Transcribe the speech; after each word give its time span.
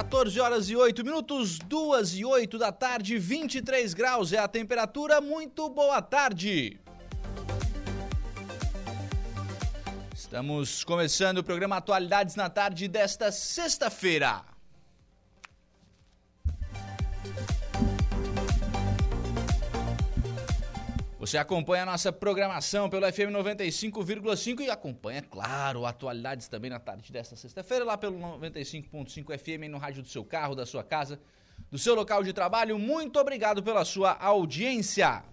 14 0.00 0.40
horas 0.40 0.70
e 0.70 0.74
8 0.74 1.04
minutos, 1.04 1.58
2 1.58 2.14
e 2.14 2.24
8 2.24 2.56
da 2.56 2.72
tarde, 2.72 3.18
23 3.18 3.92
graus 3.92 4.32
é 4.32 4.38
a 4.38 4.48
temperatura. 4.48 5.20
Muito 5.20 5.68
boa 5.68 6.00
tarde. 6.00 6.80
Estamos 10.14 10.84
começando 10.84 11.38
o 11.38 11.44
programa 11.44 11.76
Atualidades 11.76 12.34
na 12.34 12.48
tarde 12.48 12.88
desta 12.88 13.30
sexta-feira. 13.30 14.42
Você 21.18 21.36
acompanha 21.36 21.82
a 21.82 21.86
nossa 21.86 22.10
programação 22.10 22.88
pelo 22.88 23.04
FM 23.12 23.30
95,5 23.36 24.60
e 24.60 24.70
acompanha, 24.70 25.20
claro, 25.40 25.86
atualidades 25.86 26.48
também 26.48 26.70
na 26.70 26.78
tarde 26.78 27.10
desta 27.10 27.34
sexta-feira, 27.34 27.82
lá 27.82 27.96
pelo 27.96 28.18
95.5 28.18 29.38
FM 29.38 29.70
no 29.70 29.78
rádio 29.78 30.02
do 30.02 30.08
seu 30.08 30.22
carro, 30.22 30.54
da 30.54 30.66
sua 30.66 30.84
casa, 30.84 31.18
do 31.70 31.78
seu 31.78 31.94
local 31.94 32.22
de 32.22 32.34
trabalho. 32.34 32.78
Muito 32.78 33.18
obrigado 33.18 33.62
pela 33.62 33.82
sua 33.84 34.12
audiência. 34.12 35.24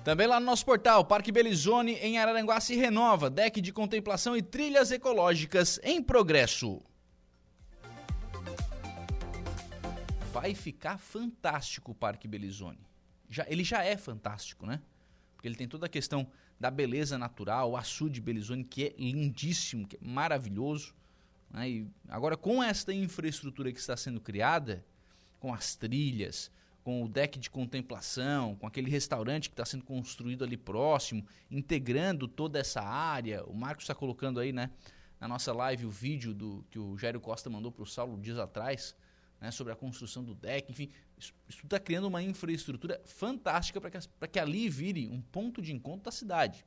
Também 0.04 0.26
lá 0.26 0.40
no 0.40 0.46
nosso 0.46 0.66
portal, 0.66 1.06
Parque 1.06 1.32
Belizone 1.32 1.94
em 1.96 2.18
Araranguá 2.18 2.60
se 2.60 2.76
renova, 2.76 3.30
deck 3.30 3.62
de 3.62 3.72
contemplação 3.72 4.36
e 4.36 4.42
trilhas 4.42 4.92
ecológicas 4.92 5.80
em 5.84 6.02
progresso. 6.02 6.82
Vai 10.32 10.56
ficar 10.56 10.98
fantástico 10.98 11.92
o 11.92 11.96
Parque 11.96 12.28
Belizone. 12.28 12.80
Já, 13.30 13.46
ele 13.48 13.64
já 13.64 13.84
é 13.84 13.98
fantástico, 13.98 14.66
né? 14.66 14.82
Porque 15.36 15.48
ele 15.48 15.56
tem 15.56 15.68
toda 15.68 15.86
a 15.86 15.90
questão 15.90 16.28
da 16.60 16.70
beleza 16.70 17.18
natural, 17.18 17.72
o 17.72 17.78
açude 17.78 18.20
Belizone, 18.20 18.64
que 18.64 18.88
é 18.88 18.96
lindíssimo, 18.98 19.88
que 19.88 19.96
é 19.96 20.00
maravilhoso. 20.02 20.94
Né? 21.50 21.70
E 21.70 21.88
agora, 22.08 22.36
com 22.36 22.62
esta 22.62 22.94
infraestrutura 22.94 23.72
que 23.72 23.80
está 23.80 23.96
sendo 23.96 24.20
criada, 24.20 24.86
com 25.40 25.54
as 25.54 25.76
trilhas, 25.76 26.52
com 26.84 27.04
o 27.04 27.08
deck 27.08 27.40
de 27.40 27.50
contemplação, 27.50 28.56
com 28.56 28.68
aquele 28.68 28.90
restaurante 28.90 29.50
que 29.50 29.54
está 29.54 29.66
sendo 29.66 29.84
construído 29.84 30.44
ali 30.44 30.58
próximo, 30.58 31.26
integrando 31.50 32.28
toda 32.28 32.60
essa 32.60 32.82
área. 32.82 33.44
O 33.46 33.54
Marcos 33.54 33.84
está 33.84 33.96
colocando 33.96 34.40
aí, 34.40 34.52
né, 34.52 34.72
na 35.20 35.28
nossa 35.28 35.54
live 35.54 35.86
o 35.86 35.90
vídeo 35.90 36.34
do 36.34 36.66
que 36.70 36.80
o 36.80 36.98
Jairo 36.98 37.20
Costa 37.20 37.50
mandou 37.50 37.72
para 37.72 37.84
o 37.84 37.86
Saulo 37.86 38.20
dias 38.20 38.40
atrás, 38.40 38.96
né, 39.40 39.52
sobre 39.52 39.72
a 39.72 39.76
construção 39.76 40.24
do 40.24 40.34
deck. 40.34 40.72
Enfim, 40.72 40.90
isso 41.20 41.34
está 41.64 41.80
criando 41.80 42.08
uma 42.08 42.24
infraestrutura 42.24 43.02
fantástica 43.06 43.82
para 43.82 43.92
que, 43.92 44.00
que 44.32 44.40
ali 44.40 44.70
vire 44.70 45.08
um 45.08 45.22
ponto 45.22 45.62
de 45.62 45.74
encontro 45.74 46.04
da 46.04 46.12
cidade. 46.12 46.66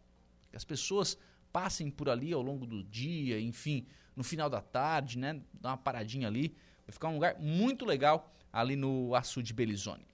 Que 0.50 0.56
as 0.56 0.64
pessoas 0.64 1.16
passem 1.50 1.90
por 1.90 2.08
ali 2.08 2.32
ao 2.32 2.42
longo 2.42 2.66
do 2.66 2.84
dia, 2.84 3.40
enfim, 3.40 3.86
no 4.14 4.22
final 4.22 4.50
da 4.50 4.60
tarde, 4.60 5.18
né? 5.18 5.40
Dar 5.54 5.70
uma 5.70 5.76
paradinha 5.78 6.28
ali. 6.28 6.54
Vai 6.86 6.92
ficar 6.92 7.08
um 7.08 7.14
lugar 7.14 7.38
muito 7.40 7.84
legal 7.84 8.30
ali 8.52 8.76
no 8.76 9.14
Açude 9.14 9.54
Belizone. 9.54 10.06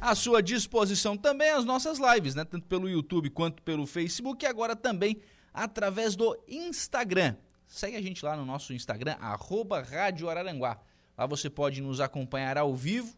À 0.00 0.14
sua 0.14 0.42
disposição 0.42 1.16
também 1.16 1.50
as 1.50 1.64
nossas 1.64 1.98
lives, 1.98 2.34
né? 2.34 2.44
Tanto 2.44 2.66
pelo 2.66 2.88
YouTube 2.88 3.30
quanto 3.30 3.62
pelo 3.62 3.86
Facebook 3.86 4.44
e 4.44 4.48
agora 4.48 4.76
também 4.76 5.20
através 5.52 6.16
do 6.16 6.36
Instagram. 6.48 7.36
Segue 7.66 7.96
a 7.96 8.02
gente 8.02 8.24
lá 8.24 8.36
no 8.36 8.44
nosso 8.44 8.72
Instagram, 8.72 9.16
arroba 9.20 9.80
Rádio 9.80 10.28
Araranguá. 10.28 10.80
Lá 11.16 11.26
você 11.26 11.50
pode 11.50 11.80
nos 11.80 12.00
acompanhar 12.00 12.56
ao 12.56 12.74
vivo, 12.74 13.14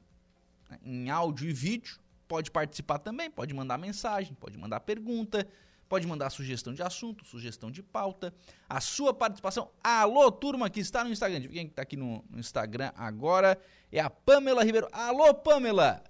né, 0.69 0.79
em 0.83 1.11
áudio 1.11 1.49
e 1.49 1.53
vídeo. 1.53 1.99
Pode 2.27 2.51
participar 2.51 2.99
também, 2.99 3.31
pode 3.31 3.53
mandar 3.55 3.79
mensagem, 3.79 4.35
pode 4.35 4.57
mandar 4.57 4.81
pergunta, 4.81 5.47
pode 5.89 6.07
mandar 6.07 6.31
sugestão 6.31 6.73
de 6.73 6.83
assunto, 6.83 7.25
sugestão 7.25 7.71
de 7.71 7.83
pauta. 7.83 8.35
A 8.69 8.81
sua 8.81 9.13
participação. 9.13 9.71
Alô, 9.83 10.33
turma 10.33 10.71
que 10.71 10.81
está 10.81 11.05
no 11.05 11.11
Instagram. 11.11 11.43
Quem 11.49 11.67
está 11.67 11.83
aqui 11.83 11.97
no, 11.97 12.25
no, 12.29 12.41
Instagram 12.41 12.91
agora 12.97 13.59
é 13.93 14.01
a 14.01 14.09
Pamela 14.11 14.65
Ribeiro. 14.65 14.89
Alô, 14.91 15.35
Pamela! 15.35 16.03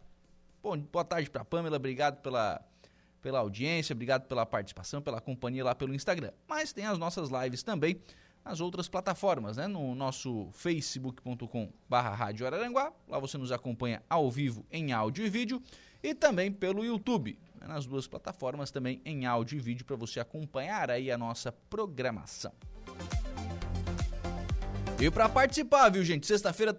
Bom, 0.62 0.78
boa 0.78 1.04
tarde 1.04 1.28
para 1.28 1.44
Pamela, 1.44 1.76
obrigado 1.76 2.22
pela, 2.22 2.64
pela 3.20 3.40
audiência, 3.40 3.92
obrigado 3.92 4.26
pela 4.26 4.46
participação, 4.46 5.02
pela 5.02 5.20
companhia 5.20 5.64
lá 5.64 5.74
pelo 5.74 5.94
Instagram. 5.94 6.30
Mas 6.48 6.72
tem 6.72 6.86
as 6.86 6.96
nossas 6.96 7.28
lives 7.28 7.62
também 7.62 8.00
nas 8.44 8.60
outras 8.60 8.88
plataformas, 8.88 9.56
né? 9.56 9.66
No 9.66 9.94
nosso 9.94 10.48
facebook.com 10.52 11.72
barra 11.88 12.14
Rádio 12.14 12.46
Araranguá, 12.46 12.92
lá 13.08 13.18
você 13.18 13.38
nos 13.38 13.50
acompanha 13.50 14.02
ao 14.08 14.30
vivo 14.30 14.66
em 14.70 14.92
áudio 14.92 15.24
e 15.24 15.30
vídeo, 15.30 15.62
e 16.02 16.14
também 16.14 16.52
pelo 16.52 16.84
YouTube, 16.84 17.38
né? 17.58 17.66
nas 17.66 17.86
duas 17.86 18.06
plataformas 18.06 18.70
também 18.70 19.00
em 19.04 19.24
áudio 19.24 19.56
e 19.56 19.60
vídeo 19.60 19.86
para 19.86 19.96
você 19.96 20.20
acompanhar 20.20 20.90
aí 20.90 21.10
a 21.10 21.16
nossa 21.16 21.50
programação. 21.50 22.52
E 25.00 25.10
para 25.10 25.28
participar, 25.28 25.88
viu 25.88 26.04
gente, 26.04 26.26
sexta-feira, 26.26 26.78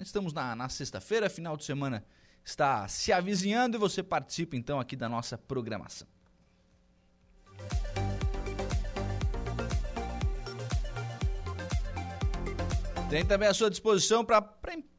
estamos 0.00 0.32
na, 0.32 0.54
na 0.54 0.68
sexta-feira, 0.68 1.30
final 1.30 1.56
de 1.56 1.64
semana 1.64 2.04
está 2.44 2.86
se 2.86 3.12
avizinhando 3.12 3.76
e 3.76 3.80
você 3.80 4.02
participa 4.02 4.54
então 4.54 4.78
aqui 4.78 4.94
da 4.94 5.08
nossa 5.08 5.36
programação. 5.36 6.06
Tem 13.08 13.24
também 13.24 13.48
à 13.48 13.54
sua 13.54 13.70
disposição 13.70 14.24
para 14.24 14.44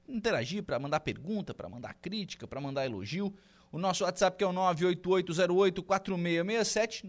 interagir, 0.08 0.64
para 0.64 0.80
mandar 0.80 1.02
pergunta, 1.02 1.54
para 1.54 1.68
mandar 1.68 1.94
crítica, 1.96 2.48
para 2.48 2.62
mandar 2.62 2.86
elogio. 2.86 3.36
O 3.70 3.78
nosso 3.78 4.06
WhatsApp 4.06 4.38
que 4.38 4.46
é 4.46 4.48
o 4.48 4.54
988084667, 4.54 7.04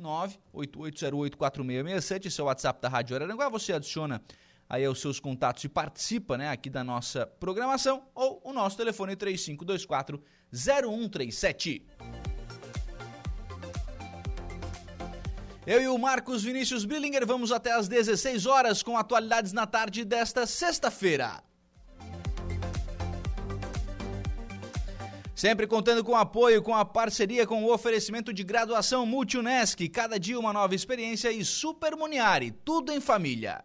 988084667, 0.52 2.26
esse 2.26 2.40
é 2.40 2.42
o 2.42 2.48
WhatsApp 2.48 2.82
da 2.82 2.88
Rádio 2.88 3.14
Araranguá. 3.14 3.48
Você 3.48 3.72
adiciona 3.72 4.20
aí 4.68 4.88
os 4.88 5.00
seus 5.00 5.20
contatos 5.20 5.62
e 5.62 5.68
participa 5.68 6.36
né, 6.36 6.50
aqui 6.50 6.68
da 6.68 6.82
nossa 6.82 7.24
programação, 7.24 8.02
ou 8.12 8.42
o 8.44 8.52
nosso 8.52 8.76
telefone 8.76 9.14
3524 9.14 10.20
0137. 10.52 11.86
Eu 15.70 15.82
e 15.82 15.86
o 15.86 15.98
Marcos 15.98 16.42
Vinícius 16.42 16.86
Billinger 16.86 17.26
vamos 17.26 17.52
até 17.52 17.72
às 17.72 17.88
16 17.88 18.46
horas 18.46 18.82
com 18.82 18.96
atualidades 18.96 19.52
na 19.52 19.66
tarde 19.66 20.02
desta 20.02 20.46
sexta-feira. 20.46 21.42
Sempre 25.34 25.66
contando 25.66 26.02
com 26.02 26.16
apoio, 26.16 26.62
com 26.62 26.74
a 26.74 26.86
parceria, 26.86 27.46
com 27.46 27.62
o 27.62 27.70
oferecimento 27.70 28.32
de 28.32 28.42
graduação 28.42 29.04
Multunesc, 29.04 29.86
cada 29.90 30.18
dia 30.18 30.40
uma 30.40 30.54
nova 30.54 30.74
experiência 30.74 31.30
e 31.30 31.44
Super 31.44 31.94
Muniari, 31.94 32.50
tudo 32.50 32.90
em 32.90 32.98
família. 32.98 33.62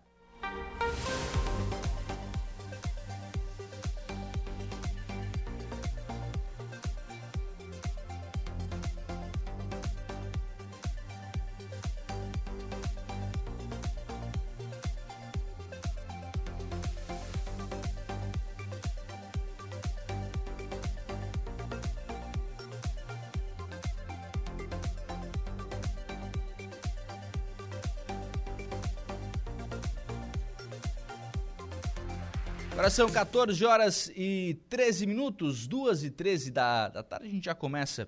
São 32.93 33.09
14 33.09 33.65
horas 33.65 34.11
e 34.15 34.55
13 34.69 35.07
minutos, 35.07 35.65
2 35.65 36.03
e 36.03 36.11
13 36.11 36.51
da, 36.51 36.89
da 36.89 37.01
tarde. 37.01 37.25
A 37.25 37.29
gente 37.31 37.45
já 37.45 37.55
começa 37.55 38.07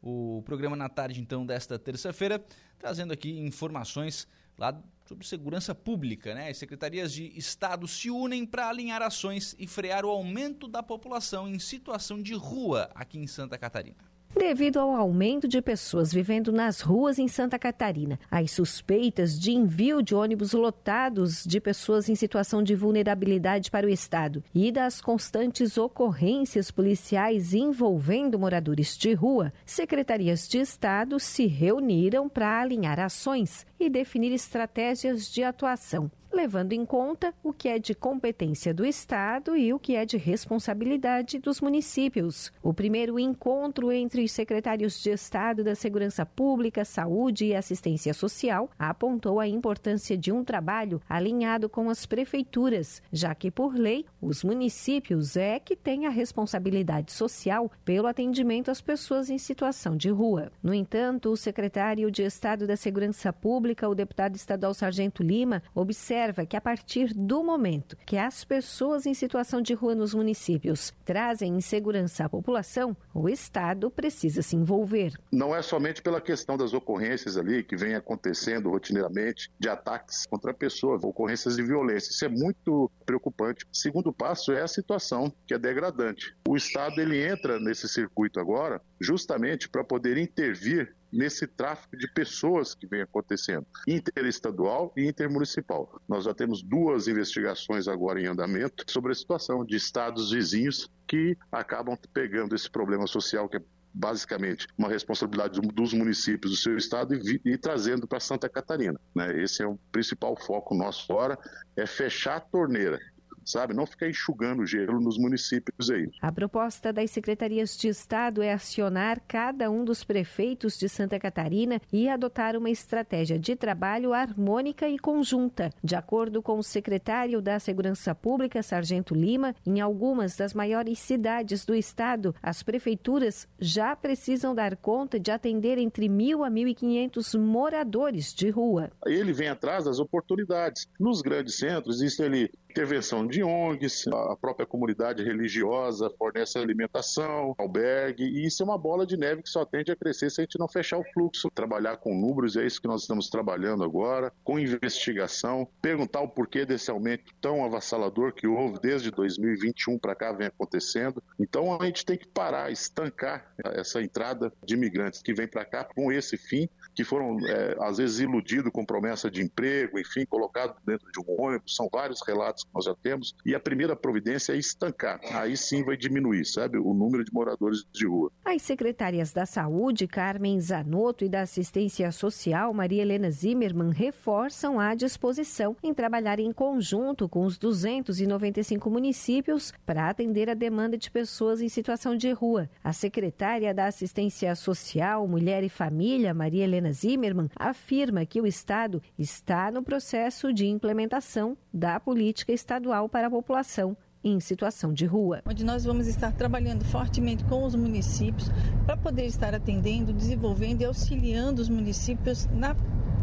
o 0.00 0.42
programa 0.46 0.74
na 0.74 0.88
tarde, 0.88 1.20
então, 1.20 1.44
desta 1.44 1.78
terça-feira, 1.78 2.42
trazendo 2.78 3.12
aqui 3.12 3.30
informações 3.40 4.26
lá 4.56 4.74
sobre 5.04 5.26
segurança 5.26 5.74
pública. 5.74 6.34
Né? 6.34 6.48
As 6.48 6.56
secretarias 6.56 7.12
de 7.12 7.26
Estado 7.38 7.86
se 7.86 8.10
unem 8.10 8.46
para 8.46 8.70
alinhar 8.70 9.02
ações 9.02 9.54
e 9.58 9.66
frear 9.66 10.02
o 10.02 10.08
aumento 10.08 10.66
da 10.66 10.82
população 10.82 11.46
em 11.46 11.58
situação 11.58 12.22
de 12.22 12.32
rua 12.32 12.90
aqui 12.94 13.18
em 13.18 13.26
Santa 13.26 13.58
Catarina 13.58 14.11
devido 14.34 14.78
ao 14.78 14.94
aumento 14.94 15.46
de 15.46 15.60
pessoas 15.60 16.12
vivendo 16.12 16.50
nas 16.50 16.80
ruas 16.80 17.18
em 17.18 17.28
Santa 17.28 17.58
Catarina. 17.58 18.18
As 18.30 18.50
suspeitas 18.50 19.38
de 19.38 19.52
envio 19.52 20.02
de 20.02 20.14
ônibus 20.14 20.52
lotados 20.52 21.44
de 21.44 21.60
pessoas 21.60 22.08
em 22.08 22.14
situação 22.14 22.62
de 22.62 22.74
vulnerabilidade 22.74 23.70
para 23.70 23.86
o 23.86 23.90
Estado 23.90 24.42
e 24.54 24.72
das 24.72 25.00
constantes 25.00 25.76
ocorrências 25.76 26.70
policiais 26.70 27.54
envolvendo 27.54 28.38
moradores 28.38 28.96
de 28.96 29.12
rua, 29.12 29.52
secretarias 29.64 30.48
de 30.48 30.58
Estado 30.58 31.20
se 31.20 31.46
reuniram 31.46 32.28
para 32.28 32.60
alinhar 32.60 32.98
ações 32.98 33.66
e 33.78 33.88
definir 33.88 34.32
estratégias 34.32 35.30
de 35.30 35.42
atuação 35.42 36.10
levando 36.32 36.72
em 36.72 36.84
conta 36.84 37.34
o 37.42 37.52
que 37.52 37.68
é 37.68 37.78
de 37.78 37.94
competência 37.94 38.72
do 38.72 38.84
Estado 38.84 39.56
e 39.56 39.72
o 39.72 39.78
que 39.78 39.94
é 39.94 40.04
de 40.04 40.16
responsabilidade 40.16 41.38
dos 41.38 41.60
municípios. 41.60 42.52
O 42.62 42.72
primeiro 42.72 43.18
encontro 43.18 43.92
entre 43.92 44.24
os 44.24 44.32
secretários 44.32 45.02
de 45.02 45.10
Estado 45.10 45.62
da 45.62 45.74
Segurança 45.74 46.24
Pública, 46.24 46.84
Saúde 46.84 47.46
e 47.46 47.54
Assistência 47.54 48.14
Social 48.14 48.70
apontou 48.78 49.38
a 49.38 49.46
importância 49.46 50.16
de 50.16 50.32
um 50.32 50.42
trabalho 50.42 51.00
alinhado 51.08 51.68
com 51.68 51.90
as 51.90 52.06
prefeituras, 52.06 53.02
já 53.12 53.34
que, 53.34 53.50
por 53.50 53.74
lei, 53.74 54.06
os 54.20 54.42
municípios 54.42 55.36
é 55.36 55.58
que 55.58 55.76
têm 55.76 56.06
a 56.06 56.10
responsabilidade 56.10 57.12
social 57.12 57.70
pelo 57.84 58.06
atendimento 58.06 58.70
às 58.70 58.80
pessoas 58.80 59.28
em 59.28 59.38
situação 59.38 59.96
de 59.96 60.08
rua. 60.08 60.50
No 60.62 60.72
entanto, 60.72 61.30
o 61.30 61.36
secretário 61.36 62.10
de 62.10 62.22
Estado 62.22 62.66
da 62.66 62.76
Segurança 62.76 63.32
Pública, 63.32 63.88
o 63.88 63.94
deputado 63.94 64.36
estadual 64.36 64.72
Sargento 64.72 65.22
Lima, 65.22 65.62
observa 65.74 66.21
observa 66.22 66.46
que 66.46 66.56
a 66.56 66.60
partir 66.60 67.12
do 67.12 67.42
momento 67.42 67.96
que 68.06 68.16
as 68.16 68.44
pessoas 68.44 69.06
em 69.06 69.14
situação 69.14 69.60
de 69.60 69.74
rua 69.74 69.94
nos 69.94 70.14
municípios 70.14 70.92
trazem 71.04 71.56
insegurança 71.56 72.24
à 72.24 72.28
população, 72.28 72.96
o 73.12 73.28
Estado 73.28 73.90
precisa 73.90 74.40
se 74.40 74.54
envolver. 74.54 75.12
Não 75.32 75.54
é 75.54 75.60
somente 75.62 76.00
pela 76.00 76.20
questão 76.20 76.56
das 76.56 76.72
ocorrências 76.72 77.36
ali 77.36 77.64
que 77.64 77.76
vem 77.76 77.94
acontecendo 77.94 78.70
rotineiramente 78.70 79.50
de 79.58 79.68
ataques 79.68 80.26
contra 80.26 80.52
a 80.52 80.54
pessoa, 80.54 80.98
ocorrências 81.02 81.56
de 81.56 81.62
violência. 81.62 82.10
Isso 82.10 82.24
é 82.24 82.28
muito 82.28 82.90
preocupante. 83.04 83.64
O 83.64 83.76
segundo 83.76 84.12
passo 84.12 84.52
é 84.52 84.62
a 84.62 84.68
situação 84.68 85.32
que 85.46 85.54
é 85.54 85.58
degradante. 85.58 86.36
O 86.48 86.56
Estado 86.56 87.00
ele 87.00 87.20
entra 87.20 87.58
nesse 87.58 87.88
circuito 87.88 88.38
agora 88.38 88.80
justamente 89.00 89.68
para 89.68 89.82
poder 89.82 90.16
intervir 90.16 90.94
nesse 91.12 91.46
tráfico 91.46 91.96
de 91.96 92.08
pessoas 92.08 92.74
que 92.74 92.86
vem 92.86 93.02
acontecendo, 93.02 93.66
interestadual 93.86 94.92
e 94.96 95.06
intermunicipal. 95.06 96.00
Nós 96.08 96.24
já 96.24 96.32
temos 96.32 96.62
duas 96.62 97.06
investigações 97.06 97.86
agora 97.86 98.20
em 98.20 98.26
andamento 98.26 98.90
sobre 98.90 99.12
a 99.12 99.14
situação 99.14 99.64
de 99.64 99.76
estados 99.76 100.30
vizinhos 100.30 100.90
que 101.06 101.36
acabam 101.50 101.96
pegando 102.14 102.54
esse 102.54 102.70
problema 102.70 103.06
social 103.06 103.48
que 103.48 103.58
é 103.58 103.62
basicamente 103.94 104.66
uma 104.78 104.88
responsabilidade 104.88 105.60
dos 105.60 105.92
municípios 105.92 106.52
do 106.52 106.56
seu 106.56 106.76
estado 106.76 107.14
e, 107.14 107.40
e 107.44 107.58
trazendo 107.58 108.08
para 108.08 108.20
Santa 108.20 108.48
Catarina. 108.48 108.98
Né? 109.14 109.42
Esse 109.42 109.62
é 109.62 109.66
o 109.66 109.78
principal 109.90 110.34
foco 110.36 110.74
nosso 110.74 111.12
agora, 111.12 111.38
é 111.76 111.86
fechar 111.86 112.36
a 112.36 112.40
torneira 112.40 112.98
sabe? 113.44 113.74
Não 113.74 113.86
ficar 113.86 114.08
enxugando 114.08 114.66
gelo 114.66 115.00
nos 115.00 115.18
municípios 115.18 115.90
aí. 115.90 116.10
A 116.20 116.32
proposta 116.32 116.92
das 116.92 117.10
secretarias 117.10 117.76
de 117.76 117.88
Estado 117.88 118.42
é 118.42 118.52
acionar 118.52 119.20
cada 119.26 119.70
um 119.70 119.84
dos 119.84 120.04
prefeitos 120.04 120.78
de 120.78 120.88
Santa 120.88 121.18
Catarina 121.18 121.80
e 121.92 122.08
adotar 122.08 122.56
uma 122.56 122.70
estratégia 122.70 123.38
de 123.38 123.56
trabalho 123.56 124.12
harmônica 124.12 124.88
e 124.88 124.98
conjunta. 124.98 125.70
De 125.82 125.94
acordo 125.94 126.42
com 126.42 126.58
o 126.58 126.62
secretário 126.62 127.40
da 127.40 127.58
Segurança 127.58 128.14
Pública, 128.14 128.62
Sargento 128.62 129.14
Lima, 129.14 129.54
em 129.66 129.80
algumas 129.80 130.36
das 130.36 130.54
maiores 130.54 130.98
cidades 130.98 131.64
do 131.64 131.74
estado, 131.74 132.34
as 132.42 132.62
prefeituras 132.62 133.48
já 133.58 133.94
precisam 133.94 134.54
dar 134.54 134.76
conta 134.76 135.18
de 135.18 135.30
atender 135.30 135.78
entre 135.78 136.08
mil 136.08 136.44
a 136.44 136.50
mil 136.50 136.68
e 136.68 136.74
quinhentos 136.74 137.34
moradores 137.34 138.32
de 138.32 138.50
rua. 138.50 138.90
Ele 139.06 139.32
vem 139.32 139.48
atrás 139.48 139.84
das 139.84 139.98
oportunidades. 139.98 140.86
Nos 140.98 141.22
grandes 141.22 141.56
centros, 141.56 142.02
isso 142.02 142.22
ele 142.22 142.50
intervenção 142.72 143.26
de 143.26 143.44
ONGs, 143.44 144.08
a 144.08 144.34
própria 144.34 144.66
comunidade 144.66 145.22
religiosa 145.22 146.10
fornece 146.18 146.58
alimentação, 146.58 147.54
albergue, 147.58 148.24
e 148.24 148.46
isso 148.46 148.62
é 148.62 148.64
uma 148.64 148.78
bola 148.78 149.06
de 149.06 149.16
neve 149.16 149.42
que 149.42 149.50
só 149.50 149.62
tende 149.64 149.92
a 149.92 149.96
crescer 149.96 150.30
se 150.30 150.40
a 150.40 150.44
gente 150.44 150.58
não 150.58 150.66
fechar 150.66 150.96
o 150.98 151.04
fluxo. 151.12 151.50
Trabalhar 151.54 151.98
com 151.98 152.18
números, 152.18 152.56
é 152.56 152.64
isso 152.64 152.80
que 152.80 152.88
nós 152.88 153.02
estamos 153.02 153.28
trabalhando 153.28 153.84
agora, 153.84 154.32
com 154.42 154.58
investigação, 154.58 155.68
perguntar 155.82 156.22
o 156.22 156.28
porquê 156.28 156.64
desse 156.64 156.90
aumento 156.90 157.34
tão 157.42 157.62
avassalador 157.62 158.32
que 158.32 158.46
houve 158.46 158.80
desde 158.80 159.10
2021 159.10 159.98
para 159.98 160.14
cá 160.14 160.32
vem 160.32 160.46
acontecendo. 160.46 161.22
Então 161.38 161.78
a 161.78 161.84
gente 161.84 162.06
tem 162.06 162.16
que 162.16 162.26
parar, 162.26 162.72
estancar 162.72 163.52
essa 163.62 164.00
entrada 164.00 164.50
de 164.64 164.74
imigrantes 164.74 165.20
que 165.20 165.34
vem 165.34 165.46
para 165.46 165.66
cá 165.66 165.84
com 165.84 166.10
esse 166.10 166.38
fim, 166.38 166.66
que 166.94 167.04
foram 167.04 167.38
é, 167.46 167.76
às 167.80 167.98
vezes 167.98 168.20
iludidos 168.20 168.72
com 168.72 168.84
promessa 168.84 169.30
de 169.30 169.42
emprego, 169.42 169.98
enfim, 169.98 170.24
colocados 170.24 170.76
dentro 170.86 171.10
de 171.12 171.20
um 171.20 171.40
ônibus. 171.40 171.76
São 171.76 171.88
vários 171.92 172.22
relatos 172.26 172.61
que 172.64 172.70
nós 172.74 172.84
já 172.84 172.94
temos, 172.94 173.34
e 173.44 173.54
a 173.54 173.60
primeira 173.60 173.96
providência 173.96 174.52
é 174.52 174.56
estancar. 174.56 175.20
Aí 175.32 175.56
sim 175.56 175.84
vai 175.84 175.96
diminuir, 175.96 176.44
sabe, 176.44 176.78
o 176.78 176.94
número 176.94 177.24
de 177.24 177.32
moradores 177.32 177.84
de 177.92 178.06
rua. 178.06 178.30
As 178.44 178.62
secretárias 178.62 179.32
da 179.32 179.46
Saúde, 179.46 180.06
Carmen 180.06 180.60
Zanotto, 180.60 181.24
e 181.24 181.28
da 181.28 181.42
Assistência 181.42 182.10
Social, 182.12 182.72
Maria 182.72 183.02
Helena 183.02 183.30
Zimmermann, 183.30 183.90
reforçam 183.90 184.78
a 184.78 184.94
disposição 184.94 185.76
em 185.82 185.92
trabalhar 185.94 186.38
em 186.38 186.52
conjunto 186.52 187.28
com 187.28 187.44
os 187.44 187.58
295 187.58 188.90
municípios 188.90 189.72
para 189.84 190.08
atender 190.08 190.48
a 190.48 190.54
demanda 190.54 190.96
de 190.96 191.10
pessoas 191.10 191.60
em 191.60 191.68
situação 191.68 192.16
de 192.16 192.30
rua. 192.32 192.68
A 192.82 192.92
secretária 192.92 193.74
da 193.74 193.86
Assistência 193.86 194.54
Social, 194.54 195.26
Mulher 195.26 195.62
e 195.64 195.68
Família, 195.68 196.34
Maria 196.34 196.64
Helena 196.64 196.92
Zimmermann, 196.92 197.50
afirma 197.56 198.26
que 198.26 198.40
o 198.40 198.46
Estado 198.46 199.02
está 199.18 199.70
no 199.70 199.82
processo 199.82 200.52
de 200.52 200.66
implementação 200.66 201.56
da 201.72 201.98
política 201.98 202.51
estadual 202.52 203.08
para 203.08 203.26
a 203.26 203.30
população 203.30 203.96
em 204.24 204.38
situação 204.38 204.92
de 204.92 205.04
rua. 205.04 205.42
Onde 205.46 205.64
nós 205.64 205.84
vamos 205.84 206.06
estar 206.06 206.32
trabalhando 206.32 206.84
fortemente 206.84 207.44
com 207.44 207.64
os 207.64 207.74
municípios 207.74 208.50
para 208.86 208.96
poder 208.96 209.26
estar 209.26 209.54
atendendo, 209.54 210.12
desenvolvendo 210.12 210.82
e 210.82 210.84
auxiliando 210.84 211.60
os 211.60 211.68
municípios 211.68 212.46
na 212.46 212.76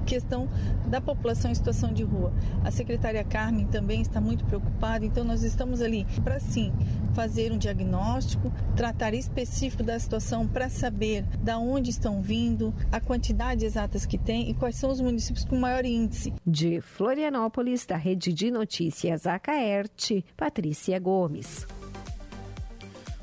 questão 0.09 0.49
da 0.87 0.99
população 0.99 1.51
em 1.51 1.55
situação 1.55 1.93
de 1.93 2.03
rua. 2.03 2.33
A 2.65 2.71
secretária 2.71 3.23
Carmen 3.23 3.67
também 3.67 4.01
está 4.01 4.19
muito 4.19 4.43
preocupada, 4.43 5.05
então 5.05 5.23
nós 5.23 5.43
estamos 5.43 5.81
ali 5.81 6.05
para 6.23 6.39
sim 6.39 6.73
fazer 7.13 7.51
um 7.51 7.57
diagnóstico, 7.57 8.51
tratar 8.75 9.13
específico 9.13 9.83
da 9.83 9.99
situação 9.99 10.47
para 10.47 10.67
saber 10.67 11.23
da 11.37 11.59
onde 11.59 11.91
estão 11.91 12.23
vindo, 12.23 12.73
a 12.91 12.99
quantidade 12.99 13.65
exatas 13.65 14.05
que 14.05 14.17
tem 14.17 14.49
e 14.49 14.53
quais 14.55 14.75
são 14.75 14.89
os 14.89 14.99
municípios 14.99 15.45
com 15.45 15.55
maior 15.57 15.85
índice. 15.85 16.33
De 16.45 16.81
Florianópolis, 16.81 17.85
da 17.85 17.97
Rede 17.97 18.33
de 18.33 18.49
Notícias 18.49 19.27
Acaerte, 19.27 20.25
Patrícia 20.35 20.97
Gomes. 20.99 21.67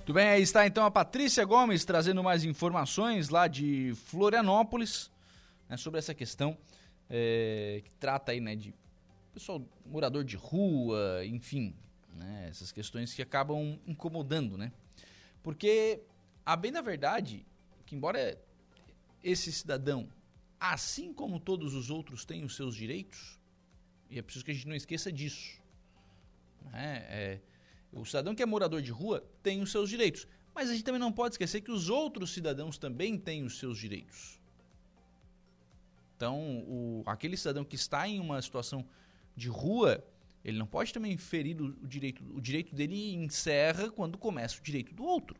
Tudo 0.04 0.14
bem, 0.14 0.28
aí 0.28 0.42
está 0.42 0.64
então 0.64 0.84
a 0.84 0.90
Patrícia 0.90 1.44
Gomes 1.44 1.84
trazendo 1.84 2.22
mais 2.22 2.44
informações 2.44 3.28
lá 3.28 3.48
de 3.48 3.92
Florianópolis 4.04 5.10
né, 5.68 5.76
sobre 5.76 5.98
essa 5.98 6.14
questão 6.14 6.56
é, 7.08 7.82
que 7.84 7.90
trata 7.92 8.32
aí, 8.32 8.40
né, 8.40 8.56
de 8.56 8.74
pessoal 9.32 9.62
morador 9.84 10.24
de 10.24 10.36
rua, 10.36 11.24
enfim, 11.26 11.74
né, 12.14 12.46
essas 12.48 12.72
questões 12.72 13.12
que 13.12 13.22
acabam 13.22 13.78
incomodando, 13.86 14.56
né? 14.56 14.72
Porque 15.42 16.00
a 16.44 16.56
bem 16.56 16.72
da 16.72 16.80
verdade, 16.80 17.46
que 17.84 17.94
embora 17.94 18.40
esse 19.22 19.52
cidadão, 19.52 20.08
assim 20.58 21.12
como 21.12 21.38
todos 21.38 21.74
os 21.74 21.90
outros, 21.90 22.24
tem 22.24 22.44
os 22.44 22.56
seus 22.56 22.74
direitos, 22.74 23.38
e 24.08 24.18
é 24.18 24.22
preciso 24.22 24.44
que 24.44 24.50
a 24.50 24.54
gente 24.54 24.68
não 24.68 24.74
esqueça 24.74 25.12
disso. 25.12 25.60
Né? 26.72 27.04
É, 27.08 27.40
o 27.92 28.04
cidadão 28.04 28.34
que 28.34 28.42
é 28.42 28.46
morador 28.46 28.80
de 28.80 28.90
rua 28.90 29.24
tem 29.42 29.60
os 29.60 29.70
seus 29.70 29.88
direitos, 29.88 30.26
mas 30.54 30.70
a 30.70 30.72
gente 30.72 30.84
também 30.84 31.00
não 31.00 31.12
pode 31.12 31.34
esquecer 31.34 31.60
que 31.60 31.70
os 31.70 31.90
outros 31.90 32.32
cidadãos 32.32 32.78
também 32.78 33.18
têm 33.18 33.44
os 33.44 33.58
seus 33.58 33.78
direitos. 33.78 34.35
Então, 36.16 36.64
o, 36.66 37.02
aquele 37.06 37.36
cidadão 37.36 37.64
que 37.64 37.76
está 37.76 38.08
em 38.08 38.18
uma 38.18 38.40
situação 38.40 38.86
de 39.36 39.48
rua, 39.48 40.02
ele 40.42 40.58
não 40.58 40.66
pode 40.66 40.92
também 40.92 41.16
ferir 41.18 41.60
o, 41.60 41.66
o 41.66 41.86
direito. 41.86 42.24
O 42.34 42.40
direito 42.40 42.74
dele 42.74 43.14
encerra 43.14 43.90
quando 43.90 44.16
começa 44.16 44.58
o 44.58 44.62
direito 44.62 44.94
do 44.94 45.04
outro. 45.04 45.36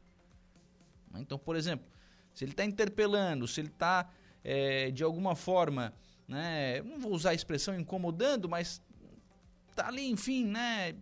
Então, 1.15 1.39
por 1.39 1.57
exemplo, 1.57 1.87
se 2.35 2.45
ele 2.45 2.53
está 2.53 2.63
interpelando, 2.65 3.49
se 3.49 3.61
ele 3.61 3.69
está, 3.69 4.11
é, 4.45 4.91
de 4.91 5.03
alguma 5.03 5.35
forma, 5.35 5.95
né, 6.29 6.83
não 6.83 7.01
vou 7.01 7.13
usar 7.13 7.31
a 7.31 7.35
expressão 7.35 7.79
incomodando, 7.79 8.47
mas 8.47 8.83
está 9.71 9.89
ali, 9.89 10.11
enfim, 10.11 10.45
né, 10.45 10.95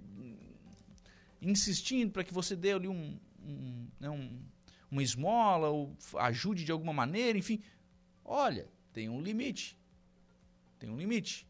insistindo 1.42 2.12
para 2.12 2.22
que 2.22 2.32
você 2.32 2.54
dê 2.54 2.72
ali 2.72 2.86
um, 2.86 3.18
um, 3.42 3.88
né, 3.98 4.08
um, 4.08 4.40
uma 4.88 5.02
esmola 5.02 5.68
ou 5.68 5.96
ajude 6.18 6.64
de 6.64 6.70
alguma 6.70 6.92
maneira, 6.92 7.36
enfim. 7.36 7.60
Olha, 8.24 8.68
tem 8.94 9.10
um 9.10 9.20
limite. 9.20 9.76
Tem 10.78 10.88
um 10.88 10.96
limite. 10.96 11.46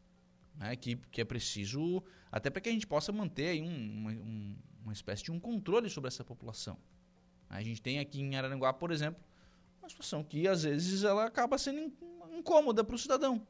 Né, 0.57 0.75
que, 0.77 0.97
que 1.11 1.21
é 1.21 1.25
preciso, 1.25 2.03
até 2.31 2.49
para 2.49 2.61
que 2.61 2.69
a 2.69 2.73
gente 2.73 2.87
possa 2.87 3.11
manter 3.11 3.49
aí 3.49 3.63
um, 3.63 3.67
uma, 3.67 4.11
um, 4.13 4.57
uma 4.85 4.93
espécie 4.93 5.25
de 5.25 5.33
um 5.33 5.41
controle 5.41 5.91
sobre 5.91 6.09
essa 6.09 6.25
população. 6.25 6.79
A 7.51 7.61
gente 7.61 7.83
tem 7.83 7.99
aqui 7.99 8.21
em 8.21 8.37
Araranguá, 8.37 8.73
por 8.73 8.93
exemplo, 8.93 9.23
uma 9.83 9.89
situação 9.89 10.23
que 10.23 10.47
às 10.47 10.63
vezes 10.63 11.03
ela 11.03 11.27
acaba 11.27 11.59
sendo 11.59 11.93
incômoda 12.33 12.85
para 12.85 12.95
o 12.95 12.99
cidadão. 12.99 13.45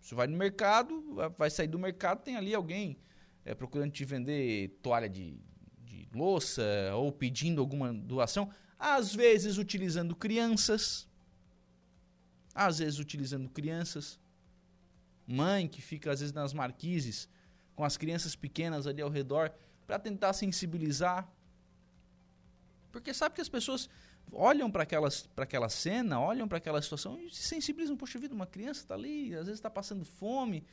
Você 0.00 0.14
vai 0.14 0.28
no 0.28 0.36
mercado, 0.36 1.02
vai 1.36 1.50
sair 1.50 1.68
do 1.68 1.78
mercado, 1.78 2.22
tem 2.22 2.36
ali 2.36 2.54
alguém 2.54 2.96
é, 3.44 3.54
procurando 3.54 3.90
te 3.90 4.04
vender 4.04 4.78
toalha 4.82 5.08
de, 5.08 5.36
de 5.84 6.08
louça 6.14 6.62
ou 6.94 7.10
pedindo 7.10 7.60
alguma 7.60 7.92
doação, 7.92 8.50
às 8.78 9.14
vezes 9.14 9.58
utilizando 9.58 10.14
crianças, 10.14 11.08
às 12.54 12.78
vezes 12.78 12.98
utilizando 12.98 13.48
crianças, 13.48 14.18
mãe 15.26 15.68
que 15.68 15.80
fica 15.80 16.10
às 16.10 16.20
vezes 16.20 16.32
nas 16.32 16.52
marquises 16.52 17.28
com 17.74 17.84
as 17.84 17.96
crianças 17.96 18.36
pequenas 18.36 18.86
ali 18.86 19.00
ao 19.00 19.08
redor 19.08 19.52
para 19.86 19.98
tentar 19.98 20.32
sensibilizar. 20.32 21.28
Porque 22.90 23.14
sabe 23.14 23.34
que 23.34 23.40
as 23.40 23.48
pessoas 23.48 23.88
olham 24.30 24.70
para 24.70 24.82
aquela 24.82 25.68
cena, 25.68 26.20
olham 26.20 26.46
para 26.46 26.58
aquela 26.58 26.80
situação 26.80 27.18
e 27.18 27.30
se 27.30 27.42
sensibilizam. 27.42 27.96
Poxa 27.96 28.18
vida, 28.18 28.34
uma 28.34 28.46
criança 28.46 28.80
está 28.80 28.94
ali, 28.94 29.34
às 29.34 29.46
vezes 29.46 29.58
está 29.58 29.70
passando 29.70 30.04
fome, 30.04 30.64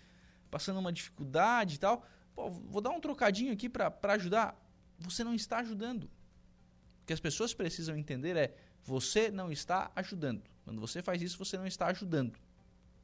passando 0.52 0.80
uma 0.80 0.92
dificuldade 0.92 1.76
e 1.76 1.80
tal. 1.80 2.06
Pô, 2.36 2.50
vou 2.50 2.82
dar 2.82 2.92
um 2.92 3.00
trocadinho 3.00 3.54
aqui 3.54 3.70
para 3.70 4.14
ajudar. 4.14 4.58
Você 5.00 5.24
não 5.24 5.34
está 5.34 5.60
ajudando. 5.60 6.04
O 6.04 7.06
que 7.06 7.14
as 7.14 7.20
pessoas 7.20 7.54
precisam 7.54 7.98
entender 7.98 8.36
é: 8.36 8.56
você 8.84 9.32
não 9.32 9.52
está 9.52 9.92
ajudando. 9.96 10.44
Quando 10.70 10.82
você 10.82 11.02
faz 11.02 11.20
isso, 11.20 11.36
você 11.40 11.58
não 11.58 11.66
está 11.66 11.88
ajudando. 11.88 12.38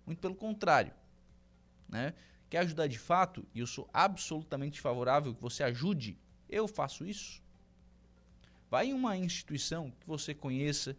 Muito 0.06 0.20
pelo 0.20 0.36
contrário. 0.36 0.94
Né? 1.90 2.14
Quer 2.48 2.60
ajudar 2.60 2.86
de 2.86 3.00
fato? 3.00 3.44
E 3.56 3.60
eu 3.60 3.66
sou 3.66 3.90
absolutamente 3.92 4.80
favorável 4.80 5.34
que 5.34 5.42
você 5.42 5.64
ajude. 5.64 6.16
Eu 6.48 6.68
faço 6.68 7.04
isso. 7.04 7.42
Vai 8.70 8.90
em 8.90 8.94
uma 8.94 9.18
instituição 9.18 9.90
que 10.00 10.06
você 10.06 10.32
conheça, 10.32 10.96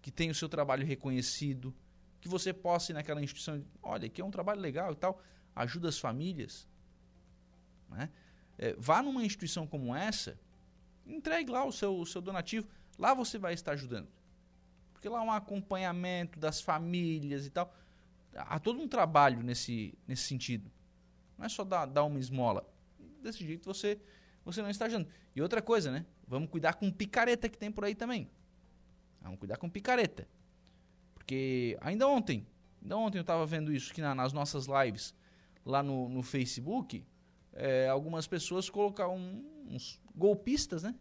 que 0.00 0.10
tenha 0.10 0.32
o 0.32 0.34
seu 0.34 0.48
trabalho 0.48 0.86
reconhecido, 0.86 1.76
que 2.22 2.28
você 2.28 2.54
possa 2.54 2.92
ir 2.92 2.94
naquela 2.94 3.22
instituição, 3.22 3.62
olha, 3.82 4.06
aqui 4.06 4.22
é 4.22 4.24
um 4.24 4.30
trabalho 4.30 4.62
legal 4.62 4.94
e 4.94 4.96
tal, 4.96 5.20
ajuda 5.54 5.90
as 5.90 5.98
famílias. 5.98 6.66
Né? 7.90 8.08
É, 8.56 8.74
vá 8.78 9.02
numa 9.02 9.22
instituição 9.22 9.66
como 9.66 9.94
essa, 9.94 10.40
entregue 11.06 11.50
lá 11.50 11.66
o 11.66 11.70
seu, 11.70 12.00
o 12.00 12.06
seu 12.06 12.22
donativo, 12.22 12.66
lá 12.98 13.12
você 13.12 13.36
vai 13.36 13.52
estar 13.52 13.72
ajudando. 13.72 14.15
Porque 14.96 15.10
lá 15.10 15.18
há 15.18 15.22
um 15.22 15.30
acompanhamento 15.30 16.38
das 16.38 16.62
famílias 16.62 17.44
e 17.44 17.50
tal. 17.50 17.72
Há 18.34 18.58
todo 18.58 18.80
um 18.80 18.88
trabalho 18.88 19.42
nesse, 19.42 19.92
nesse 20.08 20.22
sentido. 20.22 20.72
Não 21.36 21.44
é 21.44 21.48
só 21.50 21.64
dar, 21.64 21.84
dar 21.84 22.04
uma 22.04 22.18
esmola. 22.18 22.66
Desse 23.22 23.44
jeito 23.44 23.66
você, 23.66 24.00
você 24.42 24.62
não 24.62 24.70
está 24.70 24.86
ajudando. 24.86 25.08
E 25.34 25.42
outra 25.42 25.60
coisa, 25.60 25.92
né? 25.92 26.06
Vamos 26.26 26.48
cuidar 26.48 26.74
com 26.74 26.90
picareta 26.90 27.46
que 27.46 27.58
tem 27.58 27.70
por 27.70 27.84
aí 27.84 27.94
também. 27.94 28.30
Vamos 29.20 29.38
cuidar 29.38 29.58
com 29.58 29.68
picareta. 29.68 30.26
Porque 31.14 31.76
ainda 31.82 32.08
ontem, 32.08 32.46
ainda 32.80 32.96
ontem 32.96 33.18
eu 33.18 33.22
estava 33.22 33.44
vendo 33.44 33.70
isso, 33.70 33.92
que 33.92 34.00
na, 34.00 34.14
nas 34.14 34.32
nossas 34.32 34.66
lives 34.66 35.14
lá 35.62 35.82
no, 35.82 36.08
no 36.08 36.22
Facebook, 36.22 37.04
é, 37.52 37.86
algumas 37.86 38.26
pessoas 38.26 38.70
colocaram 38.70 39.16
uns 39.68 40.00
golpistas, 40.14 40.82
né? 40.82 40.94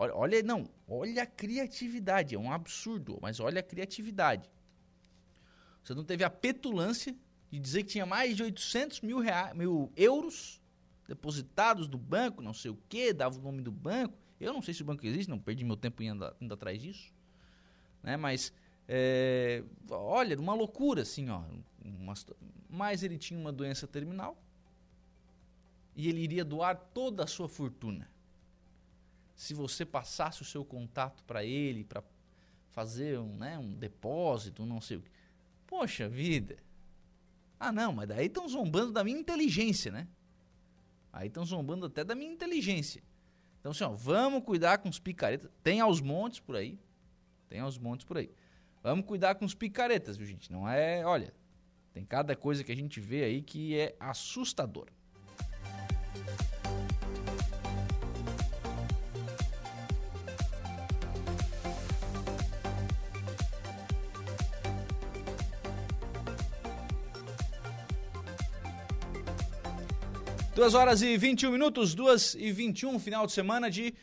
Olha, 0.00 0.14
olha, 0.16 0.42
não, 0.42 0.66
olha 0.88 1.24
a 1.24 1.26
criatividade, 1.26 2.34
é 2.34 2.38
um 2.38 2.50
absurdo, 2.50 3.18
mas 3.20 3.38
olha 3.38 3.60
a 3.60 3.62
criatividade. 3.62 4.48
Você 5.84 5.92
não 5.92 6.02
teve 6.02 6.24
a 6.24 6.30
petulância 6.30 7.14
de 7.50 7.58
dizer 7.58 7.82
que 7.82 7.90
tinha 7.90 8.06
mais 8.06 8.34
de 8.34 8.42
800 8.42 9.02
mil, 9.02 9.18
reais, 9.18 9.54
mil 9.54 9.92
euros 9.94 10.58
depositados 11.06 11.86
do 11.86 11.98
banco, 11.98 12.40
não 12.40 12.54
sei 12.54 12.70
o 12.70 12.78
que, 12.88 13.12
dava 13.12 13.38
o 13.38 13.42
nome 13.42 13.60
do 13.60 13.70
banco. 13.70 14.16
Eu 14.40 14.54
não 14.54 14.62
sei 14.62 14.72
se 14.72 14.80
o 14.80 14.86
banco 14.86 15.04
existe, 15.06 15.28
não 15.28 15.38
perdi 15.38 15.66
meu 15.66 15.76
tempo 15.76 16.02
indo, 16.02 16.34
indo 16.40 16.54
atrás 16.54 16.80
disso. 16.80 17.12
Né? 18.02 18.16
Mas, 18.16 18.54
é, 18.88 19.62
olha, 19.90 20.34
uma 20.40 20.54
loucura 20.54 21.02
assim, 21.02 21.28
ó. 21.28 21.42
Uma, 21.84 22.14
mas 22.70 23.02
ele 23.02 23.18
tinha 23.18 23.38
uma 23.38 23.52
doença 23.52 23.86
terminal 23.86 24.42
e 25.94 26.08
ele 26.08 26.22
iria 26.22 26.42
doar 26.42 26.74
toda 26.74 27.22
a 27.22 27.26
sua 27.26 27.50
fortuna. 27.50 28.08
Se 29.40 29.54
você 29.54 29.86
passasse 29.86 30.42
o 30.42 30.44
seu 30.44 30.62
contato 30.62 31.24
para 31.24 31.42
ele, 31.42 31.82
para 31.82 32.02
fazer 32.72 33.18
um, 33.18 33.38
né, 33.38 33.58
um 33.58 33.72
depósito, 33.72 34.66
não 34.66 34.82
sei 34.82 34.98
o 34.98 35.00
que. 35.00 35.10
Poxa 35.66 36.10
vida. 36.10 36.58
Ah, 37.58 37.72
não, 37.72 37.90
mas 37.90 38.06
daí 38.06 38.26
estão 38.26 38.46
zombando 38.46 38.92
da 38.92 39.02
minha 39.02 39.18
inteligência, 39.18 39.90
né? 39.90 40.06
Aí 41.10 41.28
estão 41.28 41.42
zombando 41.42 41.86
até 41.86 42.04
da 42.04 42.14
minha 42.14 42.30
inteligência. 42.30 43.02
Então, 43.58 43.72
assim, 43.72 43.82
ó, 43.82 43.94
vamos 43.94 44.44
cuidar 44.44 44.76
com 44.76 44.90
os 44.90 44.98
picaretas. 44.98 45.50
Tem 45.62 45.80
aos 45.80 46.02
montes 46.02 46.38
por 46.38 46.54
aí. 46.54 46.78
Tem 47.48 47.60
aos 47.60 47.78
montes 47.78 48.04
por 48.04 48.18
aí. 48.18 48.30
Vamos 48.82 49.06
cuidar 49.06 49.36
com 49.36 49.46
os 49.46 49.54
picaretas, 49.54 50.18
viu, 50.18 50.26
gente? 50.26 50.52
Não 50.52 50.68
é. 50.68 51.02
Olha, 51.06 51.32
tem 51.94 52.04
cada 52.04 52.36
coisa 52.36 52.62
que 52.62 52.72
a 52.72 52.76
gente 52.76 53.00
vê 53.00 53.24
aí 53.24 53.40
que 53.40 53.74
é 53.74 53.96
assustador. 53.98 54.88
Duas 70.60 70.74
horas 70.74 71.00
e 71.00 71.16
21 71.16 71.52
minutos, 71.52 71.94
duas 71.94 72.34
e 72.34 72.52
21, 72.52 72.98
final 72.98 73.26
de 73.26 73.32
semana 73.32 73.70
de 73.70 73.94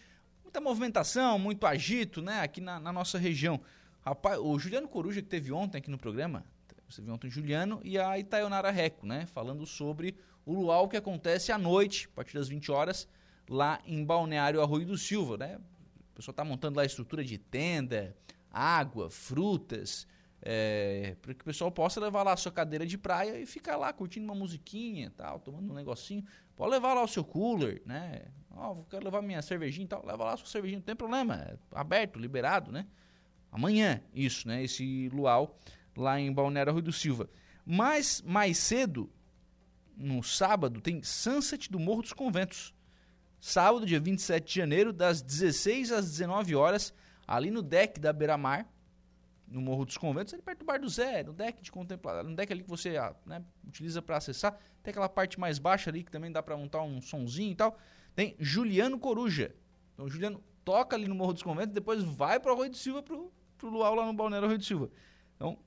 muita 0.42 0.60
movimentação, 0.60 1.38
muito 1.38 1.68
agito, 1.68 2.20
né, 2.20 2.42
aqui 2.42 2.60
na, 2.60 2.80
na 2.80 2.92
nossa 2.92 3.20
região. 3.20 3.62
Rapaz, 4.04 4.40
o 4.40 4.58
Juliano 4.58 4.88
Coruja 4.88 5.22
que 5.22 5.28
teve 5.28 5.52
ontem 5.52 5.78
aqui 5.78 5.92
no 5.92 6.00
programa, 6.00 6.44
você 6.90 7.00
viu 7.00 7.14
ontem 7.14 7.28
o 7.28 7.30
Juliano 7.30 7.80
e 7.84 8.00
a 8.00 8.18
Itaionara 8.18 8.72
Reco, 8.72 9.06
né, 9.06 9.28
falando 9.28 9.68
sobre 9.68 10.18
o 10.48 10.54
luau 10.56 10.90
que 10.90 10.98
acontece 10.98 11.52
à 11.52 11.60
noite, 11.60 12.10
a 12.12 12.16
partir 12.16 12.34
das 12.34 12.48
20 12.48 12.72
horas, 12.72 13.08
lá 13.48 13.80
em 13.86 14.04
Balneário 14.04 14.60
Arroio 14.60 14.88
do 14.88 14.98
Silva, 14.98 15.38
né? 15.38 15.60
O 16.12 16.16
pessoal 16.16 16.32
está 16.32 16.44
montando 16.44 16.78
lá 16.78 16.82
a 16.82 16.88
estrutura 16.88 17.24
de 17.24 17.38
tenda, 17.38 18.16
água, 18.52 19.12
frutas, 19.12 20.08
é, 20.42 21.16
para 21.22 21.34
que 21.34 21.42
o 21.42 21.46
pessoal 21.46 21.72
possa 21.72 22.00
levar 22.00 22.24
lá 22.24 22.34
a 22.34 22.38
sua 22.38 22.52
cadeira 22.52 22.86
de 22.86 22.98
praia 22.98 23.40
e 23.40 23.46
ficar 23.46 23.76
lá 23.76 23.92
curtindo 23.92 24.26
uma 24.26 24.36
musiquinha, 24.36 25.12
tal, 25.16 25.40
tomando 25.40 25.72
um 25.72 25.76
negocinho. 25.76 26.24
Pode 26.58 26.72
levar 26.72 26.96
lá 26.96 27.04
o 27.04 27.08
seu 27.08 27.24
cooler, 27.24 27.84
né? 27.86 28.24
Ó, 28.50 28.72
oh, 28.72 28.84
quero 28.86 29.06
levar 29.06 29.22
minha 29.22 29.44
cervejinha 29.44 29.86
e 29.86 29.88
tal. 29.88 30.04
Leva 30.04 30.24
lá 30.24 30.34
a 30.34 30.38
sua 30.38 30.48
cervejinha, 30.48 30.80
não 30.80 30.86
tem 30.86 30.96
problema. 30.96 31.36
É 31.36 31.56
aberto, 31.72 32.18
liberado, 32.18 32.72
né? 32.72 32.88
Amanhã, 33.52 34.02
isso, 34.12 34.48
né? 34.48 34.64
Esse 34.64 35.08
luau 35.10 35.60
lá 35.96 36.20
em 36.20 36.34
Balneário 36.34 36.74
Rui 36.74 36.82
do 36.82 36.92
Silva. 36.92 37.30
Mas 37.64 38.24
mais 38.24 38.58
cedo, 38.58 39.08
no 39.96 40.24
sábado, 40.24 40.82
tem 40.82 41.04
Sunset 41.04 41.72
do 41.72 41.80
Morro 41.80 42.02
dos 42.02 42.14
Conventos. 42.14 42.74
Sábado, 43.40 43.86
dia 43.86 44.00
27 44.00 44.48
de 44.48 44.56
janeiro, 44.56 44.92
das 44.92 45.22
16 45.22 45.92
às 45.92 46.10
19 46.10 46.56
horas, 46.56 46.92
ali 47.28 47.52
no 47.52 47.62
deck 47.62 48.00
da 48.00 48.12
Beira 48.12 48.36
Mar 48.36 48.68
no 49.48 49.62
Morro 49.62 49.86
dos 49.86 49.98
Conventos, 49.98 50.34
ali 50.34 50.44
perto 50.44 50.60
do 50.60 50.66
Bar 50.66 50.80
do 50.80 50.90
Zé, 50.90 51.24
no 51.24 51.34
deck 51.34 51.62
de 51.62 51.72
contemplação, 51.72 52.30
no 52.30 52.36
deck 52.36 52.52
ali 52.52 52.64
que 52.64 52.70
você 52.70 52.98
ah, 52.98 53.16
né, 53.26 53.44
utiliza 53.66 54.02
para 54.02 54.18
acessar. 54.18 54.58
Tem 54.84 54.92
aquela 54.92 55.10
parte 55.10 55.40
mais 55.40 55.58
baixa 55.58 55.90
ali 55.90 56.04
que 56.04 56.12
também 56.12 56.32
dá 56.32 56.44
para 56.44 56.58
montar 56.58 56.82
um 56.84 57.02
sonzinho 57.02 57.52
e 57.52 57.56
tal. 57.56 57.78
Tem 58.14 58.36
Juliano 58.40 59.00
Coruja. 59.00 59.56
Então, 59.94 60.10
Juliano 60.10 60.44
toca 60.66 60.96
ali 60.96 61.08
no 61.08 61.16
Morro 61.16 61.34
dos 61.34 61.44
Conventos, 61.44 61.74
depois 61.74 62.04
vai 62.04 62.40
para 62.40 62.52
o 62.52 62.56
Arroio 62.56 62.70
de 62.70 62.78
Silva, 62.78 63.02
pro, 63.02 63.32
pro 63.58 63.70
Luau 63.70 63.96
lá 63.96 64.06
no 64.06 64.14
Balneário 64.14 64.46
Arroio 64.46 64.60
de 64.60 64.66
Silva. 64.66 64.90
Então, 65.36 65.58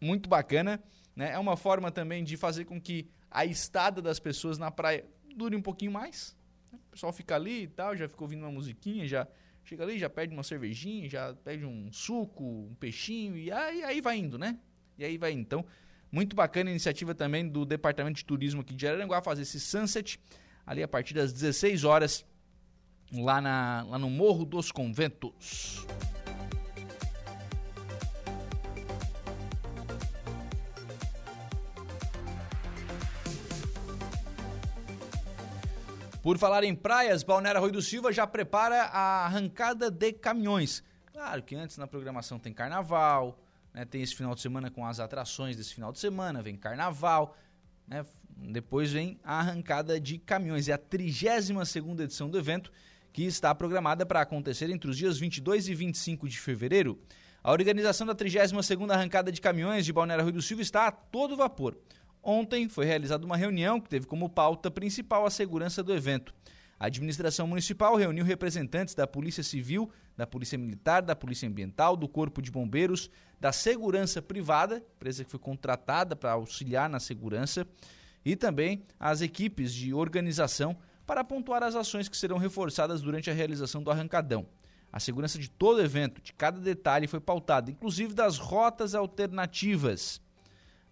muito 0.00 0.28
bacana. 0.28 0.82
Né? 1.14 1.32
É 1.32 1.38
uma 1.38 1.56
forma 1.56 1.90
também 1.90 2.24
de 2.24 2.36
fazer 2.36 2.64
com 2.64 2.80
que 2.80 3.08
a 3.30 3.44
estada 3.44 4.02
das 4.02 4.18
pessoas 4.18 4.58
na 4.58 4.70
praia 4.70 5.06
dure 5.36 5.56
um 5.56 5.62
pouquinho 5.62 5.92
mais. 5.92 6.36
Né? 6.72 6.78
O 6.88 6.90
pessoal 6.90 7.12
fica 7.12 7.36
ali 7.36 7.62
e 7.62 7.68
tal, 7.68 7.96
já 7.96 8.08
ficou 8.08 8.24
ouvindo 8.24 8.42
uma 8.42 8.52
musiquinha, 8.52 9.06
já 9.06 9.26
Chega 9.64 9.82
ali, 9.82 9.98
já 9.98 10.10
pede 10.10 10.32
uma 10.32 10.42
cervejinha, 10.42 11.08
já 11.08 11.34
pede 11.42 11.64
um 11.64 11.90
suco, 11.90 12.44
um 12.44 12.74
peixinho, 12.74 13.36
e 13.36 13.50
aí, 13.50 13.82
aí 13.82 14.00
vai 14.00 14.18
indo, 14.18 14.38
né? 14.38 14.58
E 14.98 15.04
aí 15.04 15.16
vai 15.16 15.32
indo. 15.32 15.40
Então, 15.40 15.64
muito 16.12 16.36
bacana 16.36 16.68
a 16.68 16.72
iniciativa 16.72 17.14
também 17.14 17.48
do 17.48 17.64
Departamento 17.64 18.18
de 18.18 18.24
Turismo 18.24 18.60
aqui 18.60 18.74
de 18.74 18.86
Araranguá 18.86 19.22
fazer 19.22 19.42
esse 19.42 19.58
sunset 19.58 20.20
ali 20.66 20.82
a 20.82 20.88
partir 20.88 21.14
das 21.14 21.32
16 21.32 21.82
horas 21.82 22.26
lá, 23.12 23.40
na, 23.40 23.84
lá 23.88 23.98
no 23.98 24.10
Morro 24.10 24.44
dos 24.44 24.70
Conventos. 24.70 25.86
Por 36.24 36.38
falar 36.38 36.64
em 36.64 36.74
praias, 36.74 37.22
Balneário 37.22 37.60
Rui 37.60 37.70
do 37.70 37.82
Silva 37.82 38.10
já 38.10 38.26
prepara 38.26 38.84
a 38.84 39.26
arrancada 39.26 39.90
de 39.90 40.10
caminhões. 40.10 40.82
Claro 41.12 41.42
que 41.42 41.54
antes 41.54 41.76
na 41.76 41.86
programação 41.86 42.38
tem 42.38 42.50
carnaval, 42.50 43.38
né, 43.74 43.84
tem 43.84 44.00
esse 44.00 44.16
final 44.16 44.34
de 44.34 44.40
semana 44.40 44.70
com 44.70 44.86
as 44.86 45.00
atrações 45.00 45.54
desse 45.54 45.74
final 45.74 45.92
de 45.92 45.98
semana, 45.98 46.40
vem 46.40 46.56
carnaval, 46.56 47.36
né, 47.86 48.06
depois 48.38 48.90
vem 48.90 49.20
a 49.22 49.38
arrancada 49.38 50.00
de 50.00 50.16
caminhões. 50.16 50.66
É 50.66 50.72
a 50.72 50.78
32 50.78 51.68
segunda 51.68 52.04
edição 52.04 52.30
do 52.30 52.38
evento 52.38 52.72
que 53.12 53.24
está 53.24 53.54
programada 53.54 54.06
para 54.06 54.22
acontecer 54.22 54.70
entre 54.70 54.88
os 54.88 54.96
dias 54.96 55.18
22 55.18 55.68
e 55.68 55.74
25 55.74 56.26
de 56.26 56.40
fevereiro. 56.40 56.98
A 57.42 57.52
organização 57.52 58.06
da 58.06 58.14
32 58.14 58.64
segunda 58.64 58.94
arrancada 58.94 59.30
de 59.30 59.42
caminhões 59.42 59.84
de 59.84 59.92
Balneário 59.92 60.24
Rui 60.24 60.32
do 60.32 60.40
Silva 60.40 60.62
está 60.62 60.86
a 60.86 60.90
todo 60.90 61.36
vapor. 61.36 61.76
Ontem 62.26 62.70
foi 62.70 62.86
realizada 62.86 63.26
uma 63.26 63.36
reunião 63.36 63.78
que 63.78 63.90
teve 63.90 64.06
como 64.06 64.30
pauta 64.30 64.70
principal 64.70 65.26
a 65.26 65.30
segurança 65.30 65.82
do 65.82 65.92
evento. 65.92 66.34
A 66.80 66.86
administração 66.86 67.46
municipal 67.46 67.96
reuniu 67.96 68.24
representantes 68.24 68.94
da 68.94 69.06
Polícia 69.06 69.42
Civil, 69.42 69.90
da 70.16 70.26
Polícia 70.26 70.56
Militar, 70.56 71.02
da 71.02 71.14
Polícia 71.14 71.46
Ambiental, 71.46 71.94
do 71.94 72.08
Corpo 72.08 72.40
de 72.40 72.50
Bombeiros, 72.50 73.10
da 73.38 73.52
Segurança 73.52 74.22
Privada, 74.22 74.82
empresa 74.96 75.22
que 75.22 75.30
foi 75.30 75.38
contratada 75.38 76.16
para 76.16 76.32
auxiliar 76.32 76.88
na 76.88 76.98
segurança, 76.98 77.66
e 78.24 78.34
também 78.34 78.82
as 78.98 79.20
equipes 79.20 79.70
de 79.74 79.92
organização 79.92 80.74
para 81.06 81.22
pontuar 81.22 81.62
as 81.62 81.76
ações 81.76 82.08
que 82.08 82.16
serão 82.16 82.38
reforçadas 82.38 83.02
durante 83.02 83.30
a 83.30 83.34
realização 83.34 83.82
do 83.82 83.90
arrancadão. 83.90 84.46
A 84.90 84.98
segurança 84.98 85.38
de 85.38 85.50
todo 85.50 85.76
o 85.76 85.82
evento, 85.82 86.22
de 86.22 86.32
cada 86.32 86.58
detalhe, 86.58 87.06
foi 87.06 87.20
pautada, 87.20 87.70
inclusive 87.70 88.14
das 88.14 88.38
rotas 88.38 88.94
alternativas 88.94 90.24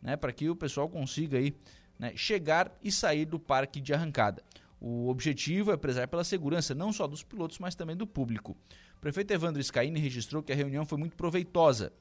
né, 0.02 0.16
para 0.16 0.32
que 0.32 0.50
o 0.50 0.56
pessoal 0.56 0.88
consiga 0.88 1.38
aí, 1.38 1.54
né, 1.98 2.12
chegar 2.16 2.76
e 2.82 2.90
sair 2.90 3.24
do 3.24 3.38
parque 3.38 3.80
de 3.80 3.94
arrancada. 3.94 4.42
O 4.80 5.08
objetivo 5.08 5.70
é 5.70 5.76
prezar 5.76 6.08
pela 6.08 6.24
segurança 6.24 6.74
não 6.74 6.92
só 6.92 7.06
dos 7.06 7.22
pilotos, 7.22 7.60
mas 7.60 7.76
também 7.76 7.96
do 7.96 8.06
público. 8.06 8.56
O 8.96 9.00
prefeito 9.00 9.32
Evandro 9.32 9.62
Scaini 9.62 10.00
registrou 10.00 10.42
que 10.42 10.52
a 10.52 10.56
reunião 10.56 10.84
foi 10.84 10.98
muito 10.98 11.14
proveitosa. 11.14 11.92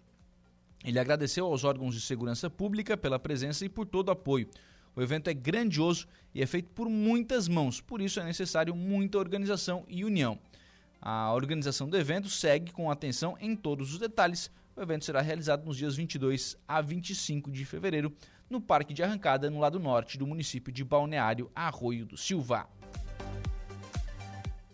Ele 0.84 0.98
agradeceu 0.98 1.46
aos 1.46 1.64
órgãos 1.64 1.94
de 1.94 2.02
segurança 2.02 2.50
pública 2.50 2.98
pela 2.98 3.20
presença 3.20 3.64
e 3.64 3.70
por 3.70 3.86
todo 3.86 4.08
o 4.08 4.12
apoio. 4.12 4.50
O 4.96 5.02
evento 5.02 5.30
é 5.30 5.34
grandioso 5.34 6.08
e 6.34 6.42
é 6.42 6.46
feito 6.46 6.70
por 6.72 6.90
muitas 6.90 7.48
mãos, 7.48 7.80
por 7.80 8.02
isso 8.02 8.20
é 8.20 8.24
necessário 8.24 8.76
muita 8.76 9.20
organização 9.20 9.86
e 9.88 10.04
união. 10.04 10.40
A 11.00 11.34
organização 11.34 11.88
do 11.88 11.98
evento 11.98 12.30
segue 12.30 12.72
com 12.72 12.92
atenção 12.92 13.38
em 13.40 13.56
todos 13.56 13.94
os 13.94 14.00
detalhes, 14.00 14.52
o 14.75 14.81
evento 14.81 15.05
será 15.05 15.21
realizado 15.21 15.65
nos 15.65 15.77
dias 15.77 15.95
22 15.95 16.57
a 16.67 16.81
25 16.81 17.51
de 17.51 17.65
fevereiro 17.65 18.13
no 18.49 18.62
Parque 18.62 18.93
de 18.93 19.03
Arrancada, 19.03 19.49
no 19.49 19.60
lado 19.60 19.79
norte 19.79 20.17
do 20.17 20.25
município 20.25 20.71
de 20.71 20.84
Balneário 20.84 21.51
Arroio 21.55 22.05
do 22.05 22.17
Silva. 22.17 22.69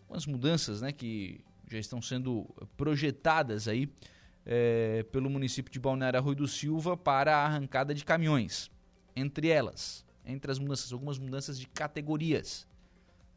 Umas 0.10 0.26
mudanças 0.26 0.82
né, 0.82 0.92
que 0.92 1.42
já 1.70 1.78
estão 1.78 2.02
sendo 2.02 2.46
projetadas 2.76 3.68
aí 3.68 3.92
é, 4.46 5.04
pelo 5.12 5.30
município 5.30 5.72
de 5.72 5.80
Balneário 5.80 6.20
Arroio 6.20 6.38
do 6.38 6.48
Silva 6.48 6.96
para 6.96 7.36
a 7.36 7.46
arrancada 7.46 7.94
de 7.94 8.06
caminhões. 8.06 8.72
Entre 9.16 9.50
elas, 9.50 10.06
entre 10.26 10.52
as 10.52 10.60
mudanças, 10.60 10.94
algumas 10.94 11.20
mudanças 11.20 11.60
de 11.60 11.68
categorias. 11.68 12.68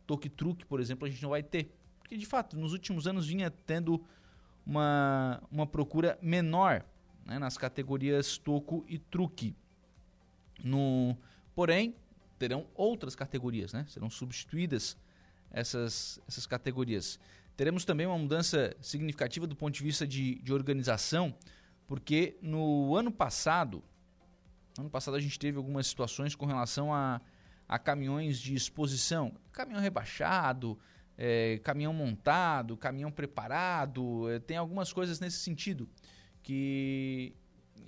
Toque-truque, 0.06 0.64
por 0.64 0.80
exemplo, 0.80 1.06
a 1.06 1.10
gente 1.10 1.22
não 1.22 1.30
vai 1.30 1.42
ter. 1.42 1.74
Porque, 1.98 2.16
de 2.16 2.26
fato, 2.26 2.56
nos 2.56 2.72
últimos 2.72 3.06
anos 3.06 3.26
vinha 3.26 3.50
tendo 3.50 4.04
uma, 4.66 5.42
uma 5.50 5.66
procura 5.66 6.18
menor 6.22 6.84
né, 7.24 7.38
nas 7.38 7.56
categorias 7.56 8.38
toco 8.38 8.84
e 8.88 8.98
truque. 8.98 9.54
No, 10.62 11.16
porém, 11.54 11.94
terão 12.38 12.66
outras 12.74 13.14
categorias, 13.14 13.72
né? 13.72 13.84
serão 13.88 14.10
substituídas 14.10 14.96
essas, 15.50 16.20
essas 16.26 16.46
categorias. 16.46 17.18
Teremos 17.56 17.84
também 17.84 18.06
uma 18.06 18.16
mudança 18.18 18.74
significativa 18.80 19.46
do 19.46 19.54
ponto 19.54 19.74
de 19.74 19.82
vista 19.82 20.06
de, 20.06 20.36
de 20.36 20.52
organização, 20.52 21.34
porque 21.86 22.38
no 22.40 22.94
ano 22.96 23.12
passado, 23.12 23.82
ano 24.78 24.88
passado 24.88 25.16
a 25.16 25.20
gente 25.20 25.38
teve 25.38 25.58
algumas 25.58 25.86
situações 25.86 26.34
com 26.34 26.46
relação 26.46 26.94
a, 26.94 27.20
a 27.68 27.78
caminhões 27.78 28.38
de 28.38 28.54
exposição, 28.54 29.32
caminhão 29.52 29.80
rebaixado, 29.80 30.78
é, 31.22 31.60
caminhão 31.62 31.92
montado, 31.92 32.78
caminhão 32.78 33.12
preparado, 33.12 34.26
é, 34.30 34.38
tem 34.38 34.56
algumas 34.56 34.90
coisas 34.90 35.20
nesse 35.20 35.36
sentido 35.36 35.86
que, 36.42 37.34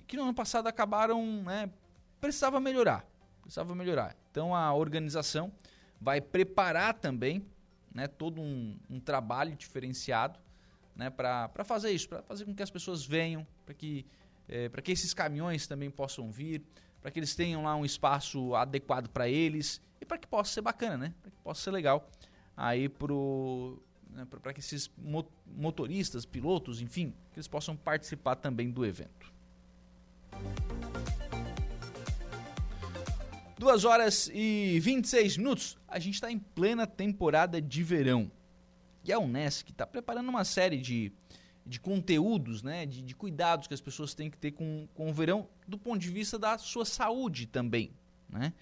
que 0.05 0.15
no 0.15 0.21
ano 0.21 0.35
passado 0.35 0.67
acabaram, 0.67 1.41
né, 1.41 1.67
precisava 2.21 2.59
melhorar, 2.59 3.03
precisava 3.41 3.73
melhorar. 3.73 4.15
Então 4.29 4.55
a 4.55 4.71
organização 4.71 5.51
vai 5.99 6.21
preparar 6.21 6.93
também, 6.93 7.43
né, 7.91 8.07
todo 8.07 8.39
um, 8.39 8.77
um 8.87 8.99
trabalho 8.99 9.55
diferenciado, 9.55 10.39
né, 10.95 11.09
para 11.09 11.49
fazer 11.63 11.89
isso, 11.89 12.07
para 12.07 12.21
fazer 12.21 12.45
com 12.45 12.53
que 12.53 12.61
as 12.61 12.69
pessoas 12.69 13.03
venham, 13.03 13.47
para 13.65 13.73
que 13.73 14.05
é, 14.47 14.69
que 14.69 14.91
esses 14.91 15.11
caminhões 15.11 15.65
também 15.65 15.89
possam 15.89 16.29
vir, 16.29 16.63
para 17.01 17.09
que 17.09 17.17
eles 17.17 17.33
tenham 17.33 17.63
lá 17.63 17.75
um 17.75 17.83
espaço 17.83 18.53
adequado 18.53 19.07
para 19.07 19.27
eles 19.27 19.81
e 19.99 20.05
para 20.05 20.19
que 20.19 20.27
possa 20.27 20.53
ser 20.53 20.61
bacana, 20.61 20.97
né? 20.97 21.13
Para 21.21 21.31
que 21.31 21.37
possa 21.37 21.61
ser 21.63 21.71
legal 21.71 22.07
aí 22.55 22.89
né, 24.09 24.25
para 24.29 24.53
que 24.53 24.59
esses 24.59 24.89
motoristas, 25.45 26.25
pilotos, 26.25 26.81
enfim, 26.81 27.13
que 27.31 27.39
eles 27.39 27.47
possam 27.47 27.75
participar 27.75 28.35
também 28.35 28.69
do 28.69 28.85
evento. 28.85 29.31
Duas 33.57 33.85
horas 33.85 34.29
e 34.33 34.79
26 34.81 35.37
minutos, 35.37 35.77
a 35.87 35.97
gente 35.97 36.15
está 36.15 36.31
em 36.31 36.37
plena 36.37 36.85
temporada 36.85 37.61
de 37.61 37.81
verão. 37.81 38.29
E 39.05 39.11
a 39.11 39.19
Unesc 39.19 39.71
está 39.71 39.85
preparando 39.87 40.29
uma 40.29 40.43
série 40.43 40.77
de, 40.77 41.11
de 41.65 41.79
conteúdos, 41.79 42.61
né, 42.61 42.85
de, 42.85 43.01
de, 43.01 43.15
cuidados 43.15 43.67
que 43.67 43.73
as 43.73 43.81
pessoas 43.81 44.13
têm 44.13 44.29
que 44.29 44.37
ter 44.37 44.51
com, 44.51 44.87
com 44.93 45.09
o 45.09 45.13
verão 45.13 45.47
do 45.67 45.77
ponto 45.77 45.99
de 45.99 46.09
vista 46.09 46.37
da 46.37 46.57
sua 46.57 46.85
saúde 46.85 47.45
também. 47.45 47.91
Né? 48.29 48.53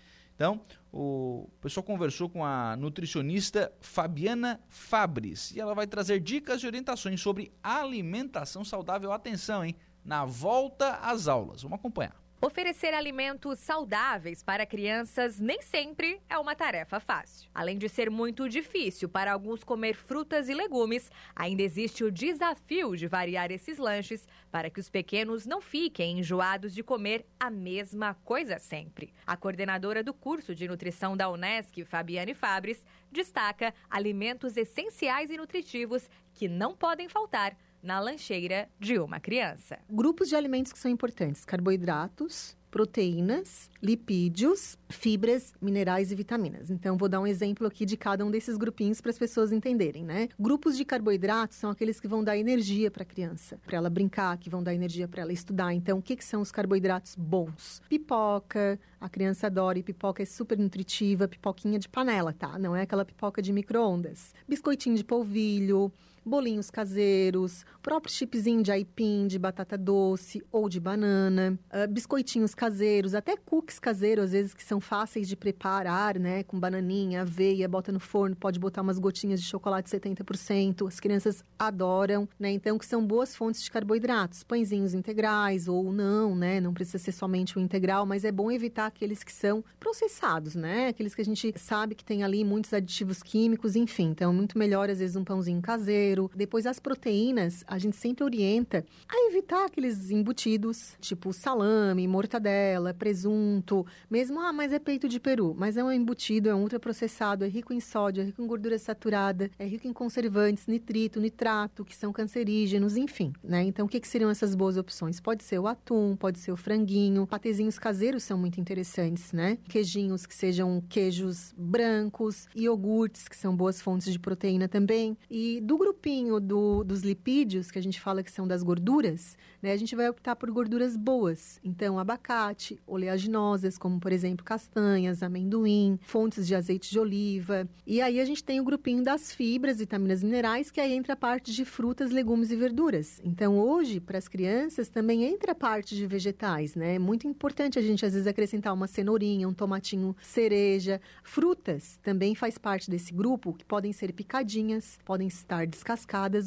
Então, 0.42 0.60
o 0.92 1.48
pessoal 1.62 1.84
conversou 1.84 2.28
com 2.28 2.44
a 2.44 2.76
nutricionista 2.76 3.72
Fabiana 3.80 4.60
Fabris 4.70 5.52
e 5.52 5.60
ela 5.60 5.76
vai 5.76 5.86
trazer 5.86 6.20
dicas 6.20 6.64
e 6.64 6.66
orientações 6.66 7.22
sobre 7.22 7.54
alimentação 7.62 8.66
saudável. 8.66 9.12
Atenção, 9.12 9.64
hein? 9.64 9.76
Na 10.04 10.26
volta 10.26 10.96
às 10.96 11.28
aulas. 11.28 11.62
Vamos 11.62 11.78
acompanhar. 11.78 12.20
Oferecer 12.44 12.92
alimentos 12.96 13.60
saudáveis 13.60 14.42
para 14.42 14.66
crianças 14.66 15.40
nem 15.40 15.62
sempre 15.62 16.20
é 16.28 16.40
uma 16.40 16.56
tarefa 16.56 17.00
fácil. 17.00 17.48
Além 17.54 17.78
de 17.78 17.88
ser 17.88 18.10
muito 18.10 18.50
difícil 18.50 19.08
para 19.08 19.32
alguns 19.32 19.64
comer 19.64 19.94
frutas 19.94 20.50
e 20.50 20.54
legumes, 20.56 21.12
ainda 21.36 21.62
existe 21.62 22.04
o 22.04 22.12
desafio 22.12 22.98
de 22.98 23.08
variar 23.08 23.52
esses 23.52 23.78
lanches 23.78 24.28
para 24.52 24.72
que 24.72 24.80
os 24.80 24.90
pequenos 24.90 25.46
não 25.46 25.62
fiquem 25.62 26.18
enjoados 26.18 26.74
de 26.74 26.82
comer 26.82 27.28
a 27.40 27.52
mesma 27.52 28.16
coisa 28.26 28.58
sempre. 28.58 29.14
A 29.24 29.38
coordenadora 29.38 30.04
do 30.04 30.12
curso 30.12 30.56
de 30.56 30.68
nutrição 30.68 31.16
da 31.16 31.30
Unesc, 31.30 31.86
Fabiane 31.86 32.34
Fabres, 32.34 32.84
destaca 33.12 33.72
alimentos 33.88 34.58
essenciais 34.58 35.30
e 35.30 35.38
nutritivos 35.38 36.10
que 36.34 36.48
não 36.48 36.76
podem 36.76 37.08
faltar 37.08 37.56
na 37.82 38.00
lancheira 38.00 38.70
de 38.80 39.00
uma 39.00 39.20
criança. 39.20 39.80
Grupos 39.89 40.30
de 40.30 40.36
alimentos 40.36 40.72
que 40.72 40.80
são 40.80 40.91
importantes: 40.91 41.44
carboidratos, 41.46 42.56
proteínas, 42.72 43.70
lipídios, 43.84 44.78
fibras, 44.89 45.54
minerais 45.62 46.12
e 46.12 46.15
vitaminas. 46.15 46.72
Então, 46.72 46.98
vou 46.98 47.10
dar 47.10 47.20
um 47.20 47.28
exemplo 47.28 47.67
aqui 47.67 47.86
de 47.86 47.98
cada 47.98 48.26
um 48.26 48.32
desses 48.32 48.56
grupinhos 48.58 49.02
para 49.02 49.12
as 49.12 49.20
pessoas 49.20 49.52
entenderem, 49.52 50.06
né? 50.06 50.30
Grupos 50.39 50.78
de 50.78 50.86
carboidratos 50.86 51.58
são 51.58 51.70
aqueles 51.70 52.00
que 52.00 52.08
vão 52.08 52.24
dar 52.24 52.38
energia 52.38 52.89
para 52.89 53.04
a 53.04 53.06
criança, 53.06 53.60
para 53.65 53.76
ela 53.76 53.89
brincar, 53.89 54.38
que 54.38 54.50
vão 54.50 54.63
dar 54.63 54.74
energia 54.74 55.08
para 55.08 55.22
ela 55.22 55.34
estudar. 55.34 55.74
Então, 55.74 56.00
o 56.00 56.02
que, 56.02 56.15
que 56.15 56.24
são 56.24 56.41
os 56.41 56.52
carboidratos 56.52 57.15
bons? 57.15 57.82
Pipoca, 57.89 58.80
a 59.02 59.10
criança 59.10 59.48
adora 59.48 59.78
e 59.78 59.84
pipoca 59.84 60.24
é 60.24 60.26
super 60.26 60.58
nutritiva, 60.58 61.28
pipoquinha 61.28 61.78
de 61.78 61.89
panela, 61.89 62.32
tá? 62.32 62.58
Não 62.58 62.74
é 62.74 62.84
aquela 62.84 63.04
pipoca 63.04 63.41
de 63.41 63.52
micro-ondas. 63.52 64.34
Biscoitinho 64.48 64.96
de 64.96 65.04
polvilho, 65.04 65.91
bolinhos 66.26 66.70
caseiros, 66.70 67.66
próprio 67.82 68.14
chipzinho 68.14 68.62
de 68.62 68.72
aipim, 68.72 69.28
de 69.28 69.40
batata 69.40 69.78
doce 69.78 70.44
ou 70.52 70.70
de 70.70 70.80
banana, 70.80 71.58
uh, 71.74 71.92
biscoitinhos 71.92 72.54
caseiros, 72.54 73.16
até 73.16 73.36
cookies 73.36 73.80
caseiros, 73.80 74.26
às 74.26 74.32
vezes 74.32 74.54
que 74.54 74.64
são 74.64 74.80
fáceis 74.80 75.28
de 75.28 75.36
preparar, 75.36 76.20
né? 76.20 76.44
Com 76.44 76.60
bananinha, 76.60 77.22
aveia, 77.22 77.68
bota 77.68 77.92
no 77.92 78.00
forno, 78.00 78.36
pode 78.36 78.60
botar 78.60 78.82
umas 78.82 79.00
gotinhas 79.00 79.42
de 79.42 79.48
chocolate 79.48 79.90
70%. 79.90 80.88
As 80.88 81.00
crianças 81.00 81.44
adoram, 81.58 82.30
né? 82.40 82.52
Então, 82.52 82.78
que 82.78 82.86
são 82.86 83.06
boas 83.06 83.36
fontes 83.36 83.64
de 83.64 83.72
carboidratos. 83.72 84.44
Pãezinhos 84.44 84.94
integrais 84.94 85.68
ou 85.68 85.92
não, 85.92 86.36
né? 86.36 86.62
Não 86.62 86.74
precisa 86.74 86.98
ser 86.98 87.12
somente 87.12 87.58
o 87.58 87.62
integral, 87.62 88.06
mas 88.06 88.24
é 88.24 88.32
bom 88.32 88.52
evitar 88.52 88.86
aqueles 88.86 89.24
que 89.24 89.32
são 89.32 89.64
processados, 89.80 90.56
né? 90.56 90.90
Aqueles 90.90 91.16
que 91.16 91.22
a 91.22 91.26
gente 91.26 91.54
sabe 91.58 91.96
que 91.96 92.06
tem 92.06 92.24
ali 92.24 92.44
muitos 92.44 92.74
aditivos 92.74 93.24
químicos, 93.24 93.76
enfim. 93.76 94.10
Então, 94.10 94.34
muito 94.34 94.58
melhor, 94.58 94.90
às 94.90 95.00
vezes, 95.00 95.16
um 95.16 95.24
pãozinho 95.24 95.62
caseiro 95.62 96.11
Depois, 96.36 96.65
as 96.65 96.80
proteínas, 96.80 97.63
a 97.67 97.78
gente 97.78 97.95
sempre 97.95 98.24
orienta 98.24 98.86
a 99.08 99.28
evitar 99.30 99.65
aqueles 99.65 100.10
embutidos, 100.12 100.95
tipo 101.00 101.34
salame, 101.34 102.08
mortadela, 102.08 102.93
presunto, 102.93 103.86
mesmo, 104.10 104.39
ah, 104.39 104.52
mas 104.52 104.74
é 104.74 104.80
peito 104.80 105.08
de 105.08 105.19
peru, 105.19 105.56
mas 105.58 105.78
é 105.78 105.84
um 105.84 105.91
embutido, 105.91 106.50
é 106.50 106.56
um 106.56 106.62
ultraprocessado, 106.62 107.45
é 107.45 107.47
rico 107.47 107.74
em 107.74 107.80
sódio, 107.80 108.21
é 108.21 108.26
rico 108.26 108.41
em 108.41 108.47
gordura 108.47 108.78
saturada, 108.78 109.50
é 109.58 109.65
rico 109.65 109.88
em 109.88 109.93
conservantes, 109.93 110.67
nitrito, 110.67 111.19
nitrato, 111.19 111.86
que 111.86 111.95
são 111.95 112.12
cancerígenos, 112.12 112.97
enfim, 112.97 113.34
né? 113.43 113.63
Então, 113.63 113.86
o 113.86 113.89
que, 113.89 114.00
que 114.00 114.08
seriam 114.08 114.30
essas 114.30 114.56
boas 114.56 114.78
opções? 114.78 115.19
Pode 115.19 115.43
ser 115.43 115.60
o 115.60 115.67
atum, 115.67 116.15
pode 116.15 116.39
ser 116.39 116.52
o 116.52 116.58
franguinho, 116.58 117.28
patezinhos 117.28 117.78
caseiros 117.78 118.24
são 118.24 118.38
muito 118.38 118.60
interessantes, 118.60 119.32
né? 119.32 119.58
Queijinhos 119.69 120.26
que 120.26 120.36
sejam 120.36 120.82
queijos 120.89 121.54
brancos, 121.58 122.47
iogurtes, 122.56 123.28
que 123.28 123.36
são 123.36 123.56
boas 123.56 123.82
fontes 123.82 124.12
de 124.12 124.19
proteína 124.19 124.67
também. 124.67 125.17
E 125.30 125.60
do 125.62 125.78
grupinho 126.02 126.40
do, 126.40 126.84
dos 126.84 127.02
lipídios, 127.02 127.70
que 127.70 127.78
a 127.78 127.82
gente 127.82 128.02
fala 128.02 128.24
que 128.24 128.32
são 128.32 128.48
das 128.48 128.64
gorduras, 128.64 129.38
né? 129.62 129.72
A 129.72 129.78
gente 129.78 129.96
vai 129.96 130.10
optar 130.10 130.36
por 130.36 130.50
gorduras 130.50 130.98
boas. 130.98 131.60
Então, 131.64 132.00
abacate, 132.00 132.80
oleaginosas, 132.88 133.78
como 133.78 134.00
por 134.00 134.12
exemplo 134.12 134.44
castanhas, 134.44 135.22
amendoim, 135.22 136.00
fontes 136.02 136.48
de 136.48 136.56
azeite 136.56 136.90
de 136.90 137.00
oliva. 137.00 137.70
E 137.86 138.02
aí 138.02 138.20
a 138.20 138.26
gente 138.26 138.44
tem 138.44 138.60
o 138.60 138.64
grupinho 138.64 139.04
das 139.04 139.32
fibras, 139.32 139.78
vitaminas 139.78 140.24
minerais, 140.24 140.72
que 140.72 140.82
aí 140.82 140.92
entra 140.92 141.14
a 141.14 141.16
parte 141.16 141.54
de 141.54 141.64
frutas, 141.64 142.10
legumes 142.10 142.50
e 142.50 142.56
verduras. 142.56 143.22
Então, 143.24 143.60
hoje, 143.60 144.00
para 144.00 144.18
as 144.18 144.28
crianças, 144.28 144.90
também 144.90 145.24
entra 145.24 145.52
a 145.52 145.56
parte 145.56 145.96
de 145.96 146.08
vegetais, 146.08 146.74
né? 146.74 146.96
É 146.96 147.00
muito 147.00 147.28
importante 147.28 147.78
a 147.78 147.82
gente, 147.82 148.04
às 148.04 148.14
vezes, 148.14 148.26
acrescentar 148.26 148.74
uma 148.74 148.88
cenourinha, 148.88 149.48
um 149.48 149.54
tomatinho 149.54 150.16
cereja. 150.20 151.00
Frutas 151.24 152.00
também 152.02 152.34
faz 152.34 152.58
parte 152.58 152.90
desse 152.90 153.14
grupo, 153.14 153.54
que 153.54 153.64
podem 153.64 153.94
ser 153.94 154.12
picadinhas, 154.14 154.98
podem 155.06 155.28
estar 155.28 155.68
descascadas 155.68 155.91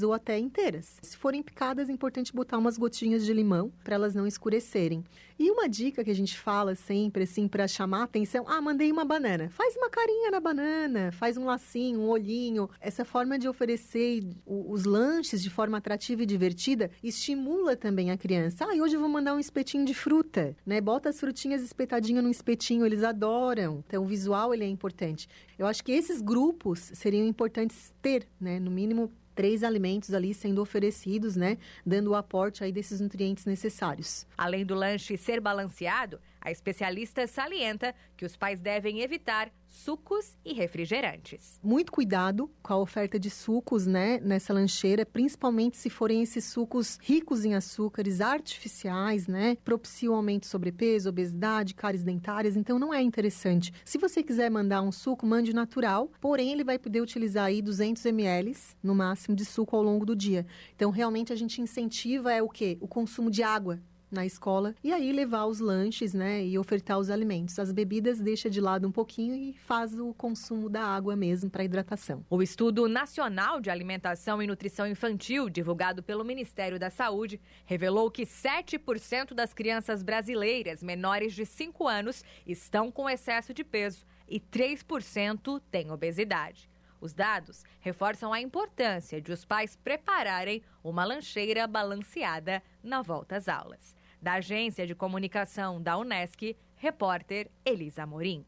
ou 0.02 0.12
até 0.12 0.38
inteiras. 0.38 0.96
Se 1.02 1.16
forem 1.16 1.42
picadas, 1.42 1.88
é 1.88 1.92
importante 1.92 2.32
botar 2.32 2.58
umas 2.58 2.78
gotinhas 2.78 3.24
de 3.24 3.32
limão 3.32 3.72
para 3.82 3.94
elas 3.94 4.14
não 4.14 4.26
escurecerem. 4.26 5.04
E 5.36 5.50
uma 5.50 5.68
dica 5.68 6.04
que 6.04 6.10
a 6.10 6.14
gente 6.14 6.38
fala 6.38 6.76
sempre, 6.76 7.24
assim, 7.24 7.48
para 7.48 7.66
chamar 7.66 8.00
a 8.00 8.04
atenção: 8.04 8.44
ah, 8.46 8.60
mandei 8.60 8.92
uma 8.92 9.04
banana. 9.04 9.48
Faz 9.50 9.76
uma 9.76 9.90
carinha 9.90 10.30
na 10.30 10.38
banana, 10.38 11.10
faz 11.10 11.36
um 11.36 11.44
lacinho, 11.44 12.00
um 12.00 12.08
olhinho. 12.08 12.70
Essa 12.80 13.04
forma 13.04 13.36
de 13.36 13.48
oferecer 13.48 14.22
os 14.46 14.84
lanches 14.84 15.42
de 15.42 15.50
forma 15.50 15.78
atrativa 15.78 16.22
e 16.22 16.26
divertida 16.26 16.90
estimula 17.02 17.76
também 17.76 18.12
a 18.12 18.16
criança. 18.16 18.64
Ah, 18.64 18.74
hoje 18.74 18.94
eu 18.94 19.00
vou 19.00 19.08
mandar 19.08 19.34
um 19.34 19.40
espetinho 19.40 19.84
de 19.84 19.94
fruta, 19.94 20.56
né? 20.64 20.80
Bota 20.80 21.08
as 21.08 21.18
frutinhas 21.18 21.62
espetadinho 21.62 22.22
no 22.22 22.30
espetinho, 22.30 22.86
eles 22.86 23.02
adoram. 23.02 23.82
Então, 23.88 24.04
o 24.04 24.06
visual 24.06 24.54
ele 24.54 24.64
é 24.64 24.68
importante. 24.68 25.28
Eu 25.58 25.66
acho 25.66 25.82
que 25.82 25.90
esses 25.90 26.20
grupos 26.20 26.92
seriam 26.94 27.26
importantes 27.26 27.92
ter, 28.00 28.28
né? 28.40 28.60
No 28.60 28.70
mínimo 28.70 29.10
três 29.34 29.64
alimentos 29.64 30.14
ali 30.14 30.32
sendo 30.32 30.62
oferecidos, 30.62 31.36
né, 31.36 31.58
dando 31.84 32.10
o 32.10 32.14
aporte 32.14 32.62
aí 32.62 32.72
desses 32.72 33.00
nutrientes 33.00 33.44
necessários. 33.44 34.26
Além 34.38 34.64
do 34.64 34.74
lanche 34.74 35.16
ser 35.24 35.40
balanceado, 35.40 36.20
a 36.44 36.50
especialista 36.50 37.26
salienta 37.26 37.94
que 38.16 38.26
os 38.26 38.36
pais 38.36 38.60
devem 38.60 39.00
evitar 39.00 39.50
sucos 39.66 40.36
e 40.44 40.52
refrigerantes. 40.52 41.58
Muito 41.62 41.90
cuidado 41.90 42.50
com 42.62 42.74
a 42.74 42.76
oferta 42.76 43.18
de 43.18 43.30
sucos, 43.30 43.86
né, 43.86 44.20
nessa 44.20 44.52
lancheira, 44.52 45.06
principalmente 45.06 45.78
se 45.78 45.88
forem 45.88 46.22
esses 46.22 46.44
sucos 46.44 46.98
ricos 47.02 47.46
em 47.46 47.54
açúcares 47.54 48.20
artificiais, 48.20 49.26
né, 49.26 49.56
propiciam 49.64 50.14
aumento 50.14 50.42
de 50.42 50.48
sobrepeso, 50.48 51.08
obesidade, 51.08 51.74
cáries 51.74 52.02
dentárias, 52.02 52.56
então 52.56 52.78
não 52.78 52.92
é 52.92 53.00
interessante. 53.00 53.72
Se 53.82 53.96
você 53.96 54.22
quiser 54.22 54.50
mandar 54.50 54.82
um 54.82 54.92
suco, 54.92 55.26
mande 55.26 55.54
natural, 55.54 56.10
porém 56.20 56.52
ele 56.52 56.62
vai 56.62 56.78
poder 56.78 57.00
utilizar 57.00 57.46
aí 57.46 57.62
200 57.62 58.04
ml 58.04 58.54
no 58.82 58.94
máximo 58.94 59.34
de 59.34 59.46
suco 59.46 59.74
ao 59.74 59.82
longo 59.82 60.04
do 60.04 60.14
dia. 60.14 60.46
Então 60.76 60.90
realmente 60.90 61.32
a 61.32 61.36
gente 61.36 61.62
incentiva 61.62 62.30
é 62.30 62.42
o 62.42 62.48
quê? 62.48 62.76
O 62.82 62.86
consumo 62.86 63.30
de 63.30 63.42
água 63.42 63.80
na 64.10 64.24
escola 64.24 64.74
e 64.82 64.92
aí 64.92 65.12
levar 65.12 65.46
os 65.46 65.60
lanches, 65.60 66.14
né, 66.14 66.44
e 66.44 66.58
ofertar 66.58 66.98
os 66.98 67.10
alimentos. 67.10 67.58
As 67.58 67.72
bebidas 67.72 68.20
deixa 68.20 68.48
de 68.48 68.60
lado 68.60 68.86
um 68.86 68.92
pouquinho 68.92 69.34
e 69.34 69.52
faz 69.52 69.98
o 69.98 70.12
consumo 70.14 70.68
da 70.68 70.82
água 70.82 71.16
mesmo 71.16 71.50
para 71.50 71.64
hidratação. 71.64 72.24
O 72.30 72.42
estudo 72.42 72.88
nacional 72.88 73.60
de 73.60 73.70
alimentação 73.70 74.42
e 74.42 74.46
nutrição 74.46 74.86
infantil, 74.86 75.48
divulgado 75.48 76.02
pelo 76.02 76.24
Ministério 76.24 76.78
da 76.78 76.90
Saúde, 76.90 77.40
revelou 77.64 78.10
que 78.10 78.24
7% 78.24 79.34
das 79.34 79.52
crianças 79.52 80.02
brasileiras 80.02 80.82
menores 80.82 81.32
de 81.32 81.46
5 81.46 81.86
anos 81.86 82.24
estão 82.46 82.90
com 82.90 83.08
excesso 83.08 83.52
de 83.52 83.64
peso 83.64 84.04
e 84.28 84.40
3% 84.40 85.60
têm 85.70 85.90
obesidade. 85.90 86.73
Os 87.04 87.12
dados 87.12 87.64
reforçam 87.80 88.32
a 88.32 88.40
importância 88.40 89.20
de 89.20 89.30
os 89.30 89.44
pais 89.44 89.76
prepararem 89.76 90.62
uma 90.82 91.04
lancheira 91.04 91.66
balanceada 91.66 92.62
na 92.82 93.02
volta 93.02 93.36
às 93.36 93.46
aulas. 93.46 93.94
Da 94.22 94.36
Agência 94.36 94.86
de 94.86 94.94
Comunicação 94.94 95.82
da 95.82 95.98
Unesc, 95.98 96.56
repórter 96.74 97.50
Elisa 97.62 98.06
Morim. 98.06 98.42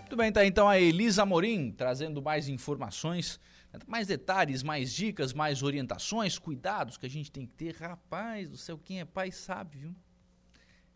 Muito 0.00 0.16
bem, 0.18 0.30
tá 0.30 0.44
então 0.44 0.68
a 0.68 0.78
Elisa 0.78 1.24
Morim 1.24 1.72
trazendo 1.72 2.20
mais 2.20 2.46
informações, 2.46 3.40
mais 3.86 4.06
detalhes, 4.06 4.62
mais 4.62 4.92
dicas, 4.92 5.32
mais 5.32 5.62
orientações, 5.62 6.38
cuidados 6.38 6.96
que 6.96 7.06
a 7.06 7.10
gente 7.10 7.30
tem 7.30 7.46
que 7.46 7.54
ter. 7.54 7.74
Rapaz 7.76 8.48
do 8.48 8.56
céu, 8.56 8.78
quem 8.78 9.00
é 9.00 9.04
pai 9.04 9.30
sabe, 9.30 9.78
viu? 9.78 9.94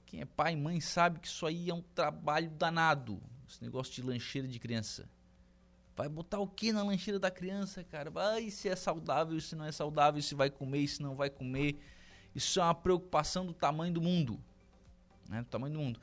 Quem 0.06 0.20
é 0.20 0.24
pai 0.24 0.54
e 0.54 0.56
mãe 0.56 0.80
sabe 0.80 1.20
que 1.20 1.26
isso 1.26 1.44
aí 1.44 1.68
é 1.68 1.74
um 1.74 1.82
trabalho 1.82 2.50
danado. 2.50 3.20
Esse 3.48 3.62
negócio 3.62 3.92
de 3.92 4.02
lancheira 4.02 4.48
de 4.48 4.58
criança. 4.58 5.08
Vai 5.96 6.08
botar 6.08 6.38
o 6.38 6.46
que 6.46 6.72
na 6.72 6.82
lancheira 6.82 7.18
da 7.18 7.30
criança, 7.30 7.82
cara? 7.82 8.10
Vai 8.10 8.50
se 8.50 8.68
é 8.68 8.76
saudável, 8.76 9.40
se 9.40 9.56
não 9.56 9.64
é 9.64 9.72
saudável, 9.72 10.22
se 10.22 10.34
vai 10.34 10.48
comer, 10.48 10.86
se 10.86 11.02
não 11.02 11.16
vai 11.16 11.28
comer. 11.28 11.78
Isso 12.34 12.60
é 12.60 12.62
uma 12.62 12.74
preocupação 12.74 13.44
do 13.44 13.52
tamanho 13.52 13.92
do 13.92 14.00
mundo. 14.00 14.40
Né? 15.28 15.42
Do 15.42 15.48
tamanho 15.48 15.74
do 15.74 15.80
mundo. 15.80 16.00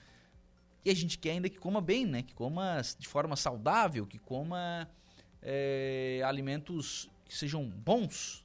E 0.84 0.90
a 0.90 0.94
gente 0.94 1.18
quer 1.18 1.32
ainda 1.32 1.50
que 1.50 1.58
coma 1.58 1.82
bem, 1.82 2.06
né? 2.06 2.22
Que 2.22 2.34
coma 2.34 2.82
de 3.00 3.08
forma 3.08 3.36
saudável, 3.36 4.06
que 4.06 4.20
coma 4.20 4.88
é, 5.46 6.24
alimentos 6.26 7.08
que 7.24 7.36
sejam 7.36 7.64
bons. 7.70 8.44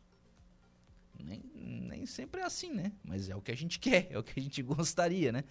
Nem, 1.19 1.43
nem 1.55 2.07
sempre 2.07 2.43
é 2.43 2.45
assim, 2.45 2.73
né? 2.73 2.93
Mas 3.03 3.31
é 3.31 3.35
o 3.35 3.41
que 3.41 3.51
a 3.51 3.57
gente 3.57 3.79
quer, 3.81 4.07
é 4.11 4.19
o 4.19 4.23
que 4.23 4.39
a 4.39 4.43
gente 4.43 4.63
gostaria, 4.63 5.33
né? 5.33 5.45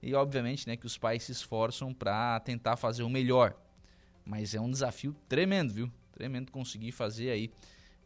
E 0.00 0.14
obviamente, 0.14 0.66
né, 0.66 0.76
que 0.76 0.86
os 0.86 0.96
pais 0.96 1.24
se 1.24 1.32
esforçam 1.32 1.92
para 1.92 2.40
tentar 2.40 2.76
fazer 2.76 3.02
o 3.02 3.08
melhor. 3.08 3.56
Mas 4.24 4.54
é 4.54 4.60
um 4.60 4.70
desafio 4.70 5.14
tremendo, 5.28 5.74
viu? 5.74 5.92
Tremendo 6.12 6.50
conseguir 6.50 6.92
fazer 6.92 7.30
aí 7.30 7.50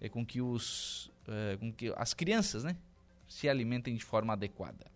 é, 0.00 0.08
com 0.08 0.24
que 0.24 0.40
os 0.40 1.10
é, 1.28 1.56
com 1.56 1.72
que 1.72 1.92
as 1.96 2.14
crianças, 2.14 2.64
né, 2.64 2.76
se 3.28 3.48
alimentem 3.48 3.94
de 3.94 4.04
forma 4.04 4.32
adequada. 4.32 4.86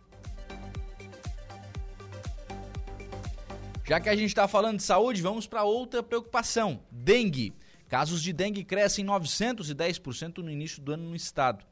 Já 3.84 3.98
que 3.98 4.08
a 4.08 4.14
gente 4.14 4.28
está 4.28 4.46
falando 4.46 4.76
de 4.76 4.84
saúde, 4.84 5.20
vamos 5.20 5.46
para 5.46 5.64
outra 5.64 6.02
preocupação: 6.02 6.80
dengue. 6.90 7.52
Casos 7.90 8.22
de 8.22 8.32
dengue 8.32 8.62
crescem 8.62 9.04
910% 9.04 10.38
no 10.38 10.50
início 10.50 10.80
do 10.80 10.92
ano 10.92 11.08
no 11.08 11.16
estado. 11.16 11.66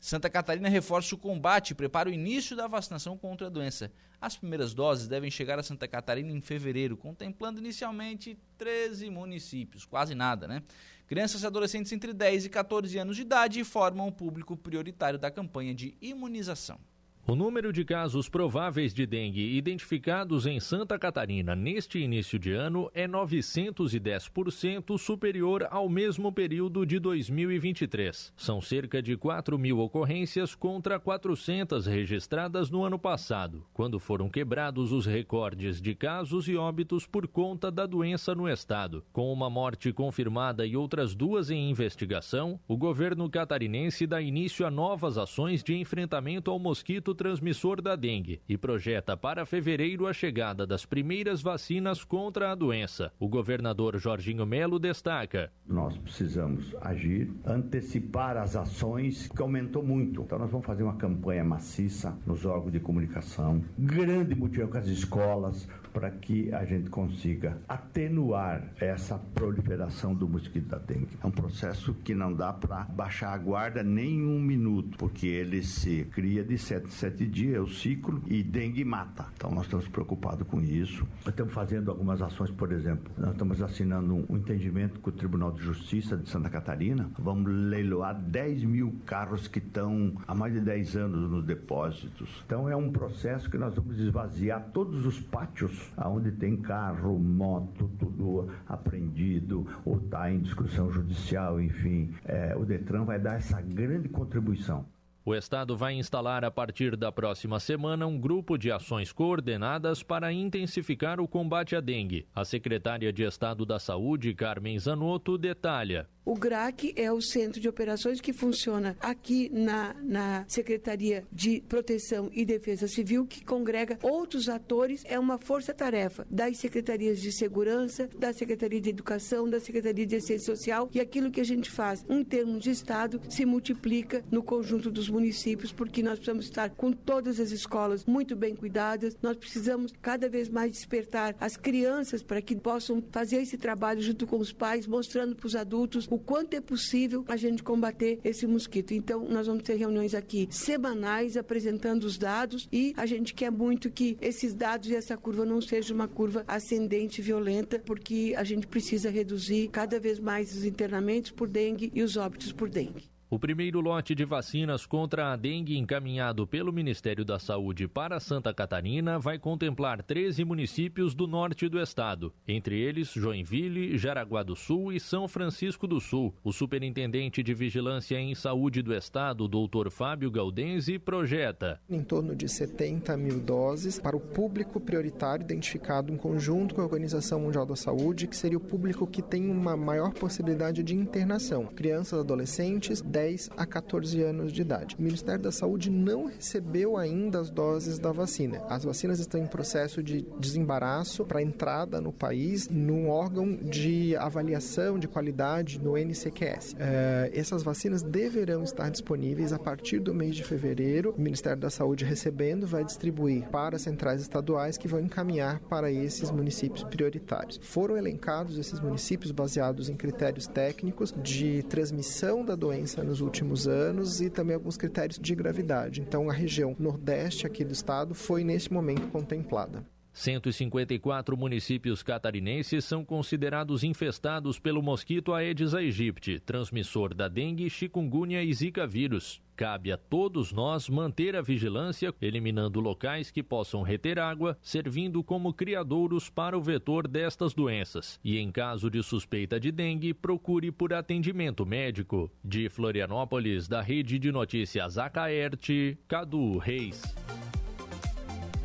Santa 0.00 0.28
Catarina 0.28 0.68
reforça 0.68 1.14
o 1.14 1.18
combate 1.18 1.70
e 1.70 1.74
prepara 1.76 2.10
o 2.10 2.12
início 2.12 2.56
da 2.56 2.66
vacinação 2.66 3.16
contra 3.16 3.46
a 3.46 3.50
doença. 3.50 3.92
As 4.20 4.36
primeiras 4.36 4.74
doses 4.74 5.06
devem 5.06 5.30
chegar 5.30 5.60
a 5.60 5.62
Santa 5.62 5.86
Catarina 5.86 6.32
em 6.32 6.40
fevereiro, 6.40 6.96
contemplando 6.96 7.60
inicialmente 7.60 8.36
13 8.58 9.08
municípios, 9.08 9.84
quase 9.84 10.16
nada, 10.16 10.48
né? 10.48 10.64
Crianças 11.06 11.44
e 11.44 11.46
adolescentes 11.46 11.92
entre 11.92 12.12
10 12.12 12.46
e 12.46 12.48
14 12.48 12.98
anos 12.98 13.14
de 13.14 13.22
idade 13.22 13.62
formam 13.62 14.08
o 14.08 14.12
público 14.12 14.56
prioritário 14.56 15.16
da 15.16 15.30
campanha 15.30 15.72
de 15.72 15.96
imunização. 16.00 16.80
O 17.24 17.36
número 17.36 17.72
de 17.72 17.84
casos 17.84 18.28
prováveis 18.28 18.92
de 18.92 19.06
dengue 19.06 19.56
identificados 19.56 20.44
em 20.44 20.58
Santa 20.58 20.98
Catarina 20.98 21.54
neste 21.54 22.00
início 22.00 22.36
de 22.36 22.50
ano 22.50 22.90
é 22.92 23.06
910% 23.06 24.98
superior 24.98 25.64
ao 25.70 25.88
mesmo 25.88 26.32
período 26.32 26.84
de 26.84 26.98
2023. 26.98 28.32
São 28.36 28.60
cerca 28.60 29.00
de 29.00 29.16
4 29.16 29.56
mil 29.56 29.78
ocorrências 29.78 30.56
contra 30.56 30.98
400 30.98 31.86
registradas 31.86 32.70
no 32.70 32.82
ano 32.82 32.98
passado, 32.98 33.64
quando 33.72 34.00
foram 34.00 34.28
quebrados 34.28 34.90
os 34.90 35.06
recordes 35.06 35.80
de 35.80 35.94
casos 35.94 36.48
e 36.48 36.56
óbitos 36.56 37.06
por 37.06 37.28
conta 37.28 37.70
da 37.70 37.86
doença 37.86 38.34
no 38.34 38.48
estado. 38.48 39.04
Com 39.12 39.32
uma 39.32 39.48
morte 39.48 39.92
confirmada 39.92 40.66
e 40.66 40.76
outras 40.76 41.14
duas 41.14 41.50
em 41.50 41.70
investigação, 41.70 42.58
o 42.66 42.76
governo 42.76 43.30
catarinense 43.30 44.08
dá 44.08 44.20
início 44.20 44.66
a 44.66 44.72
novas 44.72 45.16
ações 45.16 45.62
de 45.62 45.76
enfrentamento 45.76 46.50
ao 46.50 46.58
mosquito 46.58 47.11
mosquito 47.12 47.14
transmissor 47.14 47.80
da 47.80 47.94
dengue 47.94 48.40
e 48.48 48.56
projeta 48.56 49.16
para 49.16 49.46
fevereiro 49.46 50.06
a 50.06 50.12
chegada 50.12 50.66
das 50.66 50.84
primeiras 50.84 51.42
vacinas 51.42 52.04
contra 52.04 52.50
a 52.50 52.54
doença. 52.54 53.12
O 53.18 53.28
governador 53.28 53.98
Jorginho 53.98 54.46
Melo 54.46 54.78
destaca: 54.78 55.52
Nós 55.66 55.96
precisamos 55.98 56.74
agir, 56.80 57.30
antecipar 57.44 58.36
as 58.36 58.56
ações 58.56 59.28
que 59.28 59.42
aumentou 59.42 59.82
muito. 59.82 60.22
Então 60.22 60.38
nós 60.38 60.50
vamos 60.50 60.66
fazer 60.66 60.82
uma 60.82 60.96
campanha 60.96 61.44
maciça 61.44 62.16
nos 62.26 62.44
órgãos 62.44 62.72
de 62.72 62.80
comunicação, 62.80 63.62
grande 63.78 64.34
mutirão 64.34 64.68
com 64.68 64.78
as 64.78 64.86
escolas, 64.86 65.68
para 65.92 66.10
que 66.10 66.52
a 66.52 66.64
gente 66.64 66.90
consiga 66.90 67.58
atenuar 67.68 68.62
essa 68.80 69.18
proliferação 69.18 70.14
do 70.14 70.28
mosquito 70.28 70.68
da 70.68 70.78
dengue. 70.78 71.18
É 71.22 71.26
um 71.26 71.30
processo 71.30 71.94
que 71.94 72.14
não 72.14 72.32
dá 72.32 72.52
para 72.52 72.84
baixar 72.84 73.32
a 73.32 73.38
guarda 73.38 73.82
nem 73.82 74.24
um 74.24 74.40
minuto, 74.40 74.96
porque 74.98 75.26
ele 75.26 75.62
se 75.62 76.04
cria 76.12 76.44
de 76.44 76.58
7 76.58 76.86
em 76.86 76.90
7 76.90 77.26
dias, 77.26 77.56
é 77.56 77.60
o 77.60 77.68
ciclo, 77.68 78.22
e 78.26 78.42
dengue 78.42 78.84
mata. 78.84 79.26
Então 79.36 79.50
nós 79.50 79.64
estamos 79.64 79.88
preocupados 79.88 80.46
com 80.46 80.60
isso. 80.60 81.06
Estamos 81.26 81.52
fazendo 81.52 81.90
algumas 81.90 82.22
ações, 82.22 82.50
por 82.50 82.72
exemplo, 82.72 83.12
nós 83.18 83.32
estamos 83.32 83.60
assinando 83.62 84.24
um 84.28 84.36
entendimento 84.36 85.00
com 85.00 85.10
o 85.10 85.12
Tribunal 85.12 85.52
de 85.52 85.62
Justiça 85.62 86.16
de 86.16 86.28
Santa 86.28 86.48
Catarina. 86.48 87.10
Vamos 87.18 87.50
leiloar 87.52 88.14
10 88.14 88.64
mil 88.64 88.94
carros 89.06 89.46
que 89.48 89.58
estão 89.58 90.14
há 90.26 90.34
mais 90.34 90.52
de 90.52 90.60
10 90.60 90.96
anos 90.96 91.30
nos 91.30 91.44
depósitos. 91.44 92.42
Então 92.46 92.68
é 92.68 92.76
um 92.76 92.90
processo 92.90 93.50
que 93.50 93.58
nós 93.58 93.74
vamos 93.74 93.98
esvaziar 93.98 94.70
todos 94.72 95.04
os 95.06 95.20
pátios 95.20 95.81
onde 96.04 96.32
tem 96.32 96.56
carro, 96.56 97.18
moto, 97.18 97.90
tudo 97.98 98.48
apreendido 98.68 99.66
ou 99.84 99.98
está 99.98 100.30
em 100.30 100.40
discussão 100.40 100.90
judicial, 100.90 101.60
enfim, 101.60 102.14
é, 102.24 102.54
o 102.56 102.64
Detran 102.64 103.04
vai 103.04 103.18
dar 103.18 103.36
essa 103.36 103.60
grande 103.60 104.08
contribuição. 104.08 104.84
O 105.24 105.36
Estado 105.36 105.76
vai 105.76 105.94
instalar 105.94 106.44
a 106.44 106.50
partir 106.50 106.96
da 106.96 107.12
próxima 107.12 107.60
semana 107.60 108.08
um 108.08 108.18
grupo 108.18 108.58
de 108.58 108.72
ações 108.72 109.12
coordenadas 109.12 110.02
para 110.02 110.32
intensificar 110.32 111.20
o 111.20 111.28
combate 111.28 111.76
à 111.76 111.80
dengue. 111.80 112.26
A 112.34 112.44
secretária 112.44 113.12
de 113.12 113.22
Estado 113.22 113.64
da 113.64 113.78
Saúde, 113.78 114.34
Carmen 114.34 114.76
Zanotto, 114.80 115.38
detalha. 115.38 116.08
O 116.24 116.36
GRAC 116.36 116.92
é 116.94 117.10
o 117.10 117.20
centro 117.20 117.60
de 117.60 117.68
operações 117.68 118.20
que 118.20 118.32
funciona 118.32 118.96
aqui 119.00 119.50
na, 119.52 119.92
na 120.00 120.44
Secretaria 120.46 121.26
de 121.32 121.60
Proteção 121.68 122.30
e 122.32 122.44
Defesa 122.44 122.86
Civil, 122.86 123.26
que 123.26 123.44
congrega 123.44 123.98
outros 124.00 124.48
atores. 124.48 125.02
É 125.04 125.18
uma 125.18 125.36
força-tarefa 125.36 126.24
das 126.30 126.58
secretarias 126.58 127.20
de 127.20 127.32
segurança, 127.32 128.08
da 128.16 128.32
Secretaria 128.32 128.80
de 128.80 128.90
Educação, 128.90 129.50
da 129.50 129.58
Secretaria 129.58 130.06
de 130.06 130.14
Assistência 130.14 130.54
Social 130.54 130.88
e 130.94 131.00
aquilo 131.00 131.28
que 131.28 131.40
a 131.40 131.44
gente 131.44 131.68
faz 131.68 132.04
em 132.08 132.22
termos 132.22 132.62
de 132.62 132.70
Estado 132.70 133.20
se 133.28 133.44
multiplica 133.44 134.24
no 134.30 134.44
conjunto 134.44 134.92
dos 134.92 135.08
municípios, 135.08 135.72
porque 135.72 136.04
nós 136.04 136.20
precisamos 136.20 136.44
estar 136.44 136.70
com 136.70 136.92
todas 136.92 137.40
as 137.40 137.50
escolas 137.50 138.04
muito 138.06 138.36
bem 138.36 138.54
cuidadas. 138.54 139.16
Nós 139.20 139.36
precisamos 139.36 139.92
cada 140.00 140.28
vez 140.28 140.48
mais 140.48 140.70
despertar 140.70 141.34
as 141.40 141.56
crianças 141.56 142.22
para 142.22 142.40
que 142.40 142.54
possam 142.54 143.02
fazer 143.10 143.42
esse 143.42 143.58
trabalho 143.58 144.00
junto 144.00 144.24
com 144.24 144.38
os 144.38 144.52
pais, 144.52 144.86
mostrando 144.86 145.34
para 145.34 145.46
os 145.48 145.56
adultos 145.56 146.06
o 146.12 146.18
quanto 146.18 146.52
é 146.52 146.60
possível 146.60 147.24
a 147.26 147.36
gente 147.36 147.62
combater 147.62 148.20
esse 148.22 148.46
mosquito. 148.46 148.92
Então, 148.92 149.26
nós 149.26 149.46
vamos 149.46 149.62
ter 149.62 149.76
reuniões 149.76 150.14
aqui 150.14 150.46
semanais 150.50 151.38
apresentando 151.38 152.04
os 152.04 152.18
dados 152.18 152.68
e 152.70 152.92
a 152.98 153.06
gente 153.06 153.32
quer 153.32 153.50
muito 153.50 153.90
que 153.90 154.18
esses 154.20 154.52
dados 154.52 154.90
e 154.90 154.94
essa 154.94 155.16
curva 155.16 155.46
não 155.46 155.62
seja 155.62 155.94
uma 155.94 156.06
curva 156.06 156.44
ascendente 156.46 157.22
violenta, 157.22 157.78
porque 157.78 158.34
a 158.36 158.44
gente 158.44 158.66
precisa 158.66 159.08
reduzir 159.08 159.68
cada 159.68 159.98
vez 159.98 160.18
mais 160.18 160.54
os 160.54 160.66
internamentos 160.66 161.30
por 161.30 161.48
dengue 161.48 161.90
e 161.94 162.02
os 162.02 162.18
óbitos 162.18 162.52
por 162.52 162.68
dengue. 162.68 163.11
O 163.32 163.38
primeiro 163.38 163.80
lote 163.80 164.14
de 164.14 164.26
vacinas 164.26 164.84
contra 164.84 165.32
a 165.32 165.36
dengue 165.36 165.78
encaminhado 165.78 166.46
pelo 166.46 166.70
Ministério 166.70 167.24
da 167.24 167.38
Saúde 167.38 167.88
para 167.88 168.20
Santa 168.20 168.52
Catarina 168.52 169.18
vai 169.18 169.38
contemplar 169.38 170.02
13 170.02 170.44
municípios 170.44 171.14
do 171.14 171.26
norte 171.26 171.66
do 171.66 171.80
estado, 171.80 172.30
entre 172.46 172.78
eles 172.78 173.10
Joinville, 173.10 173.96
Jaraguá 173.96 174.42
do 174.42 174.54
Sul 174.54 174.92
e 174.92 175.00
São 175.00 175.26
Francisco 175.26 175.86
do 175.86 175.98
Sul. 175.98 176.34
O 176.44 176.52
superintendente 176.52 177.42
de 177.42 177.54
Vigilância 177.54 178.20
em 178.20 178.34
Saúde 178.34 178.82
do 178.82 178.92
estado, 178.92 179.48
Dr. 179.48 179.88
Fábio 179.88 180.30
Galdense, 180.30 180.98
projeta 180.98 181.80
em 181.88 182.02
torno 182.02 182.36
de 182.36 182.46
70 182.46 183.16
mil 183.16 183.40
doses 183.40 183.98
para 183.98 184.14
o 184.14 184.20
público 184.20 184.78
prioritário 184.78 185.44
identificado 185.44 186.12
em 186.12 186.18
conjunto 186.18 186.74
com 186.74 186.82
a 186.82 186.84
Organização 186.84 187.40
Mundial 187.40 187.64
da 187.64 187.76
Saúde, 187.76 188.26
que 188.26 188.36
seria 188.36 188.58
o 188.58 188.60
público 188.60 189.06
que 189.06 189.22
tem 189.22 189.48
uma 189.48 189.74
maior 189.74 190.12
possibilidade 190.12 190.82
de 190.82 190.94
internação, 190.94 191.64
crianças, 191.64 192.20
adolescentes, 192.20 193.00
10 193.00 193.21
a 193.56 193.64
14 193.64 194.22
anos 194.22 194.52
de 194.52 194.62
idade. 194.62 194.96
O 194.98 195.02
Ministério 195.02 195.42
da 195.42 195.52
Saúde 195.52 195.90
não 195.90 196.26
recebeu 196.26 196.96
ainda 196.96 197.40
as 197.40 197.50
doses 197.50 197.98
da 197.98 198.10
vacina. 198.10 198.62
As 198.68 198.84
vacinas 198.84 199.20
estão 199.20 199.40
em 199.40 199.46
processo 199.46 200.02
de 200.02 200.22
desembaraço 200.38 201.24
para 201.24 201.42
entrada 201.42 202.00
no 202.00 202.12
país 202.12 202.68
num 202.68 203.08
órgão 203.08 203.54
de 203.54 204.16
avaliação 204.16 204.98
de 204.98 205.06
qualidade 205.06 205.80
no 205.80 205.96
NCQS. 205.96 206.76
É, 206.78 207.30
essas 207.34 207.62
vacinas 207.62 208.02
deverão 208.02 208.62
estar 208.62 208.90
disponíveis 208.90 209.52
a 209.52 209.58
partir 209.58 209.98
do 209.98 210.14
mês 210.14 210.34
de 210.34 210.42
fevereiro. 210.42 211.14
O 211.16 211.20
Ministério 211.20 211.60
da 211.60 211.70
Saúde 211.70 212.04
recebendo 212.04 212.66
vai 212.66 212.84
distribuir 212.84 213.48
para 213.48 213.78
centrais 213.78 214.20
estaduais 214.20 214.76
que 214.76 214.88
vão 214.88 215.00
encaminhar 215.00 215.60
para 215.68 215.90
esses 215.90 216.30
municípios 216.30 216.84
prioritários. 216.84 217.60
Foram 217.62 217.96
elencados 217.96 218.58
esses 218.58 218.80
municípios 218.80 219.30
baseados 219.30 219.88
em 219.88 219.96
critérios 219.96 220.46
técnicos 220.46 221.14
de 221.22 221.62
transmissão 221.64 222.44
da 222.44 222.54
doença 222.54 223.02
no 223.02 223.11
nos 223.12 223.20
últimos 223.20 223.68
anos 223.68 224.22
e 224.22 224.30
também 224.30 224.54
alguns 224.54 224.78
critérios 224.78 225.18
de 225.18 225.34
gravidade. 225.34 226.00
Então, 226.00 226.30
a 226.30 226.32
região 226.32 226.74
nordeste 226.78 227.46
aqui 227.46 227.62
do 227.62 227.72
estado 227.72 228.14
foi 228.14 228.42
neste 228.42 228.72
momento 228.72 229.06
contemplada. 229.08 229.84
154 230.12 231.36
municípios 231.36 232.02
catarinenses 232.02 232.84
são 232.84 233.04
considerados 233.04 233.82
infestados 233.82 234.58
pelo 234.58 234.82
mosquito 234.82 235.32
Aedes 235.32 235.74
aegypti, 235.74 236.38
transmissor 236.38 237.14
da 237.14 237.28
dengue, 237.28 237.70
chikungunya 237.70 238.42
e 238.42 238.52
zika 238.52 238.86
vírus. 238.86 239.40
Cabe 239.54 239.92
a 239.92 239.96
todos 239.96 240.52
nós 240.52 240.88
manter 240.88 241.36
a 241.36 241.42
vigilância, 241.42 242.12
eliminando 242.20 242.80
locais 242.80 243.30
que 243.30 243.42
possam 243.42 243.82
reter 243.82 244.18
água, 244.18 244.56
servindo 244.62 245.22
como 245.22 245.52
criadouros 245.52 246.28
para 246.28 246.56
o 246.56 246.62
vetor 246.62 247.06
destas 247.06 247.54
doenças. 247.54 248.18
E 248.24 248.38
em 248.38 248.50
caso 248.50 248.90
de 248.90 249.02
suspeita 249.02 249.60
de 249.60 249.70
dengue, 249.70 250.14
procure 250.14 250.72
por 250.72 250.92
atendimento 250.92 251.66
médico. 251.66 252.30
De 252.42 252.68
Florianópolis, 252.68 253.68
da 253.68 253.80
Rede 253.80 254.18
de 254.18 254.32
Notícias 254.32 254.98
Acaerte, 254.98 255.98
Cadu 256.08 256.58
Reis. 256.58 257.02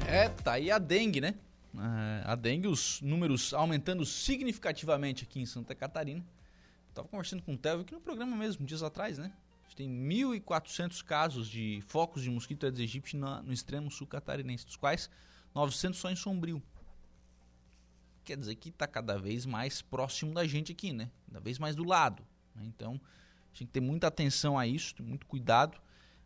É, 0.08 0.30
tá 0.30 0.54
aí 0.54 0.72
a 0.72 0.80
dengue, 0.80 1.20
né? 1.20 1.36
É, 1.76 2.24
a 2.24 2.34
dengue, 2.34 2.68
os 2.70 3.02
números 3.02 3.54
aumentando 3.54 4.06
significativamente 4.06 5.26
aqui 5.26 5.42
em 5.42 5.46
Santa 5.46 5.76
Catarina. 5.76 6.26
Estava 6.88 7.10
conversando 7.10 7.44
com 7.44 7.54
o 7.54 7.58
Theo 7.58 7.82
aqui 7.82 7.94
no 7.94 8.00
programa 8.00 8.36
mesmo, 8.38 8.66
dias 8.66 8.82
atrás, 8.82 9.18
né? 9.18 9.34
A 9.62 9.68
gente 9.68 9.76
tem 9.76 9.90
1.400 9.90 11.04
casos 11.04 11.50
de 11.50 11.84
focos 11.88 12.24
de 12.24 12.30
mosquito 12.30 12.66
Aedes 12.66 12.80
aegypti 12.80 13.18
no, 13.18 13.44
no 13.44 13.52
extremo 13.52 13.92
sul 13.92 14.08
catarinense, 14.08 14.66
dos 14.66 14.78
quais 14.78 15.10
900 15.54 16.00
só 16.00 16.10
em 16.10 16.16
Sombrio. 16.16 16.64
Quer 18.24 18.38
dizer 18.38 18.56
que 18.56 18.70
está 18.70 18.88
cada 18.88 19.20
vez 19.20 19.46
mais 19.46 19.82
próximo 19.82 20.34
da 20.34 20.48
gente 20.48 20.72
aqui, 20.72 20.94
né? 20.94 21.12
Cada 21.28 21.42
vez 21.42 21.60
mais 21.60 21.76
do 21.76 21.84
lado. 21.84 22.24
Né? 22.56 22.64
Então, 22.66 22.94
a 22.94 23.48
gente 23.50 23.58
tem 23.58 23.68
que 23.68 23.74
ter 23.74 23.82
muita 23.82 24.08
atenção 24.08 24.58
a 24.58 24.66
isso, 24.66 24.96
muito 25.04 25.26
cuidado, 25.26 25.78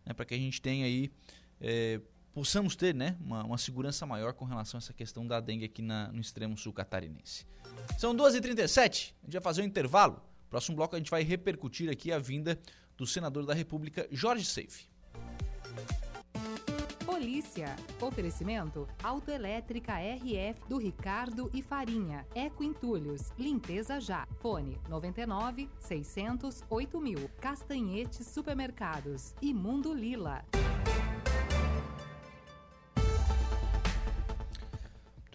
né? 0.06 0.13
para 0.13 0.24
que 0.24 0.36
a 0.36 0.38
gente 0.38 0.62
tenha 0.62 0.86
aí 0.86 1.12
é, 1.60 2.00
possamos 2.34 2.76
ter 2.76 2.94
né, 2.94 3.17
uma, 3.20 3.44
uma, 3.44 3.58
segurança 3.58 4.06
maior 4.06 4.34
com 4.34 4.46
relação 4.46 4.78
a 4.78 4.80
essa 4.80 4.94
questão 4.94 5.26
da 5.26 5.39
dengue 5.39 5.65
aqui 5.65 5.82
na, 5.82 6.12
no 6.12 6.22
extremo 6.22 6.58
sul 6.58 6.74
catarinense. 6.74 7.46
São 7.98 8.15
2h37, 8.15 9.13
a 9.22 9.26
gente 9.26 9.34
vai 9.34 9.41
fazer 9.41 9.62
um 9.62 9.65
intervalo. 9.65 10.22
Próximo 10.50 10.76
bloco 10.76 10.96
a 10.96 10.98
gente 10.98 11.12
vai 11.12 11.24
repercutir 11.24 11.89
aqui 11.89 12.12
a 12.12 12.20
vinda 12.20 12.60
do 12.98 13.06
senador 13.06 13.46
da 13.46 13.54
República, 13.54 14.08
Jorge 14.12 14.46
Seife. 14.46 14.91
Polícia. 17.06 17.76
Oferecimento 18.02 18.88
Autoelétrica 19.04 19.94
RF 19.94 20.67
do 20.67 20.78
Ricardo 20.78 21.52
e 21.54 21.62
Farinha. 21.62 22.26
Eco 22.34 22.63
Entulhos. 22.63 23.32
Limpeza 23.38 24.00
já. 24.02 24.28
Fone 24.39 24.80
99 24.89 25.70
600 25.80 26.63
8000. 26.67 27.30
Castanhetes 27.39 28.26
Supermercados. 28.26 29.36
E 29.39 29.54
Mundo 29.54 29.94
Lila. 29.94 30.44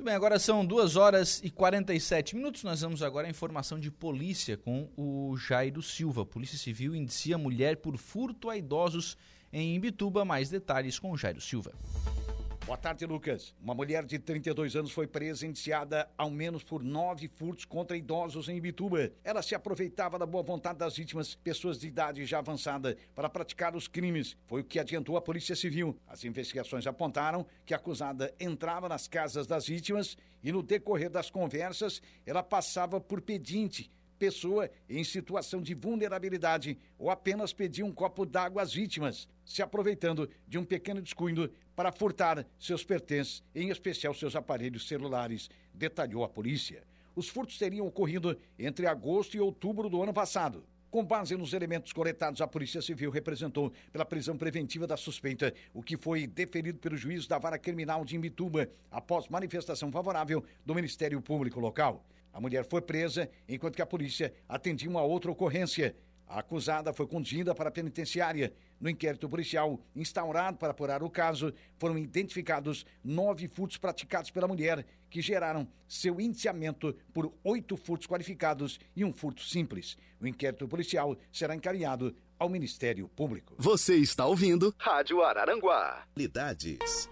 Bem, 0.04 0.14
agora 0.14 0.38
são 0.38 0.64
2 0.64 0.96
horas 0.96 1.40
e 1.42 1.48
47 1.48 2.36
minutos. 2.36 2.62
Nós 2.62 2.82
vamos 2.82 3.02
agora 3.02 3.26
à 3.26 3.30
informação 3.30 3.80
de 3.80 3.90
polícia 3.90 4.56
com 4.56 4.90
o 4.94 5.34
Jairo 5.38 5.80
Silva. 5.80 6.26
Polícia 6.26 6.58
Civil 6.58 6.94
indicia 6.94 7.38
mulher 7.38 7.78
por 7.78 7.96
furto 7.96 8.50
a 8.50 8.56
idosos 8.58 9.16
em 9.50 9.74
Imbituba. 9.74 10.22
Mais 10.22 10.50
detalhes 10.50 10.98
com 10.98 11.10
o 11.12 11.16
Jairo 11.16 11.40
Silva. 11.40 11.72
Boa 12.66 12.76
tarde, 12.76 13.06
Lucas. 13.06 13.54
Uma 13.62 13.74
mulher 13.74 14.04
de 14.04 14.18
32 14.18 14.74
anos 14.74 14.90
foi 14.90 15.06
presa 15.06 15.46
indiciada 15.46 16.10
ao 16.18 16.28
menos 16.28 16.64
por 16.64 16.82
nove 16.82 17.28
furtos 17.28 17.64
contra 17.64 17.96
idosos 17.96 18.48
em 18.48 18.56
Ibituba. 18.56 19.12
Ela 19.22 19.40
se 19.40 19.54
aproveitava 19.54 20.18
da 20.18 20.26
boa 20.26 20.42
vontade 20.42 20.76
das 20.76 20.96
vítimas, 20.96 21.36
pessoas 21.36 21.78
de 21.78 21.86
idade 21.86 22.26
já 22.26 22.38
avançada, 22.38 22.96
para 23.14 23.28
praticar 23.28 23.76
os 23.76 23.86
crimes. 23.86 24.36
Foi 24.48 24.62
o 24.62 24.64
que 24.64 24.80
adiantou 24.80 25.16
a 25.16 25.22
Polícia 25.22 25.54
Civil. 25.54 25.96
As 26.08 26.24
investigações 26.24 26.88
apontaram 26.88 27.46
que 27.64 27.72
a 27.72 27.76
acusada 27.76 28.34
entrava 28.40 28.88
nas 28.88 29.06
casas 29.06 29.46
das 29.46 29.68
vítimas 29.68 30.18
e, 30.42 30.50
no 30.50 30.60
decorrer 30.60 31.08
das 31.08 31.30
conversas, 31.30 32.02
ela 32.26 32.42
passava 32.42 33.00
por 33.00 33.20
pedinte 33.20 33.88
pessoa 34.18 34.70
em 34.88 35.04
situação 35.04 35.62
de 35.62 35.74
vulnerabilidade 35.74 36.78
ou 36.98 37.10
apenas 37.10 37.52
pedia 37.52 37.84
um 37.84 37.92
copo 37.92 38.26
d'água 38.26 38.62
às 38.62 38.72
vítimas, 38.72 39.28
se 39.44 39.62
aproveitando 39.62 40.28
de 40.46 40.58
um 40.58 40.64
pequeno 40.64 41.00
descuido 41.00 41.50
para 41.74 41.92
furtar 41.92 42.46
seus 42.58 42.82
pertences, 42.82 43.42
em 43.54 43.70
especial 43.70 44.14
seus 44.14 44.34
aparelhos 44.34 44.88
celulares, 44.88 45.50
detalhou 45.72 46.24
a 46.24 46.28
polícia. 46.28 46.82
Os 47.14 47.28
furtos 47.28 47.58
teriam 47.58 47.86
ocorrido 47.86 48.36
entre 48.58 48.86
agosto 48.86 49.36
e 49.36 49.40
outubro 49.40 49.88
do 49.88 50.02
ano 50.02 50.12
passado. 50.12 50.64
Com 50.90 51.04
base 51.04 51.36
nos 51.36 51.52
elementos 51.52 51.92
coletados, 51.92 52.40
a 52.40 52.46
Polícia 52.46 52.80
Civil 52.80 53.10
representou 53.10 53.72
pela 53.92 54.04
prisão 54.04 54.36
preventiva 54.36 54.86
da 54.86 54.96
suspeita, 54.96 55.52
o 55.74 55.82
que 55.82 55.96
foi 55.96 56.26
deferido 56.26 56.78
pelo 56.78 56.96
juiz 56.96 57.26
da 57.26 57.38
Vara 57.38 57.58
Criminal 57.58 58.04
de 58.04 58.16
Imbituba, 58.16 58.70
após 58.90 59.28
manifestação 59.28 59.90
favorável 59.90 60.44
do 60.64 60.74
Ministério 60.74 61.20
Público 61.20 61.60
local. 61.60 62.04
A 62.36 62.40
mulher 62.40 62.66
foi 62.66 62.82
presa 62.82 63.30
enquanto 63.48 63.76
que 63.76 63.80
a 63.80 63.86
polícia 63.86 64.30
atendia 64.46 64.90
uma 64.90 65.00
outra 65.00 65.30
ocorrência. 65.30 65.96
A 66.28 66.40
acusada 66.40 66.92
foi 66.92 67.06
conduzida 67.06 67.54
para 67.54 67.70
a 67.70 67.72
penitenciária. 67.72 68.52
No 68.78 68.90
inquérito 68.90 69.26
policial 69.26 69.80
instaurado 69.94 70.58
para 70.58 70.72
apurar 70.72 71.02
o 71.02 71.08
caso, 71.08 71.50
foram 71.78 71.96
identificados 71.96 72.84
nove 73.02 73.48
furtos 73.48 73.78
praticados 73.78 74.30
pela 74.30 74.46
mulher, 74.46 74.84
que 75.08 75.22
geraram 75.22 75.66
seu 75.88 76.20
indiciamento 76.20 76.94
por 77.14 77.32
oito 77.42 77.74
furtos 77.74 78.06
qualificados 78.06 78.78
e 78.94 79.02
um 79.02 79.14
furto 79.14 79.42
simples. 79.42 79.96
O 80.20 80.26
inquérito 80.26 80.68
policial 80.68 81.16
será 81.32 81.54
encaminhado 81.54 82.14
ao 82.38 82.50
Ministério 82.50 83.08
Público. 83.08 83.54
Você 83.56 83.96
está 83.96 84.26
ouvindo 84.26 84.74
Rádio 84.76 85.22
Araranguá. 85.22 86.06
Lidades. 86.14 87.08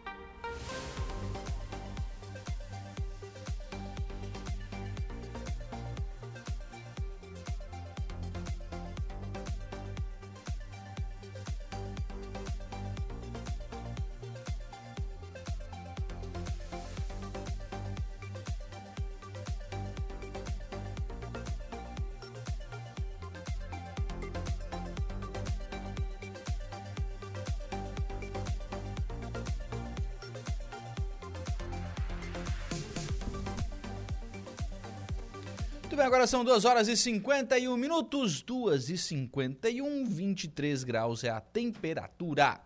Agora 36.25 36.27
são 36.27 36.45
2 36.45 36.65
horas 36.65 36.89
e 36.89 36.97
51 36.97 37.77
minutos, 37.77 38.41
2 38.41 38.89
e 38.89 38.97
51, 38.97 40.07
23 40.07 40.83
graus 40.83 41.23
é 41.23 41.29
a 41.29 41.41
temperatura. 41.41 42.61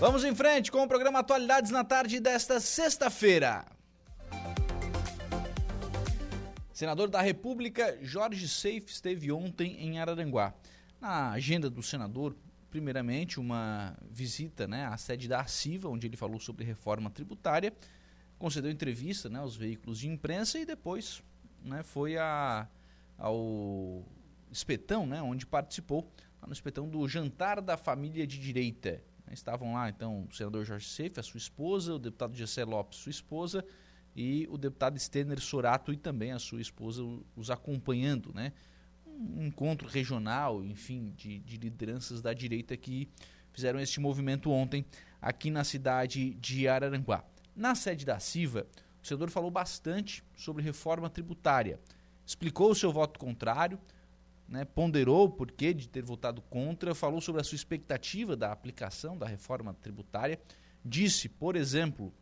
Vamos 0.00 0.24
em 0.24 0.34
frente 0.34 0.72
com 0.72 0.82
o 0.82 0.88
programa 0.88 1.18
Atualidades 1.18 1.70
na 1.70 1.84
tarde 1.84 2.18
desta 2.18 2.60
sexta-feira. 2.60 3.66
Senador 6.72 7.10
da 7.10 7.20
República 7.20 7.98
Jorge 8.00 8.48
Seif 8.48 8.90
esteve 8.90 9.30
ontem 9.30 9.76
em 9.78 9.98
Araranguá. 9.98 10.54
Na 10.98 11.32
agenda 11.32 11.68
do 11.68 11.82
senador, 11.82 12.34
primeiramente, 12.70 13.38
uma 13.38 13.94
visita 14.10 14.66
né, 14.66 14.86
à 14.86 14.96
sede 14.96 15.28
da 15.28 15.40
ACIVA, 15.40 15.90
onde 15.90 16.06
ele 16.06 16.16
falou 16.16 16.40
sobre 16.40 16.64
reforma 16.64 17.10
tributária, 17.10 17.72
concedeu 18.38 18.70
entrevista 18.70 19.28
né, 19.28 19.40
aos 19.40 19.56
veículos 19.56 19.98
de 19.98 20.08
imprensa 20.08 20.58
e 20.58 20.64
depois 20.64 21.22
né, 21.64 21.82
foi 21.82 22.16
a, 22.16 22.68
ao 23.18 24.04
Espetão, 24.50 25.06
né, 25.06 25.22
onde 25.22 25.46
participou, 25.46 26.10
no 26.46 26.52
Espetão 26.52 26.88
do 26.88 27.06
Jantar 27.08 27.60
da 27.60 27.76
Família 27.76 28.26
de 28.26 28.38
Direita. 28.38 29.02
Estavam 29.30 29.72
lá, 29.72 29.88
então, 29.88 30.26
o 30.30 30.34
senador 30.34 30.64
Jorge 30.64 30.88
Seif, 30.88 31.18
a 31.18 31.22
sua 31.22 31.38
esposa, 31.38 31.94
o 31.94 31.98
deputado 31.98 32.34
Gessé 32.34 32.64
Lopes, 32.64 32.98
sua 32.98 33.10
esposa, 33.10 33.64
e 34.14 34.46
o 34.50 34.58
deputado 34.58 34.98
Stener 34.98 35.40
Sorato 35.40 35.92
e 35.92 35.96
também 35.96 36.32
a 36.32 36.38
sua 36.38 36.60
esposa 36.60 37.02
os 37.34 37.50
acompanhando, 37.50 38.32
né? 38.34 38.52
Um 39.06 39.46
encontro 39.46 39.88
regional, 39.88 40.62
enfim, 40.62 41.14
de, 41.16 41.38
de 41.38 41.56
lideranças 41.56 42.20
da 42.20 42.34
direita 42.34 42.76
que 42.76 43.08
fizeram 43.52 43.80
este 43.80 44.00
movimento 44.00 44.50
ontem 44.50 44.84
aqui 45.20 45.50
na 45.50 45.64
cidade 45.64 46.34
de 46.34 46.68
Araranguá. 46.68 47.24
Na 47.54 47.74
sede 47.74 48.04
da 48.04 48.18
CIVA, 48.18 48.66
o 49.02 49.06
senador 49.06 49.30
falou 49.30 49.50
bastante 49.50 50.22
sobre 50.36 50.62
reforma 50.62 51.10
tributária. 51.10 51.80
Explicou 52.24 52.70
o 52.70 52.74
seu 52.74 52.92
voto 52.92 53.18
contrário, 53.18 53.78
né, 54.48 54.64
ponderou 54.64 55.24
o 55.24 55.30
porquê 55.30 55.74
de 55.74 55.88
ter 55.88 56.04
votado 56.04 56.40
contra, 56.42 56.94
falou 56.94 57.20
sobre 57.20 57.40
a 57.40 57.44
sua 57.44 57.56
expectativa 57.56 58.36
da 58.36 58.52
aplicação 58.52 59.16
da 59.16 59.26
reforma 59.26 59.74
tributária. 59.74 60.40
Disse, 60.84 61.28
por 61.28 61.56
exemplo, 61.56 62.12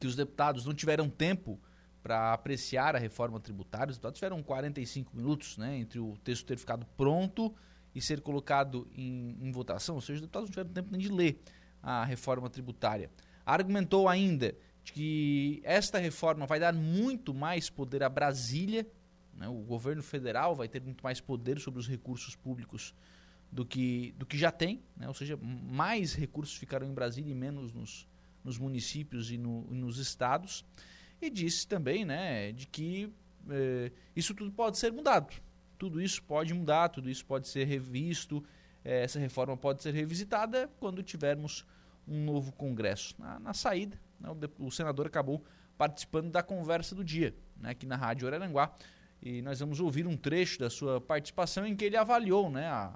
que 0.00 0.06
os 0.06 0.16
deputados 0.16 0.64
não 0.64 0.74
tiveram 0.74 1.10
tempo 1.10 1.60
para 2.02 2.32
apreciar 2.32 2.96
a 2.96 2.98
reforma 2.98 3.38
tributária. 3.38 3.90
Os 3.90 3.96
deputados 3.96 4.18
tiveram 4.18 4.42
45 4.42 5.14
minutos 5.14 5.58
né, 5.58 5.76
entre 5.76 6.00
o 6.00 6.16
texto 6.24 6.46
ter 6.46 6.56
ficado 6.56 6.86
pronto 6.96 7.54
e 7.94 8.00
ser 8.00 8.20
colocado 8.22 8.88
em, 8.96 9.36
em 9.40 9.52
votação, 9.52 9.96
ou 9.96 10.00
seja, 10.00 10.14
os 10.14 10.20
deputados 10.22 10.48
não 10.48 10.52
tiveram 10.52 10.70
tempo 10.70 10.88
nem 10.90 11.00
de 11.00 11.10
ler 11.10 11.42
a 11.82 12.04
reforma 12.04 12.48
tributária. 12.48 13.10
Argumentou 13.44 14.08
ainda 14.08 14.56
de 14.84 14.92
que 14.92 15.60
esta 15.64 15.98
reforma 15.98 16.46
vai 16.46 16.58
dar 16.58 16.72
muito 16.72 17.32
mais 17.32 17.70
poder 17.70 18.02
a 18.02 18.08
Brasília, 18.08 18.86
né? 19.34 19.48
o 19.48 19.62
governo 19.62 20.02
federal 20.02 20.54
vai 20.54 20.68
ter 20.68 20.82
muito 20.82 21.02
mais 21.02 21.20
poder 21.20 21.60
sobre 21.60 21.80
os 21.80 21.88
recursos 21.88 22.34
públicos 22.34 22.94
do 23.50 23.64
que, 23.64 24.14
do 24.16 24.24
que 24.24 24.36
já 24.36 24.50
tem, 24.50 24.82
né? 24.96 25.06
ou 25.06 25.14
seja, 25.14 25.36
mais 25.36 26.14
recursos 26.14 26.56
ficarão 26.56 26.86
em 26.86 26.94
Brasília 26.94 27.30
e 27.30 27.34
menos 27.34 27.72
nos, 27.72 28.08
nos 28.42 28.58
municípios 28.58 29.30
e, 29.30 29.36
no, 29.36 29.62
nos 29.70 29.98
estados. 29.98 30.64
E 31.20 31.30
disse 31.30 31.68
também 31.68 32.04
né, 32.04 32.50
de 32.52 32.66
que 32.66 33.12
eh, 33.48 33.92
isso 34.16 34.34
tudo 34.34 34.50
pode 34.50 34.78
ser 34.78 34.90
mudado. 34.90 35.32
Tudo 35.78 36.00
isso 36.00 36.22
pode 36.22 36.52
mudar, 36.52 36.88
tudo 36.88 37.08
isso 37.08 37.24
pode 37.24 37.46
ser 37.46 37.64
revisto, 37.64 38.42
eh, 38.84 39.04
essa 39.04 39.20
reforma 39.20 39.56
pode 39.56 39.82
ser 39.82 39.94
revisitada 39.94 40.68
quando 40.80 41.02
tivermos 41.02 41.64
um 42.08 42.24
novo 42.24 42.52
Congresso. 42.52 43.14
Na, 43.18 43.38
na 43.38 43.54
saída, 43.54 44.00
o, 44.30 44.66
o, 44.66 44.70
senador 44.70 45.06
acabou 45.06 45.44
participando 45.76 46.30
da 46.30 46.42
conversa 46.42 46.94
do 46.94 47.04
dia, 47.04 47.34
né, 47.56 47.70
aqui 47.70 47.86
na 47.86 47.96
Rádio 47.96 48.28
Araranguá. 48.28 48.74
E 49.22 49.40
nós 49.42 49.60
vamos 49.60 49.80
ouvir 49.80 50.06
um 50.06 50.16
trecho 50.16 50.58
da 50.58 50.68
sua 50.68 51.00
participação 51.00 51.64
em 51.64 51.76
que 51.76 51.84
ele 51.84 51.96
avaliou 51.96 52.50
né, 52.50 52.66
a, 52.66 52.92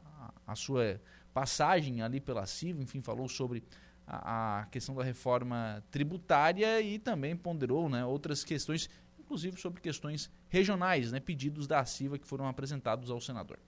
a, 0.47 0.55
sua 0.57 1.01
passagem 1.33 2.03
ali 2.03 2.20
pela 2.20 2.47
CIV, 2.47 2.83
enfim, 2.83 3.01
falou 3.01 3.29
sobre 3.29 3.62
a, 4.07 4.61
a, 4.61 4.66
questão 4.66 4.95
da 4.95 5.05
reforma 5.05 5.83
tributária 5.91 6.81
e 6.81 6.99
também 6.99 7.37
ponderou 7.37 7.89
né, 7.89 8.05
outras 8.05 8.43
questões, 8.43 8.91
inclusive 9.18 9.61
sobre 9.61 9.81
questões 9.81 10.31
regionais, 10.49 11.12
né, 11.12 11.20
pedidos 11.20 11.66
da 11.66 11.85
CIVA 11.85 12.18
que 12.18 12.27
foram 12.27 12.49
apresentados 12.49 13.11
ao 13.11 13.20
senador. 13.20 13.59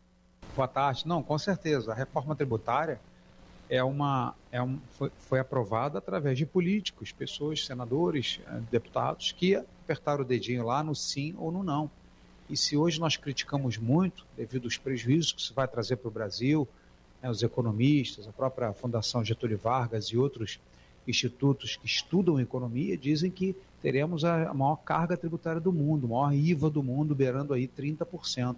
Boa 0.57 0.67
tarde. 0.67 1.07
Não, 1.07 1.23
com 1.23 1.39
certeza. 1.39 1.93
A 1.93 1.95
reforma 1.95 2.35
tributária 2.35 3.01
é 3.69 3.85
uma, 3.85 4.35
é 4.51 4.62
um, 4.62 4.79
foi, 4.91 5.11
foi 5.19 5.41
aprovada 5.41 5.99
através 5.99 6.39
de 6.39 6.47
políticos, 6.47 7.12
pessoas, 7.12 7.66
senadores, 7.66 8.41
eh, 8.47 8.61
deputados, 8.71 9.33
que 9.33 9.57
apertaram 9.57 10.23
o 10.23 10.25
dedinho 10.25 10.64
lá 10.64 10.83
no 10.83 10.95
sim 10.95 11.35
ou 11.39 11.53
no 11.53 11.62
não. 11.62 11.91
E 12.49 12.57
se 12.57 12.77
hoje 12.77 12.99
nós 12.99 13.16
criticamos 13.16 13.77
muito, 13.77 14.25
devido 14.37 14.64
aos 14.64 14.79
prejuízos 14.79 15.33
que 15.33 15.41
isso 15.43 15.53
vai 15.53 15.69
trazer 15.69 15.97
para 15.97 16.09
o 16.09 16.11
Brasil, 16.11 16.66
né, 17.23 17.31
os 17.31 17.43
economistas, 17.43 18.27
a 18.27 18.33
própria 18.33 18.73
Fundação 18.73 19.23
Getúlio 19.23 19.59
Vargas 19.59 20.07
e 20.07 20.16
outros 20.16 20.59
institutos 21.07 21.77
que 21.77 21.87
estudam 21.87 22.41
economia 22.41 22.97
dizem 22.97 23.31
que 23.31 23.55
teremos 23.83 24.25
a 24.25 24.53
maior 24.55 24.77
carga 24.77 25.16
tributária 25.16 25.61
do 25.61 25.73
mundo, 25.73 26.07
a 26.07 26.09
maior 26.09 26.33
IVA 26.33 26.71
do 26.71 26.83
mundo, 26.83 27.14
beirando 27.14 27.53
aí 27.53 27.69
30%. 27.69 28.57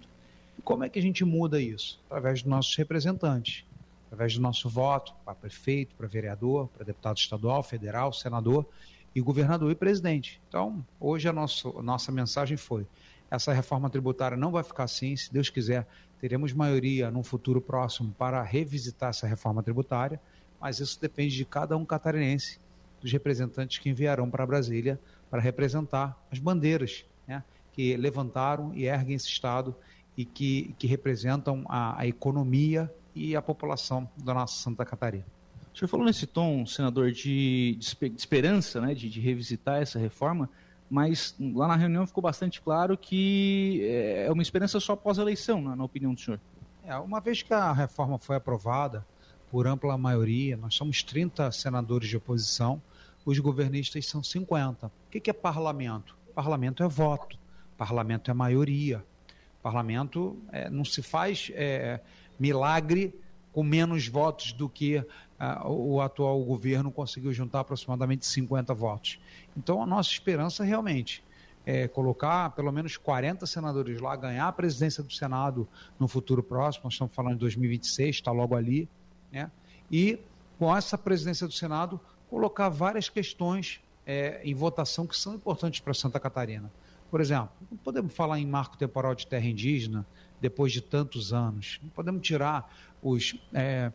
E 0.57 0.61
como 0.61 0.83
é 0.83 0.89
que 0.89 0.99
a 0.99 1.01
gente 1.01 1.23
muda 1.25 1.61
isso? 1.61 1.99
Através 2.07 2.41
dos 2.41 2.49
nossos 2.49 2.75
representantes 2.75 3.65
através 4.11 4.35
do 4.35 4.41
nosso 4.41 4.67
voto 4.67 5.13
para 5.23 5.33
prefeito, 5.33 5.95
para 5.95 6.05
vereador, 6.05 6.67
para 6.67 6.83
deputado 6.83 7.17
estadual, 7.17 7.63
federal, 7.63 8.11
senador 8.11 8.65
e 9.15 9.21
governador 9.21 9.71
e 9.71 9.75
presidente. 9.75 10.41
Então, 10.49 10.85
hoje 10.99 11.29
a, 11.29 11.33
nosso, 11.33 11.79
a 11.79 11.81
nossa 11.81 12.11
mensagem 12.11 12.57
foi: 12.57 12.85
essa 13.29 13.53
reforma 13.53 13.89
tributária 13.89 14.35
não 14.35 14.51
vai 14.51 14.63
ficar 14.63 14.83
assim, 14.83 15.15
se 15.15 15.31
Deus 15.31 15.49
quiser, 15.49 15.87
teremos 16.19 16.51
maioria 16.51 17.09
no 17.09 17.23
futuro 17.23 17.61
próximo 17.61 18.13
para 18.17 18.43
revisitar 18.43 19.11
essa 19.11 19.25
reforma 19.25 19.63
tributária, 19.63 20.19
mas 20.59 20.81
isso 20.81 20.99
depende 20.99 21.37
de 21.37 21.45
cada 21.45 21.77
um 21.77 21.85
catarinense 21.85 22.59
dos 22.99 23.13
representantes 23.13 23.77
que 23.77 23.89
enviarão 23.89 24.29
para 24.29 24.45
Brasília 24.45 24.99
para 25.29 25.41
representar 25.41 26.21
as 26.29 26.37
bandeiras 26.37 27.05
né, 27.25 27.41
que 27.71 27.95
levantaram 27.95 28.73
e 28.75 28.83
erguem 28.83 29.15
esse 29.15 29.29
Estado 29.29 29.73
e 30.17 30.25
que, 30.25 30.75
que 30.77 30.85
representam 30.85 31.63
a, 31.69 32.01
a 32.01 32.05
economia 32.05 32.93
e 33.15 33.35
a 33.35 33.41
população 33.41 34.09
da 34.17 34.33
nossa 34.33 34.61
Santa 34.61 34.85
Catarina. 34.85 35.25
O 35.73 35.77
senhor 35.77 35.87
falou 35.87 36.05
nesse 36.05 36.27
tom, 36.27 36.65
senador, 36.65 37.11
de, 37.11 37.77
de 37.79 38.15
esperança, 38.17 38.81
né, 38.81 38.93
de, 38.93 39.09
de, 39.09 39.21
revisitar 39.21 39.81
essa 39.81 39.97
reforma, 39.97 40.49
mas 40.89 41.33
lá 41.39 41.67
na 41.67 41.75
reunião 41.75 42.05
ficou 42.05 42.21
bastante 42.21 42.61
claro 42.61 42.97
que 42.97 43.79
é, 43.83 44.25
é 44.27 44.31
uma 44.31 44.41
esperança 44.41 44.79
só 44.79 44.95
pós-eleição, 44.95 45.61
na, 45.61 45.75
na, 45.75 45.83
opinião 45.83 46.13
do 46.13 46.19
senhor. 46.19 46.39
É, 46.83 46.95
uma 46.97 47.21
vez 47.21 47.41
que 47.41 47.53
a 47.53 47.71
reforma 47.71 48.17
foi 48.19 48.35
aprovada 48.35 49.05
por 49.49 49.65
ampla 49.65 49.97
maioria, 49.97 50.57
nós 50.57 50.75
somos 50.75 51.03
30 51.03 51.51
senadores 51.51 52.09
de 52.09 52.17
oposição, 52.17 52.81
os 53.25 53.39
governistas 53.39 54.05
são 54.07 54.21
50. 54.21 54.87
O 54.87 54.91
que, 55.09 55.19
que 55.19 55.29
é 55.29 55.33
parlamento? 55.33 56.17
Parlamento 56.33 56.83
é 56.83 56.87
voto, 56.87 57.37
parlamento 57.77 58.29
é 58.29 58.33
maioria. 58.33 59.03
Parlamento 59.61 60.41
é, 60.51 60.69
não 60.69 60.83
se 60.83 61.03
faz 61.03 61.51
é, 61.53 61.99
milagre 62.41 63.13
com 63.53 63.63
menos 63.63 64.07
votos 64.07 64.51
do 64.51 64.67
que 64.67 65.05
o 65.65 66.01
atual 66.01 66.43
governo 66.43 66.91
conseguiu 66.91 67.31
juntar 67.33 67.59
aproximadamente 67.59 68.25
50 68.25 68.73
votos. 68.73 69.19
Então, 69.55 69.81
a 69.81 69.85
nossa 69.85 70.09
esperança 70.09 70.63
realmente 70.63 71.23
é 71.65 71.87
colocar 71.87 72.49
pelo 72.51 72.71
menos 72.71 72.97
40 72.97 73.45
senadores 73.45 74.01
lá, 74.01 74.15
ganhar 74.15 74.47
a 74.47 74.51
presidência 74.51 75.03
do 75.03 75.13
Senado 75.13 75.67
no 75.99 76.07
futuro 76.07 76.41
próximo, 76.41 76.85
nós 76.85 76.93
estamos 76.93 77.13
falando 77.13 77.33
de 77.33 77.39
2026, 77.41 78.15
está 78.15 78.31
logo 78.31 78.55
ali, 78.55 78.89
né? 79.31 79.51
e 79.91 80.19
com 80.57 80.75
essa 80.75 80.97
presidência 80.97 81.47
do 81.47 81.53
Senado, 81.53 81.99
colocar 82.29 82.69
várias 82.69 83.09
questões 83.09 83.79
é, 84.05 84.41
em 84.43 84.53
votação 84.53 85.05
que 85.05 85.15
são 85.15 85.35
importantes 85.35 85.79
para 85.79 85.93
Santa 85.93 86.19
Catarina. 86.19 86.71
Por 87.09 87.19
exemplo, 87.19 87.49
não 87.69 87.77
podemos 87.77 88.13
falar 88.13 88.39
em 88.39 88.45
marco 88.45 88.77
temporal 88.77 89.13
de 89.13 89.27
terra 89.27 89.45
indígena 89.45 90.05
depois 90.41 90.73
de 90.73 90.81
tantos 90.81 91.31
anos, 91.31 91.79
não 91.81 91.89
podemos 91.89 92.21
tirar 92.21 92.73
os 93.01 93.35
é, 93.53 93.91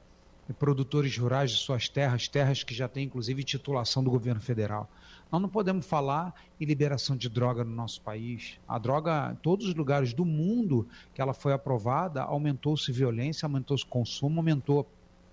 produtores 0.58 1.18
rurais 1.18 1.50
de 1.50 1.56
suas 1.56 1.88
terras, 1.88 2.28
terras 2.28 2.62
que 2.62 2.72
já 2.72 2.88
têm 2.88 3.04
inclusive 3.04 3.42
titulação 3.42 4.02
do 4.02 4.10
governo 4.10 4.40
federal. 4.40 4.88
Nós 5.30 5.42
não 5.42 5.48
podemos 5.48 5.84
falar 5.84 6.32
em 6.60 6.64
liberação 6.64 7.16
de 7.16 7.28
droga 7.28 7.64
no 7.64 7.74
nosso 7.74 8.00
país. 8.00 8.60
A 8.68 8.78
droga, 8.78 9.32
em 9.32 9.36
todos 9.36 9.66
os 9.66 9.74
lugares 9.74 10.14
do 10.14 10.24
mundo 10.24 10.86
que 11.12 11.20
ela 11.20 11.34
foi 11.34 11.52
aprovada, 11.52 12.22
aumentou-se 12.22 12.92
violência, 12.92 13.44
aumentou-se 13.44 13.84
consumo, 13.84 14.38
aumentou 14.38 14.88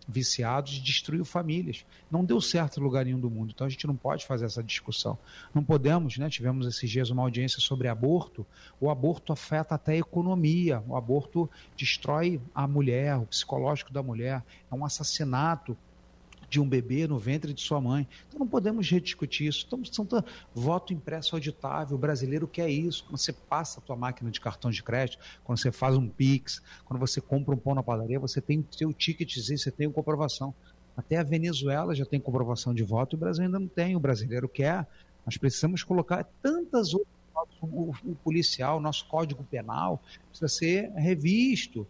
viciados, 0.07 0.73
destruiu 0.73 1.23
famílias. 1.25 1.85
Não 2.09 2.23
deu 2.23 2.39
certo 2.41 2.79
em 2.79 2.83
lugar 2.83 3.05
nenhum 3.05 3.19
do 3.19 3.29
mundo. 3.29 3.51
Então 3.53 3.65
a 3.65 3.69
gente 3.69 3.87
não 3.87 3.95
pode 3.95 4.25
fazer 4.25 4.45
essa 4.45 4.63
discussão. 4.63 5.17
Não 5.53 5.63
podemos, 5.63 6.17
né? 6.17 6.29
Tivemos 6.29 6.67
esses 6.67 6.89
dias 6.89 7.09
uma 7.09 7.23
audiência 7.23 7.59
sobre 7.59 7.87
aborto. 7.87 8.45
O 8.79 8.89
aborto 8.89 9.33
afeta 9.33 9.75
até 9.75 9.93
a 9.93 9.97
economia. 9.97 10.83
O 10.87 10.95
aborto 10.95 11.49
destrói 11.77 12.41
a 12.53 12.67
mulher, 12.67 13.17
o 13.17 13.25
psicológico 13.25 13.93
da 13.93 14.03
mulher. 14.03 14.43
É 14.71 14.75
um 14.75 14.85
assassinato 14.85 15.77
de 16.53 16.61
um 16.61 16.69
bebê 16.69 17.07
no 17.07 17.17
ventre 17.17 17.51
de 17.51 17.61
sua 17.61 17.81
mãe. 17.81 18.07
Então 18.27 18.37
não 18.37 18.47
podemos 18.47 18.87
rediscutir 18.87 19.47
isso. 19.47 19.65
Então, 19.65 19.83
são 19.83 20.07
voto 20.53 20.93
impresso 20.93 21.35
auditável. 21.35 21.97
O 21.97 21.99
brasileiro 21.99 22.47
quer 22.47 22.69
isso. 22.69 23.03
Quando 23.05 23.17
você 23.17 23.33
passa 23.33 23.79
a 23.79 23.81
tua 23.81 23.95
máquina 23.95 24.29
de 24.29 24.39
cartão 24.39 24.69
de 24.69 24.83
crédito, 24.83 25.17
quando 25.43 25.57
você 25.57 25.71
faz 25.71 25.97
um 25.97 26.07
Pix, 26.07 26.61
quando 26.85 26.99
você 26.99 27.19
compra 27.19 27.55
um 27.55 27.57
pão 27.57 27.73
na 27.73 27.81
padaria, 27.81 28.19
você 28.19 28.39
tem 28.39 28.59
o 28.59 28.67
seu 28.69 28.93
ticketzinho, 28.93 29.57
você 29.57 29.71
tem 29.71 29.91
comprovação. 29.91 30.53
Até 30.95 31.17
a 31.17 31.23
Venezuela 31.23 31.95
já 31.95 32.05
tem 32.05 32.19
comprovação 32.19 32.71
de 32.71 32.83
voto 32.83 33.15
e 33.15 33.17
o 33.17 33.19
Brasil 33.19 33.45
ainda 33.45 33.57
não 33.57 33.67
tem. 33.67 33.95
O 33.95 33.99
brasileiro 33.99 34.47
quer. 34.47 34.87
Nós 35.25 35.37
precisamos 35.37 35.83
colocar 35.83 36.23
tantas 36.39 36.93
outras 36.93 37.11
o, 37.61 37.93
o 38.05 38.15
policial, 38.23 38.79
nosso 38.79 39.07
código 39.07 39.43
penal 39.43 40.01
precisa 40.29 40.47
ser 40.47 40.91
revisto. 40.91 41.87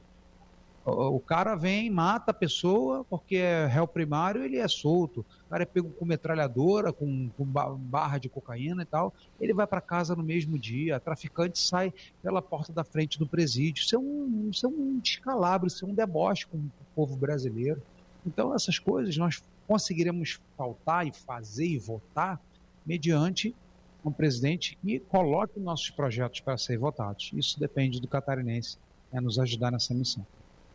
O, 0.86 1.18
cara 1.18 1.56
vem, 1.56 1.90
mata 1.90 2.32
a 2.32 2.34
pessoa, 2.34 3.06
porque 3.06 3.38
é 3.38 3.66
réu 3.66 3.88
primário, 3.88 4.44
ele 4.44 4.58
é 4.58 4.68
solto. 4.68 5.26
O 5.48 5.50
cara 5.50 5.64
é 5.64 5.66
pego 5.66 5.90
com 5.92 6.04
metralhadora, 6.04 6.92
com, 6.92 7.30
com 7.38 7.46
barra 7.46 8.18
de 8.18 8.28
cocaína 8.28 8.84
e 8.84 8.86
tal. 8.86 9.14
Ele 9.40 9.54
vai 9.54 9.66
para 9.66 9.80
casa 9.80 10.14
no 10.14 10.22
mesmo 10.22 10.60
dia. 10.60 11.00
traficante 11.00 11.58
sai 11.58 11.94
pela 12.22 12.42
porta 12.42 12.74
da 12.74 12.84
frente 12.84 13.18
do 13.18 13.26
presídio. 13.26 13.82
Isso 13.82 13.96
é 13.96 14.00
um, 14.00 14.50
isso 14.52 14.66
é 14.66 14.70
um 14.70 15.00
descalabro, 15.00 15.68
isso 15.68 15.86
é 15.86 15.88
um 15.88 15.94
deboche 15.94 16.46
com 16.48 16.58
o 16.58 16.72
povo 16.94 17.16
brasileiro. 17.16 17.82
Então, 18.26 18.54
essas 18.54 18.78
coisas 18.78 19.16
nós 19.16 19.42
conseguiremos 19.66 20.42
faltar 20.58 21.08
e 21.08 21.14
fazer 21.14 21.66
e 21.66 21.78
votar 21.78 22.42
mediante 22.86 23.56
um 24.04 24.12
presidente 24.12 24.78
que 24.82 25.00
coloque 25.00 25.62
nossos 25.62 25.90
projetos 25.92 26.42
para 26.42 26.58
serem 26.58 26.82
votados. 26.82 27.32
Isso 27.34 27.58
depende 27.58 28.02
do 28.02 28.08
catarinense 28.08 28.78
é 29.14 29.22
nos 29.22 29.40
ajudar 29.40 29.72
nessa 29.72 29.94
missão 29.94 30.26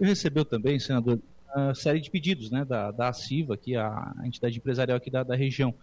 recebeu 0.05 0.45
também, 0.45 0.79
senador, 0.79 1.19
uma 1.55 1.75
série 1.75 2.01
de 2.01 2.11
pedidos 2.11 2.51
né, 2.51 2.65
da, 2.65 2.91
da 2.91 3.09
ACIVA, 3.09 3.57
que 3.57 3.75
é 3.75 3.81
a 3.81 4.15
entidade 4.25 4.57
empresarial 4.57 4.97
aqui 4.97 5.11
da, 5.11 5.23
da 5.23 5.35
região. 5.35 5.75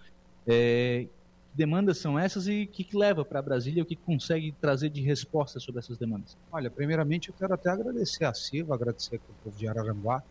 É, 0.48 1.08
que 1.08 1.58
demandas 1.58 1.98
são 1.98 2.20
essas 2.20 2.48
e 2.48 2.64
o 2.64 2.68
que, 2.68 2.84
que 2.84 2.98
leva 2.98 3.24
para 3.24 3.42
Brasília, 3.42 3.82
o 3.82 3.86
que 3.86 3.96
consegue 3.96 4.54
trazer 4.60 4.90
de 4.90 5.02
resposta 5.02 5.60
sobre 5.60 5.80
essas 5.80 5.98
demandas? 5.98 6.38
Olha, 6.52 6.70
primeiramente 6.70 7.30
eu 7.30 7.36
quero 7.38 7.54
até 7.54 7.70
agradecer 7.70 8.26
a 8.26 8.34
CIVA, 8.34 8.76
agradecer 8.76 9.16
ao 9.16 9.36
povo 9.44 9.58
de 9.58 9.68
Araranguá, 9.68 10.22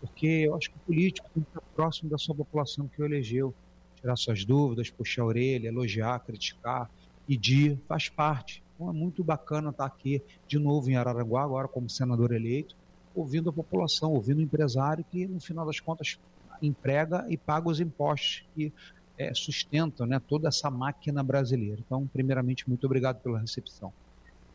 porque 0.00 0.26
eu 0.26 0.56
acho 0.56 0.70
que 0.70 0.76
o 0.76 0.80
político 0.80 1.28
tem 1.34 1.42
que 1.42 1.50
estar 1.50 1.60
próximo 1.74 2.10
da 2.10 2.16
sua 2.16 2.34
população 2.34 2.88
que 2.88 3.00
o 3.00 3.04
elegeu, 3.04 3.54
tirar 4.00 4.16
suas 4.16 4.44
dúvidas, 4.44 4.90
puxar 4.90 5.22
a 5.22 5.26
orelha, 5.26 5.68
elogiar, 5.68 6.18
criticar, 6.20 6.90
pedir, 7.26 7.78
faz 7.86 8.08
parte. 8.08 8.62
Então 8.74 8.88
é 8.88 8.92
muito 8.92 9.22
bacana 9.22 9.68
estar 9.70 9.84
aqui 9.84 10.22
de 10.48 10.58
novo 10.58 10.90
em 10.90 10.96
Araranguá, 10.96 11.44
agora 11.44 11.68
como 11.68 11.90
senador 11.90 12.32
eleito, 12.32 12.74
ouvindo 13.14 13.50
a 13.50 13.52
população, 13.52 14.12
ouvindo 14.12 14.38
o 14.38 14.42
empresário 14.42 15.04
que, 15.10 15.26
no 15.26 15.40
final 15.40 15.66
das 15.66 15.80
contas, 15.80 16.18
emprega 16.62 17.26
e 17.28 17.36
paga 17.36 17.68
os 17.68 17.80
impostos 17.80 18.44
que 18.54 18.72
é, 19.18 19.34
sustentam 19.34 20.06
né, 20.06 20.20
toda 20.26 20.48
essa 20.48 20.70
máquina 20.70 21.22
brasileira. 21.22 21.80
Então, 21.84 22.06
primeiramente, 22.06 22.68
muito 22.68 22.84
obrigado 22.84 23.20
pela 23.20 23.38
recepção. 23.38 23.92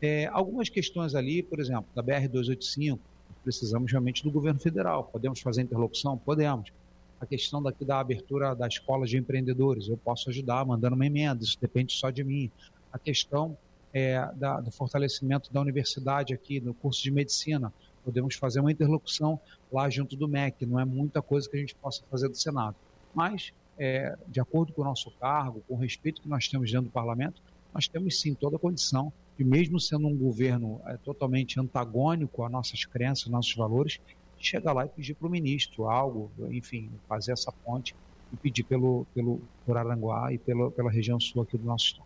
É, 0.00 0.26
algumas 0.26 0.68
questões 0.68 1.14
ali, 1.14 1.42
por 1.42 1.60
exemplo, 1.60 1.86
da 1.94 2.02
BR-285, 2.02 2.98
precisamos 3.42 3.90
realmente 3.90 4.24
do 4.24 4.30
governo 4.30 4.58
federal. 4.58 5.04
Podemos 5.04 5.40
fazer 5.40 5.62
interlocução? 5.62 6.18
Podemos. 6.18 6.72
A 7.20 7.24
questão 7.24 7.62
daqui 7.62 7.84
da 7.84 8.00
abertura 8.00 8.54
da 8.54 8.66
escola 8.66 9.06
de 9.06 9.16
empreendedores, 9.16 9.88
eu 9.88 9.96
posso 9.96 10.28
ajudar 10.28 10.66
mandando 10.66 10.96
uma 10.96 11.06
emenda, 11.06 11.42
isso 11.42 11.56
depende 11.60 11.92
só 11.94 12.10
de 12.10 12.22
mim. 12.22 12.50
A 12.92 12.98
questão 12.98 13.56
é, 13.94 14.28
da, 14.34 14.60
do 14.60 14.70
fortalecimento 14.70 15.52
da 15.52 15.60
universidade 15.60 16.34
aqui, 16.34 16.60
no 16.60 16.74
curso 16.74 17.02
de 17.02 17.10
medicina, 17.10 17.72
podemos 18.06 18.36
fazer 18.36 18.60
uma 18.60 18.70
interlocução 18.70 19.40
lá 19.72 19.90
junto 19.90 20.14
do 20.14 20.28
MEC, 20.28 20.64
não 20.64 20.78
é 20.78 20.84
muita 20.84 21.20
coisa 21.20 21.50
que 21.50 21.56
a 21.56 21.60
gente 21.60 21.74
possa 21.74 22.04
fazer 22.08 22.28
do 22.28 22.36
Senado. 22.36 22.76
Mas, 23.12 23.52
é, 23.76 24.16
de 24.28 24.38
acordo 24.40 24.72
com 24.72 24.82
o 24.82 24.84
nosso 24.84 25.10
cargo, 25.10 25.60
com 25.66 25.74
o 25.74 25.76
respeito 25.76 26.22
que 26.22 26.28
nós 26.28 26.46
temos 26.46 26.70
dentro 26.70 26.86
do 26.86 26.92
parlamento, 26.92 27.42
nós 27.74 27.88
temos 27.88 28.20
sim 28.20 28.32
toda 28.32 28.54
a 28.54 28.58
condição 28.60 29.12
de, 29.36 29.44
mesmo 29.44 29.80
sendo 29.80 30.06
um 30.06 30.16
governo 30.16 30.80
é, 30.86 30.96
totalmente 30.98 31.58
antagônico 31.58 32.44
às 32.44 32.50
nossas 32.50 32.84
crenças, 32.84 33.26
nossos 33.26 33.54
valores, 33.56 33.98
chegar 34.38 34.72
lá 34.72 34.86
e 34.86 34.88
pedir 34.88 35.14
para 35.14 35.26
o 35.26 35.30
ministro 35.30 35.88
algo, 35.88 36.30
enfim, 36.50 36.88
fazer 37.08 37.32
essa 37.32 37.50
ponte 37.50 37.96
e 38.32 38.36
pedir 38.36 38.62
pelo, 38.62 39.04
pelo, 39.12 39.40
por 39.64 39.76
Aranguá 39.76 40.32
e 40.32 40.38
pela, 40.38 40.70
pela 40.70 40.90
região 40.90 41.18
sul 41.18 41.42
aqui 41.42 41.58
do 41.58 41.64
nosso 41.64 41.86
estado. 41.86 42.05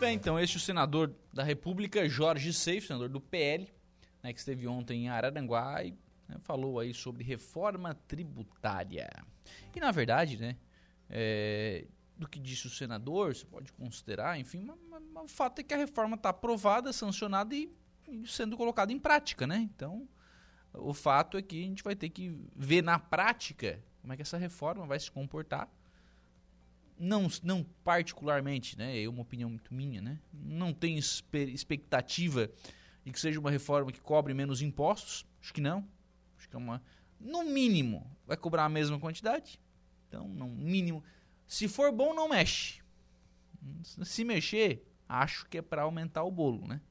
Bem, 0.00 0.16
então, 0.16 0.40
este 0.40 0.56
é 0.56 0.58
o 0.58 0.62
senador 0.62 1.14
da 1.30 1.42
República, 1.42 2.08
Jorge 2.08 2.54
Seif, 2.54 2.86
senador 2.86 3.10
do 3.10 3.20
PL, 3.20 3.70
né, 4.22 4.32
que 4.32 4.38
esteve 4.38 4.66
ontem 4.66 5.04
em 5.04 5.08
Araranguá 5.10 5.84
e 5.84 5.90
né, 6.26 6.38
falou 6.40 6.80
aí 6.80 6.94
sobre 6.94 7.22
reforma 7.22 7.94
tributária. 8.08 9.10
E, 9.76 9.78
na 9.78 9.90
verdade, 9.90 10.38
né, 10.38 10.56
é, 11.10 11.84
do 12.16 12.26
que 12.26 12.40
disse 12.40 12.66
o 12.66 12.70
senador, 12.70 13.36
você 13.36 13.44
pode 13.44 13.70
considerar, 13.74 14.40
enfim, 14.40 14.64
mas, 14.64 15.02
mas 15.12 15.24
o 15.24 15.28
fato 15.28 15.58
é 15.58 15.62
que 15.62 15.74
a 15.74 15.76
reforma 15.76 16.16
está 16.16 16.30
aprovada, 16.30 16.94
sancionada 16.94 17.54
e, 17.54 17.70
e 18.08 18.26
sendo 18.26 18.56
colocada 18.56 18.90
em 18.94 18.98
prática, 18.98 19.46
né? 19.46 19.58
Então, 19.58 20.08
o 20.72 20.94
fato 20.94 21.36
é 21.36 21.42
que 21.42 21.62
a 21.62 21.66
gente 21.66 21.84
vai 21.84 21.94
ter 21.94 22.08
que 22.08 22.34
ver 22.56 22.82
na 22.82 22.98
prática 22.98 23.84
como 24.00 24.14
é 24.14 24.16
que 24.16 24.22
essa 24.22 24.38
reforma 24.38 24.86
vai 24.86 24.98
se 24.98 25.10
comportar 25.10 25.68
não, 27.00 27.28
não 27.42 27.64
particularmente, 27.82 28.76
né? 28.76 29.02
É 29.02 29.08
uma 29.08 29.22
opinião 29.22 29.48
muito 29.48 29.72
minha, 29.72 30.02
né? 30.02 30.20
Não 30.32 30.72
tenho 30.72 30.98
expectativa 30.98 32.50
de 33.02 33.10
que 33.10 33.18
seja 33.18 33.40
uma 33.40 33.50
reforma 33.50 33.90
que 33.90 34.00
cobre 34.00 34.34
menos 34.34 34.60
impostos. 34.60 35.24
Acho 35.40 35.54
que 35.54 35.62
não. 35.62 35.88
Acho 36.36 36.48
que 36.48 36.54
é 36.54 36.58
uma. 36.58 36.82
No 37.18 37.42
mínimo, 37.42 38.06
vai 38.26 38.36
cobrar 38.36 38.66
a 38.66 38.68
mesma 38.68 39.00
quantidade. 39.00 39.58
Então, 40.06 40.28
no 40.28 40.46
mínimo. 40.46 41.02
Se 41.46 41.66
for 41.66 41.90
bom, 41.90 42.14
não 42.14 42.28
mexe. 42.28 42.80
Se 44.04 44.22
mexer, 44.22 44.86
acho 45.08 45.48
que 45.48 45.58
é 45.58 45.62
para 45.62 45.82
aumentar 45.82 46.22
o 46.22 46.30
bolo, 46.30 46.66
né? 46.66 46.82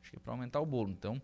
Acho 0.00 0.10
que 0.10 0.16
é 0.16 0.20
para 0.20 0.32
aumentar 0.32 0.60
o 0.60 0.66
bolo. 0.66 0.90
Então, 0.90 1.20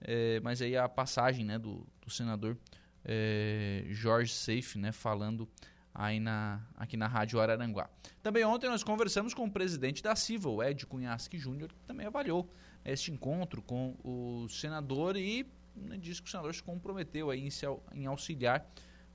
é, 0.00 0.40
mas 0.40 0.60
aí 0.60 0.76
a 0.76 0.88
passagem 0.88 1.44
né, 1.44 1.58
do, 1.58 1.86
do 2.00 2.10
senador 2.10 2.58
é, 3.04 3.84
Jorge 3.88 4.32
Safe, 4.32 4.78
né, 4.78 4.92
falando 4.92 5.48
aí 5.94 6.18
na, 6.18 6.60
aqui 6.76 6.96
na 6.96 7.06
Rádio 7.06 7.40
Araranguá. 7.40 7.88
Também 8.22 8.44
ontem 8.44 8.68
nós 8.68 8.82
conversamos 8.82 9.34
com 9.34 9.44
o 9.44 9.50
presidente 9.50 10.02
da 10.02 10.16
CIVA, 10.16 10.48
o 10.48 10.62
Ed 10.62 10.86
Cunhasque 10.86 11.38
Júnior, 11.38 11.72
que 11.72 11.84
também 11.86 12.06
avaliou 12.06 12.48
este 12.84 13.12
encontro 13.12 13.62
com 13.62 13.96
o 14.02 14.48
senador 14.48 15.16
e 15.16 15.46
né, 15.76 15.96
disse 15.96 16.20
que 16.22 16.28
o 16.28 16.30
senador 16.30 16.54
se 16.54 16.62
comprometeu 16.62 17.30
aí 17.30 17.40
em, 17.40 17.50
em 17.94 18.06
auxiliar 18.06 18.66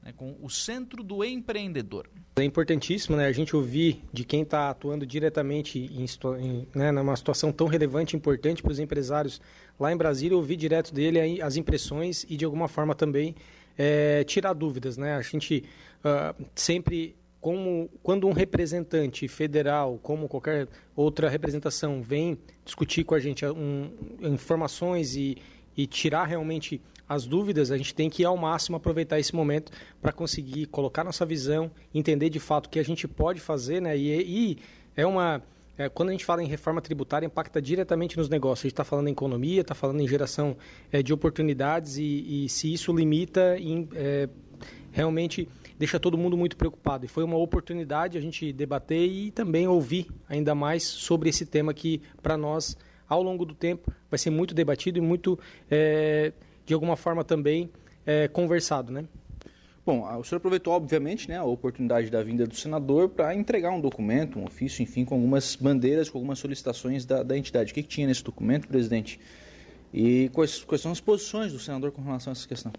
né, 0.02 0.14
com 0.16 0.38
o 0.42 0.50
Centro 0.50 1.04
do 1.04 1.24
Empreendedor. 1.24 2.10
É 2.38 2.44
importantíssimo 2.44 3.18
né, 3.18 3.26
a 3.26 3.32
gente 3.32 3.56
ouvir 3.56 4.04
de 4.14 4.24
quem 4.24 4.44
está 4.44 4.70
atuando 4.70 5.06
diretamente 5.06 5.80
em, 5.80 6.06
em, 6.40 6.68
né, 6.74 6.92
numa 6.92 7.16
situação 7.16 7.52
tão 7.52 7.68
relevante 7.68 8.16
e 8.16 8.18
importante 8.18 8.62
para 8.62 8.72
os 8.72 8.80
empresários 8.80 9.42
lá 9.80 9.92
em 9.92 9.98
Brasília, 9.98 10.38
ouvir 10.38 10.56
direto 10.56 10.94
dele 10.94 11.42
as 11.42 11.58
impressões 11.58 12.26
e 12.30 12.38
de 12.38 12.46
alguma 12.46 12.68
forma 12.68 12.96
também 12.96 13.36
é, 13.78 14.24
tirar 14.24 14.54
dúvidas. 14.54 14.98
Né? 14.98 15.16
A 15.16 15.22
gente 15.22 15.64
uh, 16.04 16.46
sempre 16.56 17.16
como 17.40 17.90
quando 18.02 18.28
um 18.28 18.34
representante 18.34 19.28
federal, 19.28 20.00
como 20.02 20.28
qualquer 20.28 20.68
outra 20.96 21.30
representação, 21.30 22.02
vem 22.02 22.38
discutir 22.66 23.04
com 23.04 23.16
a 23.16 23.20
gente 23.20 23.46
um, 23.46 23.90
informações 24.22 25.16
e, 25.16 25.38
e 25.76 25.86
tirar 25.86 26.26
realmente 26.26 26.82
as 27.08 27.26
dúvidas, 27.26 27.72
a 27.72 27.78
gente 27.78 27.96
tem 27.96 28.10
que 28.10 28.26
ao 28.26 28.36
máximo 28.36 28.76
aproveitar 28.76 29.18
esse 29.18 29.34
momento 29.34 29.72
para 30.02 30.12
conseguir 30.12 30.66
colocar 30.66 31.06
nossa 31.06 31.26
visão, 31.26 31.72
entender 31.94 32.30
de 32.30 32.40
fato 32.40 32.66
o 32.66 32.70
que 32.70 32.80
a 32.80 32.84
gente 32.84 33.08
pode 33.08 33.40
fazer, 33.40 33.82
né? 33.82 33.98
E, 33.98 34.10
e 34.22 34.58
é 34.96 35.06
uma 35.06 35.42
é, 35.78 35.88
quando 35.90 36.10
a 36.10 36.12
gente 36.12 36.26
fala 36.26 36.44
em 36.44 36.48
reforma 36.48 36.82
tributária, 36.82 37.26
impacta 37.26 37.62
diretamente 37.62 38.18
nos 38.18 38.30
negócios. 38.30 38.62
A 38.62 38.68
gente 38.68 38.74
está 38.74 38.84
falando 38.84 39.08
em 39.10 39.12
economia, 39.12 39.62
está 39.62 39.76
falando 39.76 40.02
em 40.02 40.08
geração 40.08 40.58
é, 40.92 41.04
de 41.04 41.14
oportunidades 41.14 41.98
e, 41.98 42.46
e, 42.46 42.50
se 42.50 42.74
isso 42.74 42.92
limita, 42.92 43.58
em, 43.60 43.88
é, 43.94 44.28
realmente 44.92 45.48
deixa 45.78 46.00
todo 46.00 46.18
mundo 46.18 46.36
muito 46.36 46.58
preocupado. 46.58 47.06
E 47.06 47.08
foi 47.08 47.24
uma 47.24 47.38
oportunidade 47.38 48.18
a 48.18 48.22
gente 48.22 48.52
debater 48.52 49.08
e 49.08 49.30
também 49.30 49.68
ouvir 49.68 50.08
ainda 50.28 50.56
mais 50.56 50.84
sobre 50.84 51.30
esse 51.30 51.46
tema 51.46 51.74
que, 51.74 52.02
para 52.24 52.36
nós, 52.36 52.76
ao 53.08 53.22
longo 53.22 53.46
do 53.46 53.54
tempo, 53.54 53.92
vai 54.10 54.18
ser 54.18 54.32
muito 54.32 54.56
debatido 54.56 54.98
e 54.98 55.02
muito, 55.02 55.38
é, 55.70 56.34
de 56.66 56.74
alguma 56.74 56.96
forma, 56.96 57.24
também 57.24 57.70
é, 58.06 58.28
conversado, 58.28 58.92
né? 58.92 59.06
Bom, 59.88 60.06
o 60.20 60.22
senhor 60.22 60.40
aproveitou, 60.40 60.74
obviamente, 60.74 61.30
né, 61.30 61.38
a 61.38 61.46
oportunidade 61.46 62.10
da 62.10 62.22
vinda 62.22 62.46
do 62.46 62.54
senador 62.54 63.08
para 63.08 63.34
entregar 63.34 63.72
um 63.72 63.80
documento, 63.80 64.38
um 64.38 64.44
ofício, 64.44 64.84
enfim, 64.84 65.06
com 65.06 65.16
algumas 65.16 65.56
bandeiras, 65.56 66.10
com 66.10 66.18
algumas 66.18 66.40
solicitações 66.40 67.06
da, 67.06 67.24
da 67.24 67.38
entidade. 67.38 67.72
O 67.72 67.74
que, 67.74 67.82
que, 67.82 67.88
tinha 67.88 68.06
nesse 68.06 68.22
documento, 68.22 68.68
presidente? 68.68 69.18
E 69.94 70.30
quais, 70.34 70.62
quais, 70.62 70.82
são 70.82 70.92
as 70.92 71.00
posições 71.00 71.54
do 71.54 71.60
senador 71.60 71.94
com 71.94 72.02
relação 72.02 72.32
a 72.32 72.34
essa 72.34 72.46
questão? 72.46 72.74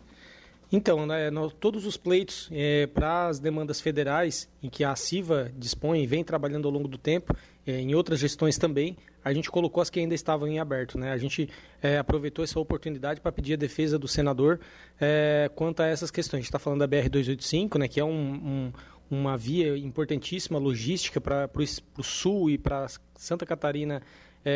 Então, 0.71 1.07
né, 1.07 1.31
todos 1.59 1.87
os 1.87 1.97
pleitos 1.97 2.47
é, 2.53 2.87
para 2.87 3.29
as 3.29 3.39
demandas 3.39 3.81
federais, 3.81 4.47
em 4.63 4.69
que 4.69 4.85
a 4.85 4.95
CIVA 4.95 5.51
dispõe 5.57 6.03
e 6.03 6.07
vem 6.07 6.23
trabalhando 6.23 6.69
ao 6.69 6.75
longo 6.75 6.89
do 6.89 6.99
tempo, 6.99 7.35
é, 7.69 7.83
em 7.83 7.95
outras 7.95 8.19
gestões 8.19 8.57
também, 8.57 8.97
a 9.23 9.31
gente 9.31 9.51
colocou 9.51 9.83
as 9.83 9.91
que 9.91 10.01
ainda 10.01 10.14
estavam 10.14 10.49
em 10.49 10.59
aberto. 10.59 10.97
Né? 10.97 11.12
A 11.12 11.19
gente 11.19 11.51
é, 11.83 11.99
aproveitou 11.99 12.43
essa 12.43 12.59
oportunidade 12.59 13.21
para 13.21 13.31
pedir 13.31 13.53
a 13.53 13.57
defesa 13.57 13.99
do 13.99 14.09
senador 14.09 14.59
é, 14.99 15.51
quanto 15.55 15.81
a 15.81 15.87
essas 15.87 16.11
questões. 16.11 16.39
A 16.39 16.41
gente 16.41 16.49
está 16.49 16.59
falando 16.59 16.81
da 16.81 16.89
BR-285, 16.89 17.79
né, 17.79 17.87
que 17.87 18.01
é 18.01 18.05
um, 18.05 18.11
um, 18.11 18.73
uma 19.11 19.37
via 19.37 19.77
importantíssima 19.77 20.59
logística 20.59 21.21
para 21.21 21.51
o 21.99 22.03
sul 22.03 22.49
e 22.49 22.57
para 22.57 22.87
Santa 23.14 23.45
Catarina 23.45 24.01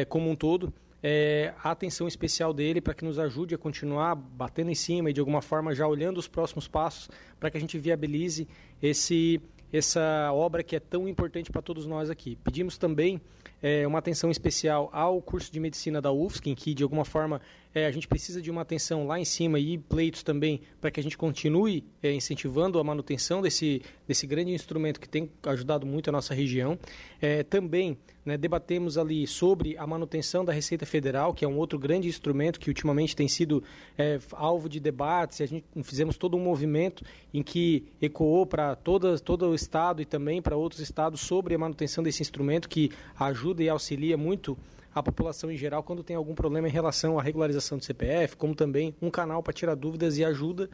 como 0.08 0.30
um 0.30 0.34
todo. 0.34 0.72
É, 1.02 1.52
a 1.62 1.72
atenção 1.72 2.08
especial 2.08 2.54
dele 2.54 2.80
para 2.80 2.94
que 2.94 3.04
nos 3.04 3.18
ajude 3.18 3.54
a 3.54 3.58
continuar 3.58 4.14
batendo 4.14 4.70
em 4.70 4.74
cima 4.74 5.10
e 5.10 5.12
de 5.12 5.20
alguma 5.20 5.42
forma 5.42 5.74
já 5.74 5.86
olhando 5.86 6.16
os 6.16 6.28
próximos 6.28 6.66
passos 6.66 7.10
para 7.38 7.50
que 7.50 7.58
a 7.58 7.60
gente 7.60 7.76
viabilize 7.76 8.48
esse 8.80 9.38
essa 9.72 10.30
obra 10.32 10.62
que 10.62 10.76
é 10.76 10.80
tão 10.80 11.08
importante 11.08 11.50
para 11.50 11.62
todos 11.62 11.86
nós 11.86 12.10
aqui. 12.10 12.36
Pedimos 12.44 12.76
também 12.76 13.20
é, 13.62 13.86
uma 13.86 13.98
atenção 13.98 14.30
especial 14.30 14.90
ao 14.92 15.20
curso 15.22 15.50
de 15.50 15.58
medicina 15.58 16.00
da 16.00 16.12
UFSC, 16.12 16.50
em 16.50 16.54
que 16.54 16.74
de 16.74 16.82
alguma 16.82 17.04
forma 17.04 17.40
é, 17.74 17.86
a 17.86 17.90
gente 17.90 18.06
precisa 18.06 18.40
de 18.40 18.50
uma 18.50 18.62
atenção 18.62 19.06
lá 19.06 19.18
em 19.18 19.24
cima 19.24 19.58
e 19.58 19.78
pleitos 19.78 20.22
também 20.22 20.60
para 20.80 20.90
que 20.90 21.00
a 21.00 21.02
gente 21.02 21.16
continue 21.16 21.84
é, 22.02 22.12
incentivando 22.12 22.78
a 22.78 22.84
manutenção 22.84 23.40
desse, 23.40 23.82
desse 24.06 24.26
grande 24.26 24.52
instrumento 24.52 25.00
que 25.00 25.08
tem 25.08 25.30
ajudado 25.44 25.86
muito 25.86 26.08
a 26.08 26.12
nossa 26.12 26.34
região. 26.34 26.78
É, 27.20 27.42
também 27.42 27.96
né, 28.24 28.36
debatemos 28.36 28.96
ali 28.96 29.26
sobre 29.26 29.76
a 29.76 29.86
manutenção 29.86 30.44
da 30.44 30.52
Receita 30.52 30.86
Federal, 30.86 31.34
que 31.34 31.44
é 31.44 31.48
um 31.48 31.56
outro 31.56 31.78
grande 31.78 32.08
instrumento 32.08 32.60
que 32.60 32.68
ultimamente 32.68 33.16
tem 33.16 33.26
sido 33.26 33.62
é, 33.96 34.18
alvo 34.32 34.68
de 34.68 34.78
debates. 34.78 35.40
A 35.40 35.46
gente 35.46 35.64
fizemos 35.82 36.16
todo 36.16 36.36
um 36.36 36.40
movimento 36.40 37.04
em 37.32 37.42
que 37.42 37.84
ecoou 38.00 38.46
para 38.46 38.76
todo 38.76 39.48
o 39.48 39.54
estado 39.54 40.02
e 40.02 40.04
também 40.04 40.40
para 40.40 40.56
outros 40.56 40.80
estados 40.80 41.20
sobre 41.20 41.54
a 41.54 41.58
manutenção 41.58 42.04
desse 42.04 42.22
instrumento 42.22 42.68
que 42.68 42.90
ajuda 43.18 43.62
e 43.62 43.68
auxilia 43.68 44.16
muito 44.16 44.56
a 44.94 45.02
população 45.02 45.50
em 45.50 45.56
geral 45.56 45.82
quando 45.82 46.02
tem 46.02 46.16
algum 46.16 46.34
problema 46.34 46.68
em 46.68 46.70
relação 46.70 47.18
à 47.18 47.22
regularização 47.22 47.78
do 47.78 47.84
CPF, 47.84 48.36
como 48.36 48.54
também 48.54 48.94
um 49.00 49.10
canal 49.10 49.42
para 49.42 49.52
tirar 49.52 49.74
dúvidas 49.74 50.18
e 50.18 50.24
ajuda 50.24 50.68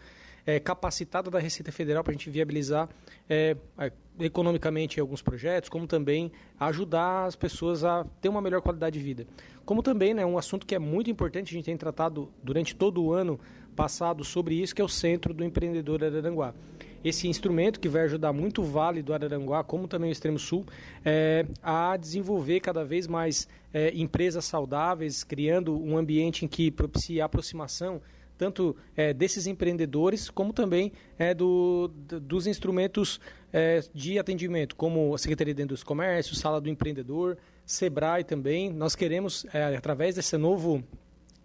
é, 0.46 0.58
capacitada 0.58 1.30
da 1.30 1.38
Receita 1.38 1.70
Federal 1.70 2.02
para 2.02 2.10
a 2.10 2.14
gente 2.14 2.30
viabilizar 2.30 2.88
é, 3.28 3.56
economicamente 4.18 4.98
alguns 4.98 5.20
projetos, 5.20 5.68
como 5.68 5.86
também 5.86 6.32
ajudar 6.58 7.26
as 7.26 7.36
pessoas 7.36 7.84
a 7.84 8.04
ter 8.20 8.28
uma 8.28 8.40
melhor 8.40 8.62
qualidade 8.62 8.98
de 8.98 9.04
vida. 9.04 9.26
Como 9.64 9.82
também, 9.82 10.14
né, 10.14 10.24
um 10.24 10.38
assunto 10.38 10.66
que 10.66 10.74
é 10.74 10.78
muito 10.78 11.10
importante, 11.10 11.50
a 11.50 11.52
gente 11.52 11.66
tem 11.66 11.76
tratado 11.76 12.32
durante 12.42 12.74
todo 12.74 13.02
o 13.02 13.12
ano 13.12 13.38
passado 13.76 14.24
sobre 14.24 14.54
isso, 14.54 14.74
que 14.74 14.80
é 14.80 14.84
o 14.84 14.88
Centro 14.88 15.34
do 15.34 15.44
Empreendedor 15.44 16.02
Araranguá 16.02 16.54
esse 17.04 17.28
instrumento 17.28 17.80
que 17.80 17.88
vai 17.88 18.02
ajudar 18.02 18.32
muito 18.32 18.62
o 18.62 18.64
Vale 18.64 19.02
do 19.02 19.14
Araranguá, 19.14 19.62
como 19.62 19.86
também 19.86 20.10
o 20.10 20.12
Extremo 20.12 20.38
Sul, 20.38 20.64
é, 21.04 21.46
a 21.62 21.96
desenvolver 21.96 22.60
cada 22.60 22.84
vez 22.84 23.06
mais 23.06 23.48
é, 23.72 23.92
empresas 23.94 24.44
saudáveis, 24.44 25.22
criando 25.24 25.78
um 25.78 25.96
ambiente 25.96 26.44
em 26.44 26.48
que 26.48 26.70
propicie 26.70 27.20
a 27.20 27.24
aproximação 27.24 28.00
tanto 28.38 28.76
é, 28.96 29.12
desses 29.12 29.48
empreendedores 29.48 30.30
como 30.30 30.52
também 30.52 30.92
é, 31.18 31.34
do, 31.34 31.90
dos 32.22 32.46
instrumentos 32.46 33.20
é, 33.52 33.80
de 33.92 34.18
atendimento, 34.18 34.76
como 34.76 35.12
a 35.12 35.18
Secretaria 35.18 35.52
de 35.52 35.62
Indústria 35.62 35.84
e 35.84 35.88
Comércio, 35.88 36.36
Sala 36.36 36.60
do 36.60 36.70
Empreendedor, 36.70 37.36
Sebrae 37.66 38.22
também. 38.22 38.72
Nós 38.72 38.94
queremos, 38.94 39.44
é, 39.52 39.76
através 39.76 40.14
desse 40.14 40.36
novo 40.36 40.82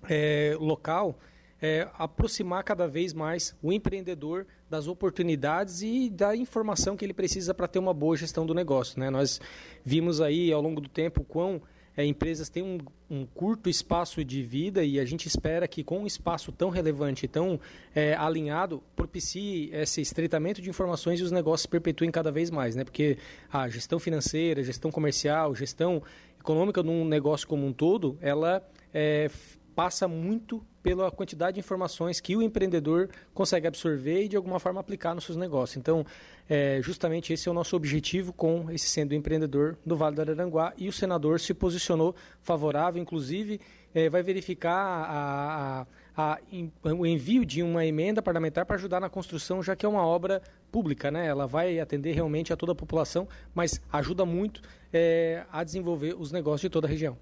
é, 0.08 0.56
local, 0.60 1.18
é, 1.62 1.88
aproximar 1.98 2.64
cada 2.64 2.88
vez 2.88 3.14
mais 3.14 3.56
o 3.62 3.74
empreendedor 3.74 4.46
das 4.74 4.88
oportunidades 4.88 5.84
e 5.84 6.10
da 6.10 6.36
informação 6.36 6.98
que 6.98 7.06
ele 7.06 7.14
precisa 7.14 7.54
para 7.54 7.68
ter 7.68 7.78
uma 7.78 7.94
boa 7.94 8.18
gestão 8.18 8.44
do 8.44 8.56
negócio. 8.56 9.00
Né? 9.00 9.08
Nós 9.12 9.40
vimos 9.86 10.20
aí 10.20 10.52
ao 10.52 10.60
longo 10.60 10.82
do 10.82 10.90
tempo 10.90 11.24
quão 11.24 11.62
é, 11.96 12.04
empresas 12.04 12.50
têm 12.50 12.64
um, 12.64 12.80
um, 13.08 13.24
curto 13.24 13.70
espaço 13.70 14.26
de 14.26 14.42
vida 14.42 14.84
e 14.84 15.00
a 15.00 15.06
gente 15.06 15.28
espera 15.28 15.68
que 15.68 15.84
com 15.84 16.00
um 16.00 16.08
espaço 16.08 16.52
tão 16.52 16.72
relevante, 16.72 17.28
tão 17.28 17.60
é, 17.94 18.16
alinhado, 18.16 18.82
propicie 18.96 19.70
esse 19.72 20.02
estreitamento 20.02 20.60
de 20.60 20.72
informações 20.72 21.20
e 21.20 21.24
os 21.24 21.32
negócios 21.32 21.68
perpetuem 21.68 22.10
cada 22.10 22.32
vez 22.32 22.50
mais, 22.50 22.76
né? 22.76 22.84
Porque 22.84 23.20
a 23.52 23.70
gestão 23.70 24.00
financeira, 24.00 24.64
gestão 24.64 24.90
comercial, 24.90 25.54
gestão 25.54 26.02
econômica 26.40 26.82
de 26.82 26.90
um 26.90 27.06
negócio 27.06 27.48
como 27.48 27.64
um 27.64 27.72
todo, 27.72 28.18
ela 28.20 28.68
é, 28.92 29.30
passa 29.76 30.08
muito 30.08 30.66
pela 30.84 31.10
quantidade 31.10 31.56
de 31.56 31.62
informações 31.62 32.20
que 32.20 32.36
o 32.36 32.42
empreendedor 32.42 33.10
consegue 33.34 33.66
absorver 33.66 34.26
e 34.26 34.28
de 34.28 34.36
alguma 34.36 34.60
forma 34.60 34.82
aplicar 34.82 35.16
nos 35.16 35.24
seus 35.24 35.38
negócios. 35.38 35.78
Então, 35.78 36.06
é, 36.50 36.80
justamente 36.84 37.32
esse 37.32 37.48
é 37.48 37.52
o 37.52 37.54
nosso 37.54 37.76
objetivo 37.76 38.34
com 38.34 38.70
esse 38.70 38.88
sendo 38.88 39.16
empreendedor 39.16 39.78
do 39.86 39.96
Vale 39.96 40.16
do 40.16 40.22
Araranguá 40.22 40.74
e 40.78 40.90
o 40.90 40.94
senador 40.94 41.40
se 41.40 41.54
posicionou 41.54 42.14
favorável, 42.42 43.02
inclusive 43.02 43.62
é, 43.96 44.10
vai 44.10 44.22
verificar 44.22 44.76
a, 44.76 45.86
a, 46.18 46.34
a, 46.34 46.40
o 46.94 47.06
envio 47.06 47.46
de 47.46 47.64
uma 47.64 47.86
emenda 47.86 48.22
parlamentar 48.22 48.66
para 48.66 48.76
ajudar 48.76 49.00
na 49.00 49.10
construção, 49.10 49.64
já 49.64 49.76
que 49.76 49.86
é 49.86 49.90
uma 49.90 50.06
obra 50.06 50.42
pública, 50.72 51.12
né? 51.12 51.28
Ela 51.28 51.46
vai 51.46 51.80
atender 51.80 52.14
realmente 52.14 52.52
a 52.52 52.58
toda 52.58 52.72
a 52.72 52.76
população, 52.76 53.28
mas 53.54 53.80
ajuda 53.92 54.26
muito 54.26 54.62
é, 54.92 55.46
a 55.52 55.64
desenvolver 55.64 56.16
os 56.18 56.32
negócios 56.32 56.62
de 56.62 56.70
toda 56.70 56.88
a 56.88 56.90
região. 56.90 57.16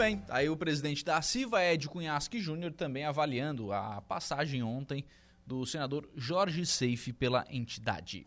Bem, 0.00 0.22
aí 0.30 0.48
o 0.48 0.56
presidente 0.56 1.04
da 1.04 1.20
CIVA, 1.20 1.62
Ed 1.62 1.86
Cunhasque 1.86 2.40
Júnior, 2.40 2.72
também 2.72 3.04
avaliando 3.04 3.70
a 3.70 4.00
passagem 4.00 4.62
ontem 4.62 5.04
do 5.46 5.66
senador 5.66 6.08
Jorge 6.16 6.64
Seife 6.64 7.12
pela 7.12 7.44
entidade. 7.50 8.26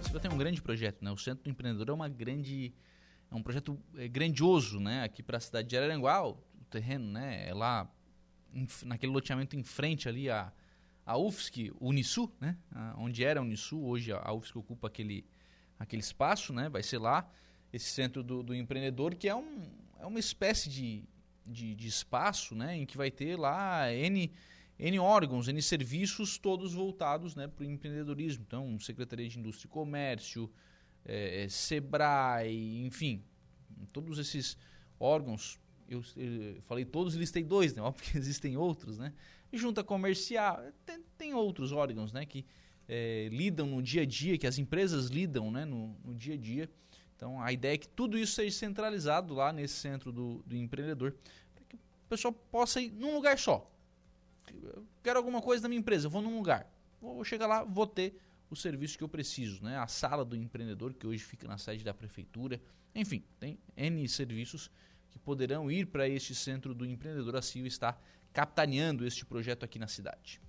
A 0.00 0.02
CIVA 0.02 0.18
tem 0.18 0.32
um 0.32 0.36
grande 0.36 0.60
projeto, 0.60 1.04
né? 1.04 1.12
O 1.12 1.16
Centro 1.16 1.44
do 1.44 1.50
Empreendedor 1.50 1.90
é 1.90 1.92
uma 1.92 2.08
grande 2.08 2.74
é 3.30 3.34
um 3.36 3.40
projeto 3.40 3.78
é, 3.96 4.08
grandioso, 4.08 4.80
né? 4.80 5.04
Aqui 5.04 5.22
para 5.22 5.36
a 5.36 5.40
cidade 5.40 5.68
de 5.68 5.76
Araranguá, 5.76 6.26
o, 6.26 6.42
terreno, 6.68 7.12
né? 7.12 7.48
É 7.48 7.54
lá 7.54 7.88
naquele 8.84 9.12
loteamento 9.12 9.54
em 9.54 9.62
frente 9.62 10.08
ali 10.08 10.28
a 10.28 10.52
a 11.04 11.16
UFSC, 11.16 11.72
Unisu, 11.80 12.32
né? 12.40 12.58
A, 12.72 12.96
onde 12.98 13.22
era 13.22 13.38
a 13.38 13.44
Unisu, 13.44 13.80
hoje 13.80 14.10
a 14.12 14.32
UFSC 14.32 14.58
ocupa 14.58 14.88
aquele 14.88 15.24
aquele 15.78 16.02
espaço, 16.02 16.52
né? 16.52 16.68
Vai 16.68 16.82
ser 16.82 16.98
lá 16.98 17.30
esse 17.72 17.90
centro 17.90 18.24
do, 18.24 18.42
do 18.42 18.52
empreendedor 18.52 19.14
que 19.14 19.28
é 19.28 19.36
um 19.36 19.85
é 20.00 20.06
uma 20.06 20.18
espécie 20.18 20.68
de, 20.68 21.04
de, 21.44 21.74
de 21.74 21.86
espaço, 21.86 22.54
né, 22.54 22.76
em 22.76 22.86
que 22.86 22.96
vai 22.96 23.10
ter 23.10 23.38
lá 23.38 23.92
N, 23.92 24.32
N 24.78 24.98
órgãos, 24.98 25.48
N 25.48 25.60
serviços, 25.62 26.38
todos 26.38 26.72
voltados 26.72 27.34
né, 27.34 27.48
para 27.48 27.64
o 27.64 27.66
empreendedorismo. 27.66 28.44
Então, 28.46 28.78
Secretaria 28.78 29.28
de 29.28 29.38
Indústria 29.38 29.68
e 29.68 29.70
Comércio, 29.70 30.50
é, 31.04 31.46
Sebrae, 31.48 32.84
enfim, 32.84 33.22
todos 33.92 34.18
esses 34.18 34.56
órgãos. 34.98 35.58
Eu, 35.88 36.02
eu, 36.16 36.60
falei 36.62 36.84
todos, 36.84 37.14
listei 37.14 37.44
dois, 37.44 37.74
né? 37.74 37.80
Óbvio 37.82 38.10
que 38.10 38.18
existem 38.18 38.56
outros, 38.56 38.98
né? 38.98 39.12
Junta 39.52 39.84
comercial, 39.84 40.60
tem, 40.84 41.00
tem 41.16 41.34
outros 41.34 41.70
órgãos, 41.70 42.12
né? 42.12 42.26
Que 42.26 42.44
é, 42.88 43.28
lidam 43.30 43.66
no 43.66 43.82
dia 43.82 44.02
a 44.02 44.06
dia, 44.06 44.38
que 44.38 44.46
as 44.46 44.58
empresas 44.58 45.06
lidam 45.06 45.50
né, 45.50 45.64
no, 45.64 45.96
no, 46.04 46.14
dia 46.14 46.34
a 46.34 46.36
dia. 46.36 46.70
Então 47.16 47.40
a 47.40 47.50
ideia 47.50 47.74
é 47.74 47.78
que 47.78 47.88
tudo 47.88 48.18
isso 48.18 48.34
seja 48.34 48.56
centralizado 48.56 49.34
lá 49.34 49.52
nesse 49.52 49.74
centro 49.74 50.12
do, 50.12 50.42
do 50.46 50.54
empreendedor, 50.54 51.14
para 51.54 51.64
que 51.64 51.76
o 51.76 52.08
pessoal 52.08 52.32
possa 52.32 52.80
ir 52.80 52.90
num 52.92 53.14
lugar 53.14 53.38
só. 53.38 53.70
Eu 54.62 54.86
quero 55.02 55.18
alguma 55.18 55.40
coisa 55.42 55.62
da 55.62 55.68
minha 55.68 55.78
empresa, 55.78 56.08
vou 56.08 56.22
num 56.22 56.36
lugar. 56.36 56.70
Vou 57.00 57.24
chegar 57.24 57.46
lá, 57.46 57.64
vou 57.64 57.86
ter 57.86 58.20
o 58.50 58.54
serviço 58.54 58.96
que 58.96 59.02
eu 59.02 59.08
preciso, 59.08 59.64
né? 59.64 59.76
A 59.78 59.86
sala 59.86 60.24
do 60.24 60.36
empreendedor, 60.36 60.94
que 60.94 61.06
hoje 61.06 61.24
fica 61.24 61.48
na 61.48 61.58
sede 61.58 61.82
da 61.82 61.92
prefeitura. 61.92 62.60
Enfim, 62.94 63.24
tem 63.40 63.58
N 63.76 64.08
serviços 64.08 64.70
que 65.10 65.18
poderão 65.18 65.70
ir 65.70 65.86
para 65.86 66.08
este 66.08 66.34
centro 66.34 66.74
do 66.74 66.86
empreendedor. 66.86 67.36
A 67.36 67.42
CIO 67.42 67.66
está 67.66 67.98
capitaneando 68.32 69.06
este 69.06 69.24
projeto 69.24 69.64
aqui 69.64 69.78
na 69.78 69.88
cidade. 69.88 70.40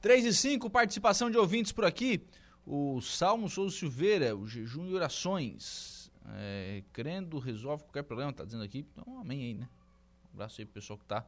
3 0.00 0.24
e 0.26 0.34
5, 0.34 0.68
participação 0.68 1.30
de 1.30 1.38
ouvintes 1.38 1.70
por 1.70 1.84
aqui. 1.84 2.26
O 2.66 3.00
Salmo 3.00 3.48
Souza 3.48 3.76
Silveira, 3.76 4.36
o 4.36 4.46
jejum 4.46 4.88
e 4.88 4.94
orações. 4.94 6.10
É, 6.34 6.84
crendo 6.92 7.38
resolve 7.38 7.82
qualquer 7.84 8.04
problema, 8.04 8.32
tá 8.32 8.44
dizendo 8.44 8.62
aqui. 8.62 8.86
Então, 8.92 9.18
amém 9.18 9.42
aí, 9.42 9.54
né? 9.54 9.68
Um 10.30 10.34
abraço 10.34 10.60
aí 10.60 10.64
pro 10.64 10.74
pessoal 10.74 10.98
que 10.98 11.04
tá 11.04 11.26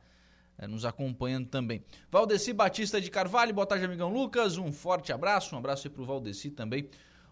é, 0.56 0.66
nos 0.66 0.84
acompanhando 0.84 1.48
também. 1.48 1.84
Valdeci 2.10 2.52
Batista 2.52 3.00
de 3.00 3.10
Carvalho, 3.10 3.52
boa 3.52 3.66
tarde, 3.66 3.84
amigão 3.84 4.12
Lucas. 4.12 4.56
Um 4.56 4.72
forte 4.72 5.12
abraço, 5.12 5.54
um 5.54 5.58
abraço 5.58 5.88
aí 5.88 5.92
pro 5.92 6.04
Valdeci 6.04 6.50
também. 6.50 6.88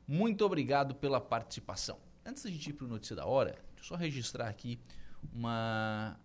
Muito 0.06 0.44
obrigado 0.44 0.94
pela 0.94 1.20
participação. 1.20 1.98
Antes 2.24 2.42
da 2.42 2.50
gente 2.50 2.70
ir 2.70 2.72
pro 2.72 2.88
Notícia 2.88 3.14
da 3.14 3.26
Hora, 3.26 3.52
deixa 3.74 3.80
eu 3.80 3.84
só 3.84 3.94
registrar 3.94 4.48
aqui 4.48 4.80
uma, 5.32 6.18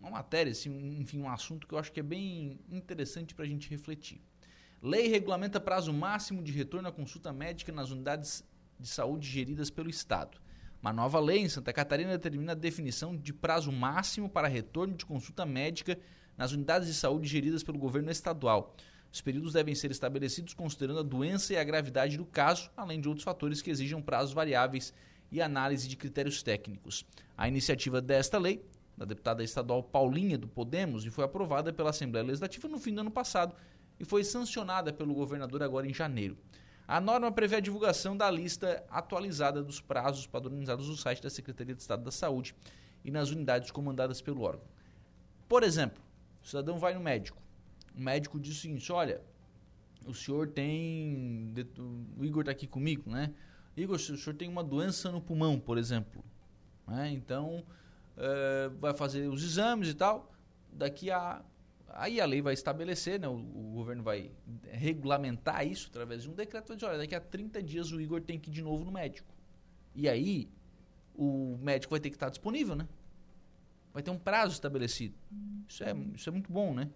uma 0.00 0.10
matéria, 0.10 0.50
assim, 0.50 0.70
enfim, 0.98 1.20
um 1.20 1.28
assunto 1.28 1.66
que 1.66 1.74
eu 1.74 1.78
acho 1.78 1.92
que 1.92 2.00
é 2.00 2.02
bem 2.02 2.58
interessante 2.70 3.34
para 3.34 3.44
a 3.44 3.48
gente 3.48 3.68
refletir. 3.70 4.20
Lei 4.82 5.08
regulamenta 5.08 5.60
prazo 5.60 5.92
máximo 5.92 6.42
de 6.42 6.50
retorno 6.52 6.88
à 6.88 6.92
consulta 6.92 7.30
médica 7.34 7.70
nas 7.70 7.90
unidades 7.90 8.42
de 8.78 8.88
saúde 8.88 9.28
geridas 9.28 9.68
pelo 9.68 9.90
Estado. 9.90 10.38
Uma 10.80 10.90
nova 10.90 11.20
lei 11.20 11.40
em 11.40 11.50
Santa 11.50 11.70
Catarina 11.70 12.12
determina 12.12 12.52
a 12.52 12.54
definição 12.54 13.14
de 13.14 13.30
prazo 13.34 13.70
máximo 13.70 14.26
para 14.26 14.48
retorno 14.48 14.94
de 14.94 15.04
consulta 15.04 15.44
médica 15.44 15.98
nas 16.34 16.52
unidades 16.52 16.88
de 16.88 16.94
saúde 16.94 17.28
geridas 17.28 17.62
pelo 17.62 17.76
governo 17.76 18.10
estadual. 18.10 18.74
Os 19.12 19.20
períodos 19.20 19.52
devem 19.52 19.74
ser 19.74 19.90
estabelecidos 19.90 20.54
considerando 20.54 21.00
a 21.00 21.02
doença 21.02 21.52
e 21.52 21.58
a 21.58 21.64
gravidade 21.64 22.16
do 22.16 22.24
caso, 22.24 22.70
além 22.74 23.02
de 23.02 23.08
outros 23.08 23.24
fatores 23.24 23.60
que 23.60 23.70
exijam 23.70 24.00
prazos 24.00 24.32
variáveis 24.32 24.94
e 25.30 25.42
análise 25.42 25.86
de 25.88 25.96
critérios 25.96 26.42
técnicos. 26.42 27.04
A 27.36 27.46
iniciativa 27.46 28.00
desta 28.00 28.38
lei, 28.38 28.64
da 28.96 29.04
deputada 29.04 29.44
estadual 29.44 29.82
Paulinha 29.82 30.38
do 30.38 30.48
Podemos, 30.48 31.04
e 31.04 31.10
foi 31.10 31.24
aprovada 31.24 31.70
pela 31.70 31.90
Assembleia 31.90 32.24
Legislativa 32.24 32.66
no 32.66 32.78
fim 32.78 32.94
do 32.94 33.02
ano 33.02 33.10
passado 33.10 33.54
e 34.00 34.04
foi 34.04 34.24
sancionada 34.24 34.92
pelo 34.92 35.14
governador 35.14 35.62
agora 35.62 35.86
em 35.86 35.92
janeiro. 35.92 36.36
A 36.88 37.00
norma 37.00 37.30
prevê 37.30 37.56
a 37.56 37.60
divulgação 37.60 38.16
da 38.16 38.28
lista 38.30 38.82
atualizada 38.90 39.62
dos 39.62 39.80
prazos 39.80 40.26
padronizados 40.26 40.88
no 40.88 40.96
site 40.96 41.22
da 41.22 41.28
Secretaria 41.28 41.74
de 41.74 41.82
Estado 41.82 42.02
da 42.02 42.10
Saúde 42.10 42.56
e 43.04 43.10
nas 43.10 43.30
unidades 43.30 43.70
comandadas 43.70 44.22
pelo 44.22 44.40
órgão. 44.40 44.64
Por 45.46 45.62
exemplo, 45.62 46.02
o 46.42 46.46
cidadão 46.46 46.78
vai 46.78 46.94
no 46.94 47.00
médico. 47.00 47.40
O 47.94 48.00
médico 48.00 48.40
diz 48.40 48.56
o 48.56 48.60
seguinte: 48.60 48.90
olha, 48.90 49.20
o 50.06 50.14
senhor 50.14 50.48
tem. 50.48 51.54
O 52.16 52.24
Igor 52.24 52.40
está 52.40 52.52
aqui 52.52 52.66
comigo, 52.66 53.08
né? 53.10 53.32
Igor, 53.76 53.96
o 53.96 53.98
senhor 53.98 54.34
tem 54.34 54.48
uma 54.48 54.64
doença 54.64 55.12
no 55.12 55.20
pulmão, 55.20 55.60
por 55.60 55.78
exemplo. 55.78 56.24
Né? 56.86 57.10
Então, 57.12 57.64
é, 58.16 58.68
vai 58.80 58.94
fazer 58.94 59.28
os 59.28 59.44
exames 59.44 59.88
e 59.90 59.94
tal. 59.94 60.32
Daqui 60.72 61.10
a 61.10 61.42
Aí 61.94 62.20
a 62.20 62.26
lei 62.26 62.40
vai 62.40 62.54
estabelecer, 62.54 63.18
né, 63.18 63.28
o, 63.28 63.34
o, 63.34 63.72
governo 63.74 64.02
vai 64.02 64.30
regulamentar 64.70 65.66
isso 65.66 65.88
através 65.88 66.22
de 66.22 66.30
um 66.30 66.34
decreto, 66.34 66.74
dizer, 66.74 66.86
olha, 66.86 66.98
daqui 66.98 67.14
a 67.14 67.20
30 67.20 67.62
dias 67.62 67.90
o 67.90 68.00
Igor 68.00 68.20
tem 68.20 68.38
que 68.38 68.50
ir 68.50 68.52
de 68.52 68.62
novo 68.62 68.84
no 68.84 68.92
médico. 68.92 69.34
E 69.94 70.08
aí 70.08 70.48
o 71.14 71.58
médico 71.60 71.90
vai 71.90 72.00
ter 72.00 72.10
que 72.10 72.16
estar 72.16 72.28
disponível, 72.28 72.76
né? 72.76 72.86
Vai 73.92 74.02
ter 74.02 74.10
um 74.10 74.18
prazo 74.18 74.52
estabelecido. 74.52 75.14
Isso 75.68 75.82
é, 75.82 75.92
isso 76.14 76.28
é 76.28 76.32
muito 76.32 76.52
bom, 76.52 76.72
né? 76.72 76.88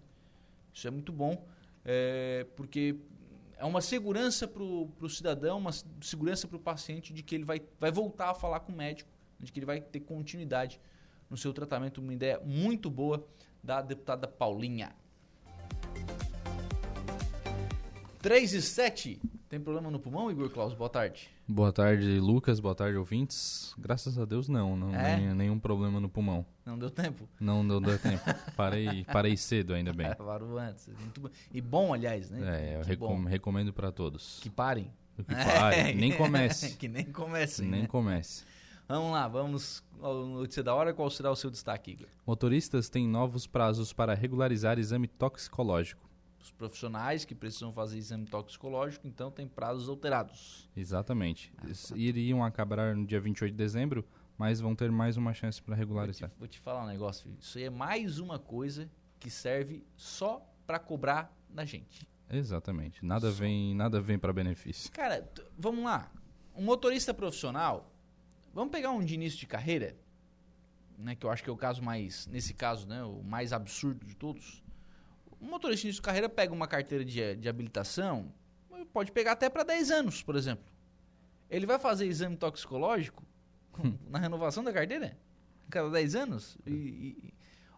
Isso 0.73 0.87
é 0.87 0.91
muito 0.91 1.11
bom, 1.11 1.45
é, 1.83 2.45
porque 2.55 2.95
é 3.57 3.65
uma 3.65 3.81
segurança 3.81 4.47
para 4.47 4.61
o 4.63 5.09
cidadão, 5.09 5.57
uma 5.57 5.71
segurança 6.01 6.47
para 6.47 6.57
o 6.57 6.59
paciente 6.59 7.13
de 7.13 7.23
que 7.23 7.35
ele 7.35 7.45
vai, 7.45 7.61
vai 7.79 7.91
voltar 7.91 8.31
a 8.31 8.33
falar 8.33 8.59
com 8.61 8.71
o 8.71 8.75
médico, 8.75 9.09
de 9.39 9.51
que 9.51 9.59
ele 9.59 9.65
vai 9.65 9.79
ter 9.81 10.01
continuidade 10.01 10.79
no 11.29 11.37
seu 11.37 11.53
tratamento. 11.53 12.01
Uma 12.01 12.13
ideia 12.13 12.39
muito 12.43 12.89
boa 12.89 13.25
da 13.65 13.81
deputada 13.81 14.27
Paulinha. 14.27 14.95
3 18.21 18.53
e 18.53 18.61
7. 18.61 19.19
Tem 19.49 19.59
problema 19.59 19.89
no 19.89 19.99
pulmão, 19.99 20.29
Igor 20.29 20.49
Claus? 20.49 20.73
Boa 20.73 20.89
tarde. 20.89 21.29
Boa 21.47 21.71
tarde, 21.71 22.19
Lucas. 22.19 22.59
Boa 22.59 22.75
tarde, 22.75 22.97
ouvintes. 22.97 23.73
Graças 23.77 24.19
a 24.19 24.25
Deus, 24.25 24.47
não. 24.47 24.77
não 24.77 24.95
é? 24.95 25.17
nem, 25.17 25.33
nenhum 25.33 25.59
problema 25.59 25.99
no 25.99 26.09
pulmão. 26.09 26.45
Não 26.63 26.77
deu 26.77 26.91
tempo? 26.91 27.27
Não, 27.39 27.63
não 27.63 27.81
deu 27.81 27.97
tempo. 27.97 28.23
parei, 28.55 29.03
parei 29.11 29.35
cedo, 29.35 29.73
ainda 29.73 29.93
bem. 29.93 30.13
Parou 30.17 30.57
antes. 30.57 30.87
Muito 30.99 31.31
E 31.51 31.59
bom, 31.59 31.93
aliás, 31.93 32.29
né? 32.29 32.41
É, 32.43 32.77
eu 32.77 32.81
recom 32.83 33.23
recomendo 33.23 33.73
para 33.73 33.91
todos. 33.91 34.39
Que 34.41 34.49
parem. 34.49 34.91
Que 35.15 35.23
parem. 35.23 35.93
nem 35.97 36.11
comece. 36.11 36.75
que 36.77 36.87
nem 36.87 37.05
comece. 37.05 37.63
Nem 37.63 37.81
né? 37.81 37.87
comece. 37.87 38.43
Vamos 38.87 39.11
lá, 39.11 39.27
vamos 39.27 39.83
ao 39.99 40.25
notícia 40.27 40.61
da 40.61 40.75
hora. 40.75 40.93
Qual 40.93 41.09
será 41.09 41.31
o 41.31 41.35
seu 41.35 41.49
destaque, 41.49 41.91
Igor? 41.91 42.07
Motoristas 42.25 42.87
têm 42.87 43.07
novos 43.07 43.47
prazos 43.47 43.91
para 43.91 44.13
regularizar 44.13 44.77
exame 44.77 45.07
toxicológico. 45.07 46.07
Os 46.39 46.51
profissionais 46.51 47.25
que 47.25 47.33
precisam 47.33 47.73
fazer 47.73 47.97
exame 47.97 48.27
toxicológico, 48.27 49.07
então, 49.07 49.31
têm 49.31 49.47
prazos 49.47 49.89
alterados. 49.89 50.69
Exatamente. 50.77 51.51
Ah, 51.57 51.65
iriam 51.95 52.43
acabar 52.43 52.95
no 52.95 53.07
dia 53.07 53.19
28 53.19 53.51
de 53.51 53.57
dezembro, 53.57 54.05
mas 54.37 54.61
vão 54.61 54.75
ter 54.75 54.91
mais 54.91 55.17
uma 55.17 55.33
chance 55.33 55.59
para 55.59 55.75
regularizar. 55.75 56.29
Vou 56.29 56.35
te, 56.35 56.39
vou 56.39 56.47
te 56.47 56.59
falar 56.59 56.83
um 56.83 56.87
negócio. 56.87 57.35
Isso 57.39 57.57
aí 57.57 57.63
é 57.63 57.69
mais 57.71 58.19
uma 58.19 58.37
coisa 58.37 58.87
que 59.19 59.31
serve 59.31 59.83
só 59.95 60.47
para 60.67 60.77
cobrar 60.77 61.35
da 61.49 61.65
gente. 61.65 62.07
Exatamente. 62.29 63.03
Nada 63.03 63.31
só. 63.31 63.37
vem, 63.37 63.73
nada 63.73 63.99
vem 63.99 64.19
para 64.19 64.31
benefício. 64.31 64.91
Cara, 64.91 65.27
vamos 65.57 65.83
lá. 65.83 66.11
Um 66.55 66.63
motorista 66.63 67.11
profissional, 67.11 67.91
Vamos 68.55 68.71
pegar 68.71 68.89
um 68.91 69.03
de 69.03 69.13
início 69.13 69.37
de 69.37 69.45
carreira, 69.45 69.97
né, 70.97 71.13
que 71.13 71.25
eu 71.25 71.29
acho 71.29 71.43
que 71.43 71.49
é 71.49 71.53
o 71.53 71.57
caso 71.57 71.83
mais, 71.83 72.25
nesse 72.27 72.53
caso, 72.53 72.87
né, 72.87 73.03
o 73.03 73.21
mais 73.21 73.51
absurdo 73.51 74.05
de 74.05 74.15
todos. 74.15 74.63
Um 75.41 75.49
motorista 75.49 75.81
de 75.81 75.87
início 75.87 76.01
de 76.01 76.05
carreira 76.05 76.29
pega 76.29 76.53
uma 76.53 76.65
carteira 76.65 77.03
de, 77.03 77.35
de 77.35 77.49
habilitação, 77.49 78.31
pode 78.93 79.11
pegar 79.11 79.33
até 79.33 79.49
para 79.49 79.63
10 79.63 79.91
anos, 79.91 80.23
por 80.23 80.37
exemplo. 80.37 80.63
Ele 81.49 81.65
vai 81.65 81.77
fazer 81.77 82.05
exame 82.05 82.37
toxicológico 82.37 83.23
na 84.09 84.19
renovação 84.19 84.63
da 84.63 84.71
carteira? 84.71 85.17
Cada 85.69 85.89
10 85.89 86.15
anos? 86.15 86.57
E, 86.65 86.71
e, 86.71 87.33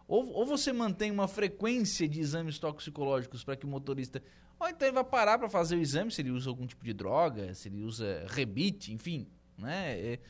ou, 0.06 0.28
ou 0.28 0.46
você 0.46 0.72
mantém 0.72 1.10
uma 1.10 1.26
frequência 1.26 2.08
de 2.08 2.20
exames 2.20 2.56
toxicológicos 2.60 3.42
para 3.42 3.56
que 3.56 3.66
o 3.66 3.68
motorista. 3.68 4.22
Ou 4.60 4.68
então 4.68 4.86
ele 4.86 4.94
vai 4.94 5.04
parar 5.04 5.38
para 5.38 5.48
fazer 5.48 5.74
o 5.74 5.80
exame 5.80 6.12
se 6.12 6.22
ele 6.22 6.30
usa 6.30 6.48
algum 6.48 6.68
tipo 6.68 6.84
de 6.84 6.92
droga, 6.92 7.52
se 7.52 7.68
ele 7.68 7.82
usa 7.82 8.24
rebite, 8.28 8.92
enfim. 8.92 9.26
Né? 9.58 9.98
É, 9.98 10.20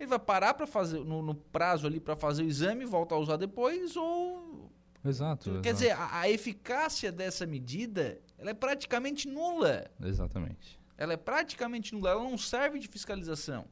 ele 0.00 0.08
vai 0.08 0.18
parar 0.18 0.54
para 0.54 0.66
fazer 0.66 1.04
no, 1.04 1.20
no, 1.20 1.34
prazo 1.34 1.86
ali 1.86 2.00
para 2.00 2.16
fazer 2.16 2.42
o 2.42 2.46
exame, 2.46 2.86
volta 2.86 3.14
a 3.14 3.18
usar 3.18 3.36
depois 3.36 3.94
ou 3.96 4.70
Exato. 5.04 5.44
Quer 5.62 5.70
exato. 5.70 5.74
dizer, 5.74 5.90
a, 5.92 6.20
a, 6.20 6.30
eficácia 6.30 7.10
dessa 7.10 7.46
medida, 7.46 8.18
ela 8.36 8.50
é 8.50 8.54
praticamente 8.54 9.28
nula. 9.28 9.90
Exatamente. 10.02 10.78
Ela 10.96 11.14
é 11.14 11.16
praticamente 11.16 11.94
nula, 11.94 12.10
ela 12.10 12.22
não 12.22 12.36
serve 12.36 12.78
de 12.78 12.86
fiscalização. 12.86 13.64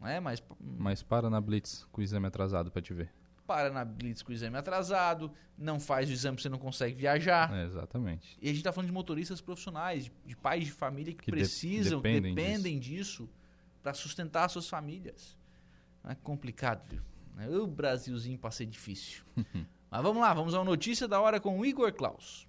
Não 0.00 0.08
é, 0.08 0.18
mas 0.18 0.42
mas 0.60 1.02
para 1.02 1.28
na 1.28 1.40
blitz 1.40 1.86
com 1.92 2.00
o 2.00 2.04
exame 2.04 2.26
atrasado 2.26 2.70
para 2.70 2.82
te 2.82 2.92
ver. 2.94 3.12
Para 3.46 3.70
na 3.70 3.84
blitz 3.84 4.22
com 4.22 4.32
o 4.32 4.34
exame 4.34 4.56
atrasado, 4.56 5.30
não 5.56 5.78
faz 5.78 6.08
o 6.08 6.12
exame, 6.12 6.40
você 6.40 6.48
não 6.48 6.58
consegue 6.58 6.96
viajar. 6.96 7.52
É, 7.52 7.64
exatamente. 7.64 8.36
E 8.40 8.46
a 8.46 8.48
gente 8.48 8.58
está 8.58 8.72
falando 8.72 8.88
de 8.88 8.94
motoristas 8.94 9.40
profissionais, 9.40 10.04
de, 10.04 10.12
de, 10.24 10.36
pais 10.36 10.64
de 10.64 10.72
família 10.72 11.12
que, 11.12 11.24
que 11.24 11.30
precisam, 11.30 12.00
de, 12.00 12.02
dependem, 12.02 12.34
dependem 12.34 12.78
disso. 12.78 13.24
disso 13.24 13.39
para 13.82 13.94
sustentar 13.94 14.48
suas 14.48 14.68
famílias. 14.68 15.36
É 16.04 16.14
complicado, 16.14 16.88
viu? 17.36 17.64
O 17.64 17.66
Brasilzinho 17.66 18.38
para 18.38 18.50
ser 18.50 18.66
difícil. 18.66 19.22
Mas 19.90 20.02
vamos 20.02 20.22
lá, 20.22 20.32
vamos 20.32 20.54
à 20.54 20.62
notícia 20.62 21.08
da 21.08 21.20
hora 21.20 21.40
com 21.40 21.58
o 21.58 21.66
Igor 21.66 21.92
Klaus. 21.92 22.48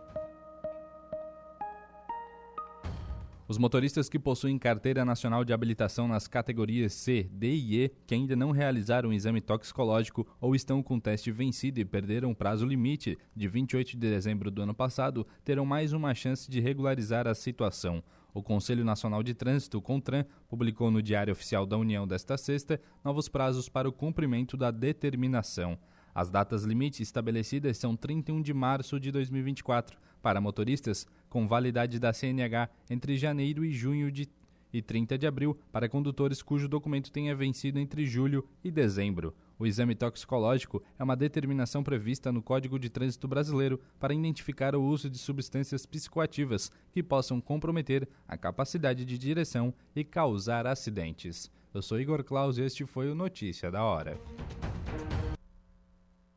Os 3.51 3.57
motoristas 3.57 4.07
que 4.07 4.17
possuem 4.17 4.57
carteira 4.57 5.03
nacional 5.03 5.43
de 5.43 5.51
habilitação 5.51 6.07
nas 6.07 6.25
categorias 6.25 6.93
C, 6.93 7.29
D 7.33 7.53
e 7.53 7.83
E, 7.83 7.91
que 8.07 8.15
ainda 8.15 8.33
não 8.33 8.51
realizaram 8.51 9.09
um 9.09 9.13
exame 9.13 9.41
toxicológico 9.41 10.25
ou 10.39 10.55
estão 10.55 10.81
com 10.81 10.95
o 10.95 11.01
teste 11.01 11.33
vencido 11.33 11.77
e 11.77 11.83
perderam 11.83 12.31
o 12.31 12.35
prazo 12.35 12.65
limite 12.65 13.17
de 13.35 13.49
28 13.49 13.89
de 13.89 13.97
dezembro 13.97 14.49
do 14.49 14.61
ano 14.61 14.73
passado, 14.73 15.27
terão 15.43 15.65
mais 15.65 15.91
uma 15.91 16.15
chance 16.15 16.49
de 16.49 16.61
regularizar 16.61 17.27
a 17.27 17.35
situação. 17.35 18.01
O 18.33 18.41
Conselho 18.41 18.85
Nacional 18.85 19.21
de 19.21 19.33
Trânsito, 19.33 19.81
CONTRAN, 19.81 20.25
publicou 20.47 20.89
no 20.89 21.01
Diário 21.01 21.33
Oficial 21.33 21.65
da 21.65 21.77
União 21.77 22.07
desta 22.07 22.37
sexta 22.37 22.79
novos 23.03 23.27
prazos 23.27 23.67
para 23.67 23.89
o 23.89 23.91
cumprimento 23.91 24.55
da 24.55 24.71
determinação. 24.71 25.77
As 26.15 26.29
datas 26.29 26.63
limite 26.63 27.03
estabelecidas 27.03 27.77
são 27.77 27.97
31 27.97 28.41
de 28.41 28.53
março 28.53 28.97
de 28.97 29.11
2024 29.11 29.99
para 30.21 30.39
motoristas 30.39 31.07
com 31.31 31.47
validade 31.47 31.97
da 31.97 32.11
CNH 32.11 32.69
entre 32.89 33.17
janeiro 33.17 33.63
e 33.65 33.71
junho 33.71 34.11
de 34.11 34.29
e 34.73 34.81
30 34.81 35.17
de 35.17 35.27
abril 35.27 35.57
para 35.71 35.89
condutores 35.89 36.41
cujo 36.41 36.67
documento 36.67 37.11
tenha 37.11 37.35
vencido 37.35 37.79
entre 37.79 38.05
julho 38.05 38.47
e 38.63 38.71
dezembro. 38.71 39.35
O 39.59 39.65
exame 39.65 39.93
toxicológico 39.95 40.81
é 40.97 41.03
uma 41.03 41.15
determinação 41.15 41.83
prevista 41.83 42.31
no 42.31 42.41
Código 42.41 42.79
de 42.79 42.89
Trânsito 42.89 43.27
Brasileiro 43.27 43.79
para 43.99 44.13
identificar 44.13 44.75
o 44.75 44.83
uso 44.83 45.09
de 45.09 45.17
substâncias 45.17 45.85
psicoativas 45.85 46.71
que 46.91 47.03
possam 47.03 47.39
comprometer 47.39 48.07
a 48.27 48.37
capacidade 48.37 49.05
de 49.05 49.17
direção 49.17 49.73
e 49.95 50.03
causar 50.03 50.65
acidentes. 50.65 51.51
Eu 51.73 51.81
sou 51.81 51.99
Igor 51.99 52.23
Claus 52.23 52.57
e 52.57 52.61
este 52.61 52.85
foi 52.85 53.09
o 53.09 53.15
Notícia 53.15 53.69
da 53.69 53.83
Hora. 53.83 54.19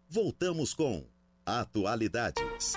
Voltamos 0.09 0.75
com 0.75 1.05
Atualidades. 1.47 2.75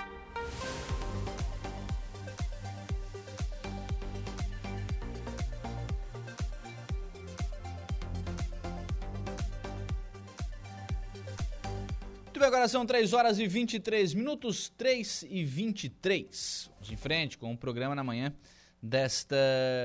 Agora 12.58 12.68
são 12.68 12.84
3 12.84 13.12
horas 13.12 13.38
e 13.38 13.46
23 13.46 14.14
minutos, 14.14 14.68
3 14.70 15.26
e 15.30 15.44
23. 15.44 16.68
Vamos 16.74 16.90
em 16.90 16.96
frente 16.96 17.38
com 17.38 17.52
o 17.52 17.56
programa 17.56 17.94
na 17.94 18.02
manhã 18.02 18.34
desta 18.82 19.36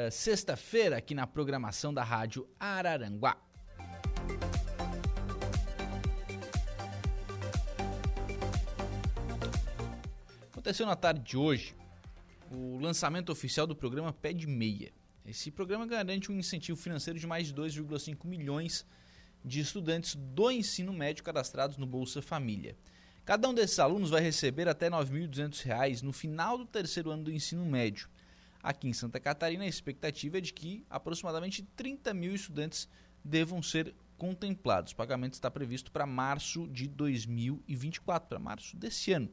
sexta-feira 0.09 0.97
aqui 0.97 1.13
na 1.13 1.27
programação 1.27 1.93
da 1.93 2.03
Rádio 2.03 2.49
Araranguá. 2.59 3.37
Aconteceu 10.51 10.87
na 10.87 10.95
tarde 10.95 11.21
de 11.21 11.37
hoje 11.37 11.75
o 12.49 12.79
lançamento 12.79 13.31
oficial 13.31 13.67
do 13.67 13.75
programa 13.75 14.11
Pé 14.11 14.33
de 14.33 14.47
Meia. 14.47 14.91
Esse 15.23 15.51
programa 15.51 15.85
garante 15.85 16.31
um 16.31 16.39
incentivo 16.39 16.79
financeiro 16.79 17.19
de 17.19 17.27
mais 17.27 17.45
de 17.45 17.53
2,5 17.53 18.25
milhões 18.25 18.83
de 18.83 19.02
de 19.43 19.59
estudantes 19.59 20.15
do 20.15 20.49
ensino 20.49 20.93
médio 20.93 21.23
cadastrados 21.23 21.77
no 21.77 21.85
Bolsa 21.85 22.21
Família. 22.21 22.75
Cada 23.25 23.47
um 23.47 23.53
desses 23.53 23.79
alunos 23.79 24.09
vai 24.09 24.21
receber 24.21 24.67
até 24.67 24.87
R$ 24.87 24.95
9.200 24.95 26.01
no 26.01 26.11
final 26.11 26.57
do 26.57 26.65
terceiro 26.65 27.09
ano 27.09 27.23
do 27.23 27.31
ensino 27.31 27.65
médio. 27.65 28.09
Aqui 28.61 28.87
em 28.87 28.93
Santa 28.93 29.19
Catarina, 29.19 29.63
a 29.63 29.67
expectativa 29.67 30.37
é 30.37 30.41
de 30.41 30.53
que 30.53 30.85
aproximadamente 30.89 31.63
30 31.75 32.13
mil 32.13 32.33
estudantes 32.33 32.87
devam 33.23 33.61
ser 33.61 33.93
contemplados. 34.17 34.93
O 34.93 34.95
pagamento 34.95 35.33
está 35.33 35.49
previsto 35.51 35.91
para 35.91 36.05
março 36.05 36.67
de 36.67 36.87
2024, 36.87 38.29
para 38.29 38.39
março 38.39 38.75
desse 38.77 39.11
ano. 39.11 39.29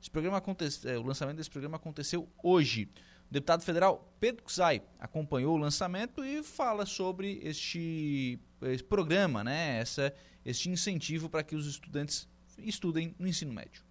Esse 0.00 0.10
programa 0.10 0.38
acontece, 0.38 0.88
é, 0.88 0.98
o 0.98 1.02
lançamento 1.02 1.36
desse 1.36 1.50
programa 1.50 1.76
aconteceu 1.76 2.28
hoje. 2.42 2.88
O 3.28 3.32
deputado 3.32 3.62
federal 3.62 4.08
Pedro 4.20 4.44
Xay 4.48 4.82
acompanhou 4.98 5.54
o 5.54 5.58
lançamento 5.58 6.24
e 6.24 6.42
fala 6.42 6.86
sobre 6.86 7.40
este, 7.42 8.38
este 8.62 8.84
programa, 8.84 9.42
né? 9.42 9.78
Essa, 9.78 10.14
este 10.44 10.70
incentivo 10.70 11.28
para 11.28 11.42
que 11.42 11.56
os 11.56 11.66
estudantes 11.66 12.28
estudem 12.58 13.14
no 13.18 13.26
ensino 13.26 13.52
médio. 13.52 13.82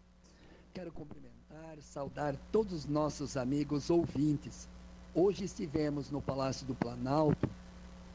Quero 0.74 0.92
cumprimentar, 0.92 1.78
saudar 1.82 2.36
todos 2.52 2.74
os 2.74 2.86
nossos 2.86 3.36
amigos 3.36 3.90
ouvintes. 3.90 4.70
Hoje 5.14 5.44
estivemos 5.46 6.10
no 6.10 6.22
Palácio 6.22 6.66
do 6.66 6.74
Planalto 6.74 7.50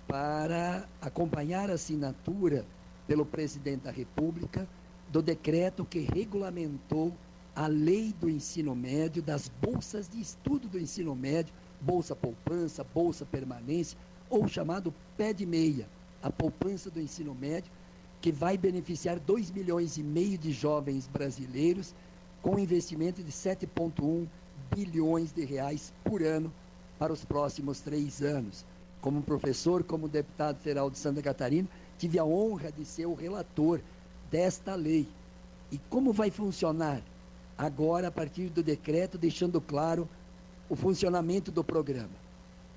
para 0.07 0.89
acompanhar 1.01 1.71
a 1.71 1.75
assinatura 1.75 2.67
pelo 3.07 3.25
presidente 3.25 3.83
da 3.83 3.91
República 3.91 4.69
do 5.09 5.23
decreto 5.23 5.85
que 5.85 6.01
regulamentou 6.01 7.15
a 7.61 7.67
lei 7.67 8.15
do 8.19 8.27
ensino 8.27 8.75
médio, 8.75 9.23
das 9.23 9.51
bolsas 9.61 10.09
de 10.09 10.19
estudo 10.19 10.67
do 10.67 10.79
ensino 10.79 11.15
médio, 11.15 11.53
bolsa 11.79 12.17
poupança, 12.17 12.83
bolsa 12.83 13.27
permanência, 13.27 13.99
ou 14.31 14.49
chamado 14.49 14.95
pé 15.15 15.35
de 15.35 15.45
meia, 15.45 15.87
a 16.23 16.31
poupança 16.31 16.91
do 16.91 16.99
ensino 16.99 17.35
médio, 17.35 17.71
que 18.19 18.33
vai 18.33 18.57
beneficiar 18.57 19.19
2 19.19 19.51
milhões 19.51 19.99
e 19.99 20.03
meio 20.03 20.39
de 20.39 20.53
jovens 20.53 21.07
brasileiros 21.07 21.95
com 22.41 22.59
investimento 22.59 23.23
de 23.23 23.31
7,1 23.31 24.27
bilhões 24.75 25.31
de 25.31 25.45
reais 25.45 25.93
por 26.03 26.23
ano 26.23 26.51
para 26.99 27.13
os 27.13 27.27
próximos 27.27 27.81
três 27.81 28.23
anos. 28.23 28.65
Como 29.03 29.21
professor, 29.21 29.85
como 29.85 30.09
deputado 30.09 30.57
federal 30.61 30.89
de 30.89 30.97
Santa 30.97 31.21
Catarina, 31.21 31.69
tive 31.99 32.19
a 32.19 32.25
honra 32.25 32.73
de 32.73 32.87
ser 32.87 33.05
o 33.05 33.13
relator 33.13 33.83
desta 34.31 34.75
lei. 34.75 35.07
E 35.71 35.77
como 35.91 36.11
vai 36.11 36.31
funcionar? 36.31 37.03
Agora 37.61 38.09
a 38.09 38.11
partir 38.11 38.49
do 38.49 38.63
decreto, 38.63 39.19
deixando 39.19 39.61
claro 39.61 40.09
o 40.67 40.75
funcionamento 40.75 41.53
do 41.53 41.63
programa. 41.63 42.09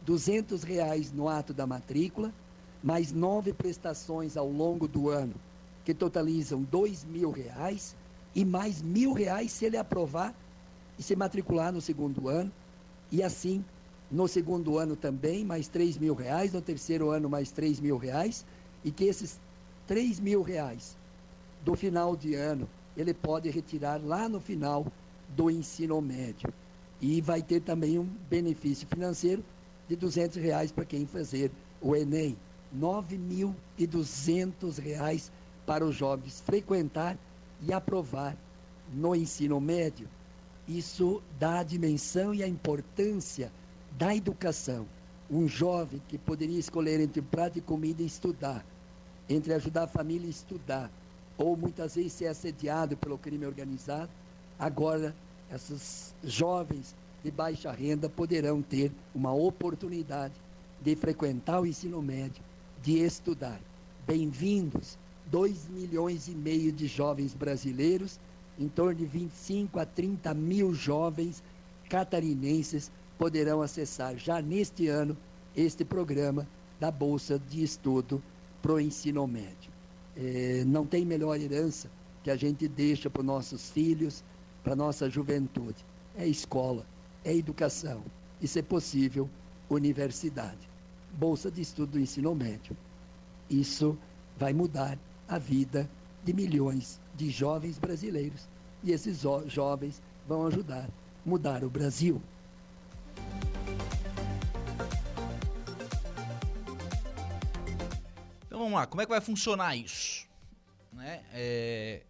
200 0.05 0.61
reais 0.63 1.09
no 1.09 1.29
ato 1.29 1.53
da 1.53 1.65
matrícula, 1.65 2.33
mais 2.83 3.13
nove 3.13 3.53
prestações 3.53 4.35
ao 4.35 4.49
longo 4.49 4.85
do 4.85 5.09
ano, 5.09 5.35
que 5.85 5.93
totalizam 5.93 6.61
2 6.63 7.05
mil 7.05 7.31
reais, 7.31 7.95
e 8.35 8.43
mais 8.43 8.83
reais 9.15 9.53
se 9.53 9.63
ele 9.63 9.77
aprovar 9.77 10.35
e 10.99 11.03
se 11.03 11.15
matricular 11.15 11.71
no 11.71 11.79
segundo 11.79 12.27
ano, 12.27 12.51
e 13.09 13.23
assim 13.23 13.63
no 14.11 14.27
segundo 14.27 14.77
ano 14.77 14.97
também, 14.97 15.45
mais 15.45 15.69
3 15.69 15.97
mil 15.97 16.13
reais, 16.13 16.51
no 16.51 16.61
terceiro 16.61 17.09
ano 17.09 17.29
mais 17.29 17.51
3 17.51 17.79
mil 17.79 17.97
reais, 17.97 18.45
e 18.83 18.91
que 18.91 19.05
esses 19.05 19.39
3 19.87 20.19
mil 20.19 20.41
reais 20.41 20.97
do 21.63 21.73
final 21.73 22.17
de 22.17 22.35
ano 22.35 22.67
ele 22.95 23.13
pode 23.13 23.49
retirar 23.49 23.99
lá 24.03 24.29
no 24.29 24.39
final 24.39 24.85
do 25.29 25.49
ensino 25.49 25.99
médio. 26.01 26.53
E 27.01 27.19
vai 27.21 27.41
ter 27.41 27.61
também 27.61 27.97
um 27.99 28.07
benefício 28.29 28.87
financeiro 28.87 29.43
de 29.87 29.95
200 29.95 30.37
reais 30.37 30.71
para 30.71 30.85
quem 30.85 31.05
fazer 31.05 31.51
o 31.81 31.95
Enem. 31.95 32.37
9.200 32.77 34.79
reais 34.79 35.31
para 35.65 35.85
os 35.85 35.95
jovens 35.95 36.41
frequentar 36.41 37.17
e 37.61 37.71
aprovar 37.71 38.35
no 38.91 39.15
ensino 39.15 39.59
médio. 39.59 40.07
Isso 40.67 41.21
dá 41.39 41.59
a 41.59 41.63
dimensão 41.63 42.33
e 42.33 42.41
a 42.41 42.47
importância 42.47 43.51
da 43.97 44.15
educação. 44.15 44.87
Um 45.29 45.47
jovem 45.47 46.01
que 46.07 46.17
poderia 46.17 46.59
escolher 46.59 46.99
entre 46.99 47.21
prato 47.21 47.57
e 47.57 47.61
comida 47.61 48.01
e 48.01 48.05
estudar, 48.05 48.65
entre 49.29 49.53
ajudar 49.53 49.83
a 49.83 49.87
família 49.87 50.27
e 50.27 50.31
estudar, 50.31 50.91
ou 51.37 51.57
muitas 51.57 51.95
vezes 51.95 52.13
ser 52.13 52.27
assediado 52.27 52.95
pelo 52.97 53.17
crime 53.17 53.45
organizado, 53.45 54.09
agora 54.57 55.15
esses 55.53 56.13
jovens 56.23 56.95
de 57.23 57.31
baixa 57.31 57.71
renda 57.71 58.09
poderão 58.09 58.61
ter 58.61 58.91
uma 59.13 59.33
oportunidade 59.33 60.33
de 60.81 60.95
frequentar 60.95 61.61
o 61.61 61.65
ensino 61.65 62.01
médio, 62.01 62.43
de 62.81 62.99
estudar. 62.99 63.59
Bem-vindos, 64.05 64.97
2 65.27 65.69
milhões 65.69 66.27
e 66.27 66.31
meio 66.31 66.71
de 66.71 66.87
jovens 66.87 67.33
brasileiros, 67.33 68.19
em 68.59 68.67
torno 68.67 68.95
de 68.95 69.05
25 69.05 69.79
a 69.79 69.85
30 69.85 70.33
mil 70.33 70.73
jovens 70.73 71.41
catarinenses 71.89 72.91
poderão 73.17 73.61
acessar 73.61 74.17
já 74.17 74.41
neste 74.41 74.87
ano 74.87 75.15
este 75.55 75.85
programa 75.85 76.47
da 76.79 76.91
Bolsa 76.91 77.39
de 77.39 77.63
Estudo 77.63 78.21
para 78.61 78.73
o 78.73 78.79
Ensino 78.79 79.25
Médio. 79.25 79.72
É, 80.15 80.63
não 80.65 80.85
tem 80.85 81.05
melhor 81.05 81.39
herança 81.39 81.89
que 82.23 82.31
a 82.31 82.35
gente 82.35 82.67
deixa 82.67 83.09
para 83.09 83.21
os 83.21 83.25
nossos 83.25 83.69
filhos, 83.71 84.23
para 84.63 84.73
a 84.73 84.75
nossa 84.75 85.09
juventude. 85.09 85.85
É 86.15 86.27
escola, 86.27 86.85
é 87.23 87.35
educação 87.35 88.03
e, 88.41 88.47
se 88.47 88.61
possível, 88.61 89.29
universidade. 89.69 90.69
Bolsa 91.13 91.51
de 91.51 91.61
estudo 91.61 91.93
do 91.93 91.99
ensino 91.99 92.33
médio. 92.33 92.75
Isso 93.49 93.97
vai 94.37 94.53
mudar 94.53 94.97
a 95.27 95.37
vida 95.37 95.89
de 96.23 96.33
milhões 96.33 96.99
de 97.15 97.29
jovens 97.29 97.77
brasileiros. 97.77 98.47
E 98.83 98.91
esses 98.91 99.23
jovens 99.47 100.01
vão 100.27 100.47
ajudar 100.47 100.85
a 100.85 101.29
mudar 101.29 101.63
o 101.63 101.69
Brasil. 101.69 102.21
Vamos 108.73 108.81
lá, 108.81 108.87
como 108.87 109.01
é 109.01 109.05
que 109.05 109.11
vai 109.11 109.21
funcionar 109.21 109.75
isso? 109.75 110.27
Né? 110.91 111.23
É, 111.31 112.01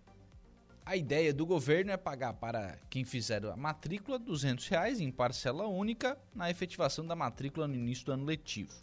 a 0.86 0.96
ideia 0.96 1.34
do 1.34 1.46
governo 1.46 1.92
é 1.92 1.98
pagar 1.98 2.34
para 2.34 2.78
quem 2.90 3.04
fizer 3.04 3.46
a 3.46 3.56
matrícula 3.56 4.18
200 4.18 4.68
reais 4.68 5.00
em 5.00 5.12
parcela 5.12 5.68
única 5.68 6.18
na 6.34 6.50
efetivação 6.50 7.06
da 7.06 7.16
matrícula 7.16 7.68
no 7.68 7.76
início 7.76 8.06
do 8.06 8.14
ano 8.14 8.26
letivo. 8.26 8.74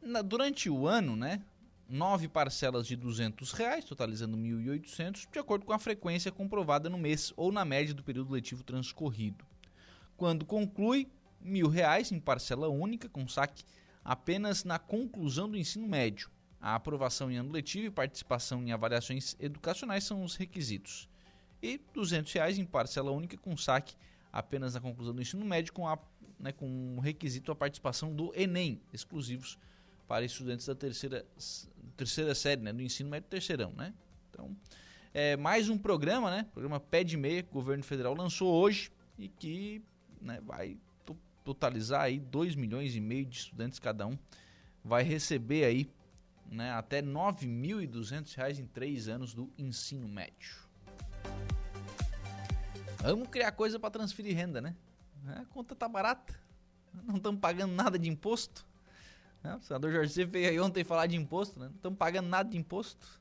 Na, 0.00 0.22
durante 0.22 0.70
o 0.70 0.86
ano, 0.86 1.16
né, 1.16 1.42
nove 1.88 2.28
parcelas 2.28 2.86
de 2.86 2.96
200 2.96 3.52
reais, 3.52 3.84
totalizando 3.84 4.36
R$ 4.36 4.42
1.800, 4.42 5.28
de 5.32 5.38
acordo 5.38 5.64
com 5.64 5.72
a 5.72 5.78
frequência 5.78 6.30
comprovada 6.30 6.88
no 6.88 6.98
mês 6.98 7.32
ou 7.36 7.50
na 7.50 7.64
média 7.64 7.94
do 7.94 8.04
período 8.04 8.32
letivo 8.32 8.62
transcorrido. 8.62 9.44
Quando 10.16 10.44
conclui, 10.44 11.08
R$ 11.42 11.50
1.000 11.50 12.12
em 12.12 12.20
parcela 12.20 12.68
única, 12.68 13.08
com 13.08 13.26
saque 13.26 13.64
apenas 14.04 14.64
na 14.64 14.78
conclusão 14.78 15.48
do 15.48 15.56
ensino 15.56 15.88
médio. 15.88 16.33
A 16.64 16.76
aprovação 16.76 17.30
em 17.30 17.36
ano 17.36 17.52
letivo 17.52 17.88
e 17.88 17.90
participação 17.90 18.62
em 18.62 18.72
avaliações 18.72 19.36
educacionais 19.38 20.02
são 20.02 20.24
os 20.24 20.34
requisitos. 20.34 21.10
E 21.62 21.78
200 21.92 22.32
reais 22.32 22.58
em 22.58 22.64
parcela 22.64 23.10
única 23.10 23.36
com 23.36 23.54
saque 23.54 23.94
apenas 24.32 24.72
na 24.72 24.80
conclusão 24.80 25.14
do 25.14 25.20
ensino 25.20 25.44
médio 25.44 25.74
com, 25.74 25.86
a, 25.86 25.98
né, 26.40 26.52
com 26.52 26.98
requisito 27.00 27.52
a 27.52 27.54
participação 27.54 28.14
do 28.14 28.32
Enem, 28.34 28.80
exclusivos 28.94 29.58
para 30.08 30.24
estudantes 30.24 30.64
da 30.64 30.74
terceira, 30.74 31.26
terceira 31.98 32.34
série, 32.34 32.62
né, 32.62 32.72
do 32.72 32.80
ensino 32.80 33.10
médio 33.10 33.28
terceirão, 33.28 33.70
né? 33.72 33.92
Então, 34.30 34.56
é 35.12 35.36
mais 35.36 35.68
um 35.68 35.76
programa, 35.76 36.30
né? 36.30 36.46
Programa 36.50 36.80
Pé 36.80 37.04
de 37.04 37.18
Meia 37.18 37.42
que 37.42 37.50
o 37.50 37.52
governo 37.52 37.84
federal 37.84 38.14
lançou 38.14 38.50
hoje 38.50 38.90
e 39.18 39.28
que 39.28 39.82
né, 40.18 40.40
vai 40.40 40.78
totalizar 41.44 42.00
aí 42.00 42.18
2 42.18 42.54
milhões 42.54 42.96
e 42.96 43.02
meio 43.02 43.26
de 43.26 43.36
estudantes 43.36 43.78
cada 43.78 44.06
um. 44.06 44.16
Vai 44.82 45.02
receber 45.02 45.66
aí 45.66 45.90
né, 46.50 46.72
até 46.72 47.00
R$ 47.00 47.06
9.200 47.06 48.58
em 48.58 48.66
três 48.66 49.08
anos 49.08 49.34
do 49.34 49.52
ensino 49.58 50.08
médio. 50.08 50.64
Vamos 53.02 53.28
criar 53.28 53.52
coisa 53.52 53.78
para 53.78 53.90
transferir 53.90 54.34
renda, 54.34 54.60
né? 54.60 54.74
A 55.26 55.44
conta 55.46 55.74
tá 55.74 55.88
barata. 55.88 56.34
Não 57.04 57.16
estamos 57.16 57.40
pagando 57.40 57.74
nada 57.74 57.98
de 57.98 58.08
imposto. 58.08 58.66
Né? 59.42 59.54
O 59.56 59.62
senador 59.62 59.92
Jorge 59.92 60.24
veio 60.24 60.48
aí 60.48 60.60
ontem 60.60 60.84
falar 60.84 61.06
de 61.06 61.16
imposto, 61.16 61.60
né? 61.60 61.66
Não 61.66 61.76
estamos 61.76 61.98
pagando 61.98 62.28
nada 62.28 62.48
de 62.48 62.56
imposto. 62.56 63.20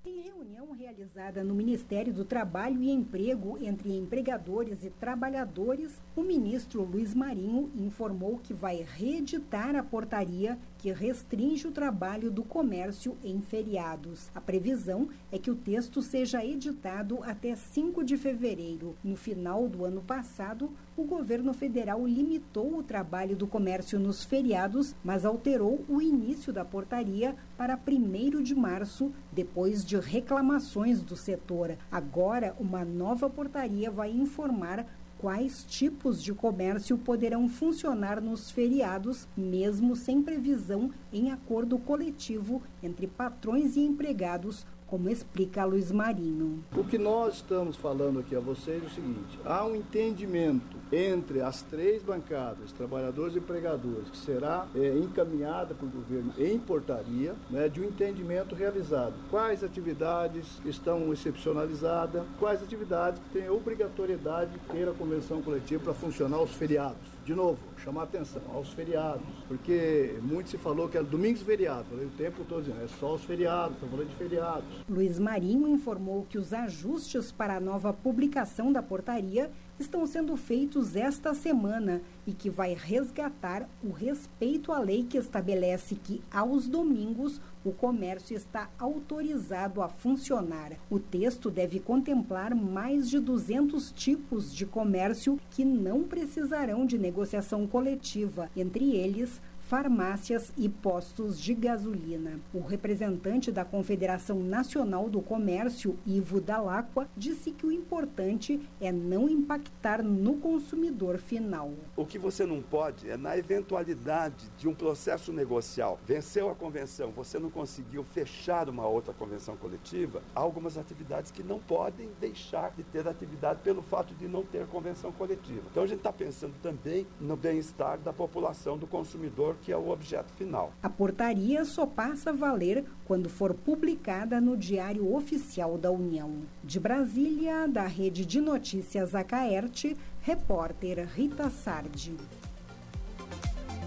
Em 0.05 0.21
reunião 0.21 0.73
realizada 0.73 1.45
no 1.45 1.55
Ministério 1.55 2.13
do 2.13 2.25
Trabalho 2.25 2.83
e 2.83 2.91
Emprego 2.91 3.57
entre 3.63 3.97
empregadores 3.97 4.83
e 4.83 4.91
trabalhadores, 4.91 6.03
o 6.17 6.23
ministro 6.23 6.83
Luiz 6.83 7.15
Marinho 7.15 7.71
informou 7.77 8.39
que 8.39 8.53
vai 8.53 8.83
reeditar 8.83 9.77
a 9.77 9.83
portaria 9.85 10.59
que 10.83 10.91
restringe 10.91 11.68
o 11.68 11.70
trabalho 11.70 12.28
do 12.28 12.43
comércio 12.43 13.16
em 13.22 13.41
feriados. 13.41 14.33
A 14.35 14.41
previsão 14.41 15.09
é 15.30 15.39
que 15.39 15.49
o 15.49 15.55
texto 15.55 16.03
seja 16.03 16.45
editado 16.45 17.22
até 17.22 17.55
5 17.55 18.03
de 18.03 18.16
fevereiro. 18.16 18.97
No 19.05 19.14
final 19.14 19.68
do 19.68 19.85
ano 19.85 20.03
passado, 20.03 20.72
o 20.97 21.05
governo 21.05 21.55
federal 21.55 22.05
limitou 22.05 22.76
o 22.76 22.83
trabalho 22.83 23.37
do 23.37 23.47
comércio 23.47 23.97
nos 23.97 24.24
feriados, 24.24 24.93
mas 25.05 25.24
alterou 25.24 25.85
o 25.89 26.03
início 26.03 26.53
da 26.53 26.64
portaria 26.64 27.37
para 27.57 27.78
1 27.78 28.43
de 28.43 28.55
março, 28.57 29.12
depois 29.30 29.85
de 29.85 29.97
reclamações 29.97 31.01
do 31.01 31.14
setor. 31.14 31.76
Agora, 31.93 32.57
uma 32.59 32.85
nova 32.85 33.30
portaria 33.30 33.89
vai 33.89 34.11
informar 34.11 34.85
quais 35.23 35.64
tipos 35.68 36.20
de 36.20 36.35
comércio 36.35 36.99
poderão 36.99 37.49
funcionar 37.49 38.20
nos 38.20 38.51
feriados, 38.51 39.29
mesmo 39.37 39.95
sem 39.95 40.20
previsão 40.20 40.91
em 41.12 41.31
acordo 41.31 41.79
coletivo 41.79 42.61
entre 42.83 43.07
patrões 43.07 43.77
e 43.77 43.81
empregados 43.83 44.66
como 44.93 45.09
explica 45.09 45.64
Luiz 45.64 45.90
Marinho. 45.90 46.62
O 46.76 46.84
que 46.84 46.99
nós 46.99 47.36
estamos 47.36 47.76
falando 47.76 48.18
aqui 48.18 48.36
a 48.36 48.40
vocês 48.40 48.82
é 48.82 48.86
o 48.86 48.90
seguinte: 48.90 49.38
há 49.43 49.64
um 49.64 49.74
entendimento 49.74 50.76
entre 50.93 51.40
as 51.40 51.62
três 51.62 52.03
bancadas, 52.03 52.72
trabalhadores 52.72 53.34
e 53.34 53.38
empregadores, 53.38 54.11
que 54.11 54.18
será 54.18 54.66
é, 54.74 54.95
encaminhada 54.99 55.74
para 55.74 55.86
o 55.86 55.88
governo 55.88 56.34
em 56.36 56.59
portaria, 56.59 57.34
né, 57.49 57.70
de 57.70 57.80
um 57.80 57.84
entendimento 57.84 58.55
realizado. 58.55 59.14
Quais 59.30 59.64
atividades 59.64 60.61
estão 60.66 61.11
excepcionalizadas, 61.11 62.22
quais 62.38 62.62
atividades 62.62 63.18
têm 63.32 63.49
obrigatoriedade 63.49 64.51
de 64.51 64.59
ter 64.59 64.86
a 64.86 64.93
convenção 64.93 65.40
coletiva 65.40 65.84
para 65.84 65.95
funcionar 65.95 66.43
os 66.43 66.51
feriados 66.51 67.12
de 67.25 67.35
novo, 67.35 67.59
chamar 67.77 68.05
atenção 68.05 68.43
aos 68.53 68.73
feriados, 68.73 69.27
porque 69.47 70.18
muito 70.23 70.51
se 70.51 70.59
falou 70.59 70.89
que 70.89 70.97
era 70.97 71.07
domingos 71.07 71.41
e 71.41 71.45
feriados, 71.45 71.87
falei 71.89 72.07
o 72.07 72.11
tempo 72.11 72.45
todo 72.45 72.64
dizendo, 72.64 72.83
é 72.83 72.89
só 72.89 73.14
os 73.14 73.25
feriados, 73.25 73.75
estamos 73.75 73.95
falando 73.95 74.09
de 74.09 74.16
feriados. 74.16 74.64
Luiz 74.89 75.18
Marinho 75.18 75.68
informou 75.68 76.27
que 76.29 76.39
os 76.39 76.53
ajustes 76.53 77.31
para 77.31 77.57
a 77.57 77.61
nova 77.61 77.93
publicação 77.93 78.73
da 78.73 78.83
portaria 78.83 79.51
estão 79.83 80.07
sendo 80.07 80.37
feitos 80.37 80.97
esta 80.97 81.35
semana 81.35 82.01
e 82.26 82.33
que 82.33 82.49
vai 82.49 82.74
resgatar 82.74 83.68
o 83.83 83.91
respeito 83.91 84.72
à 84.72 84.78
lei 84.78 85.05
que 85.05 85.18
estabelece 85.18 85.97
que 85.97 86.22
aos 86.30 86.68
domingos 86.68 87.41
o 87.64 87.72
comércio 87.72 88.37
está 88.37 88.70
autorizado 88.78 89.83
a 89.83 89.89
funcionar. 89.89 90.72
O 90.91 90.99
texto 90.99 91.51
deve 91.51 91.78
contemplar 91.78 92.55
mais 92.55 93.09
de 93.09 93.18
200 93.18 93.93
tipos 93.93 94.55
de 94.55 94.66
comércio 94.66 95.39
que 95.51 95.64
não 95.64 96.03
precisarão 96.03 96.87
de 96.87 96.99
negociação 96.99 97.66
coletiva, 97.66 98.51
entre 98.57 98.97
eles 98.97 99.41
farmácias 99.73 100.53
e 100.55 100.68
postos 100.68 101.41
de 101.41 101.55
gasolina. 101.55 102.39
O 102.53 102.61
representante 102.61 103.51
da 103.51 103.64
Confederação 103.64 104.39
Nacional 104.41 105.09
do 105.09 105.23
Comércio, 105.23 105.99
Ivo 106.05 106.43
Dalacqua, 106.43 107.09
disse 107.16 107.53
que 107.53 107.64
o 107.64 107.73
importante 107.73 108.61
é 108.79 108.93
não 108.93 109.31
impactar 109.31 110.03
no 110.03 110.35
consumidor 110.37 111.16
final. 111.16 111.73
O 111.97 112.05
que 112.05 112.18
você 112.18 112.45
não 112.45 112.61
pode 112.61 113.09
é, 113.09 113.16
na 113.16 113.35
eventualidade 113.39 114.51
de 114.59 114.68
um 114.68 114.75
processo 114.75 115.33
negocial, 115.33 115.99
venceu 116.05 116.51
a 116.51 116.55
convenção, 116.55 117.11
você 117.11 117.39
não 117.39 117.49
conseguiu 117.49 118.05
fechar 118.05 118.68
uma 118.68 118.87
outra 118.87 119.14
convenção 119.14 119.57
coletiva, 119.57 120.23
há 120.35 120.41
algumas 120.41 120.77
atividades 120.77 121.31
que 121.31 121.43
não 121.43 121.59
podem 121.59 122.11
deixar 122.20 122.73
de 122.77 122.83
ter 122.83 123.09
atividade 123.09 123.61
pelo 123.64 123.81
fato 123.81 124.14
de 124.16 124.29
não 124.29 124.45
ter 124.45 124.66
convenção 124.66 125.11
coletiva. 125.12 125.62
Então 125.70 125.85
a 125.85 125.87
gente 125.87 126.01
está 126.01 126.12
pensando 126.12 126.53
também 126.62 127.07
no 127.18 127.39
bem-estar 127.39 127.97
da 127.97 128.12
população, 128.12 128.77
do 128.77 128.87
consumidor, 128.87 129.57
que 129.63 129.73
é 129.73 129.77
o 129.77 129.91
objeto 129.91 130.33
final. 130.35 130.73
A 130.83 130.89
portaria 130.89 131.65
só 131.65 131.87
passa 131.87 132.31
a 132.31 132.33
valer 132.33 132.85
quando 133.05 133.29
for 133.29 133.55
publicada 133.55 134.41
no 134.41 134.57
Diário 134.57 135.15
Oficial 135.15 135.79
da 135.79 135.91
União. 135.91 136.43
De 136.63 136.81
Brasília, 136.81 137.67
da 137.69 137.87
Rede 137.87 138.27
de 138.27 138.41
Notícias 138.41 139.15
Acaerte, 139.15 139.97
repórter 140.21 141.09
Rita 141.09 141.49
Sardi. 141.51 142.17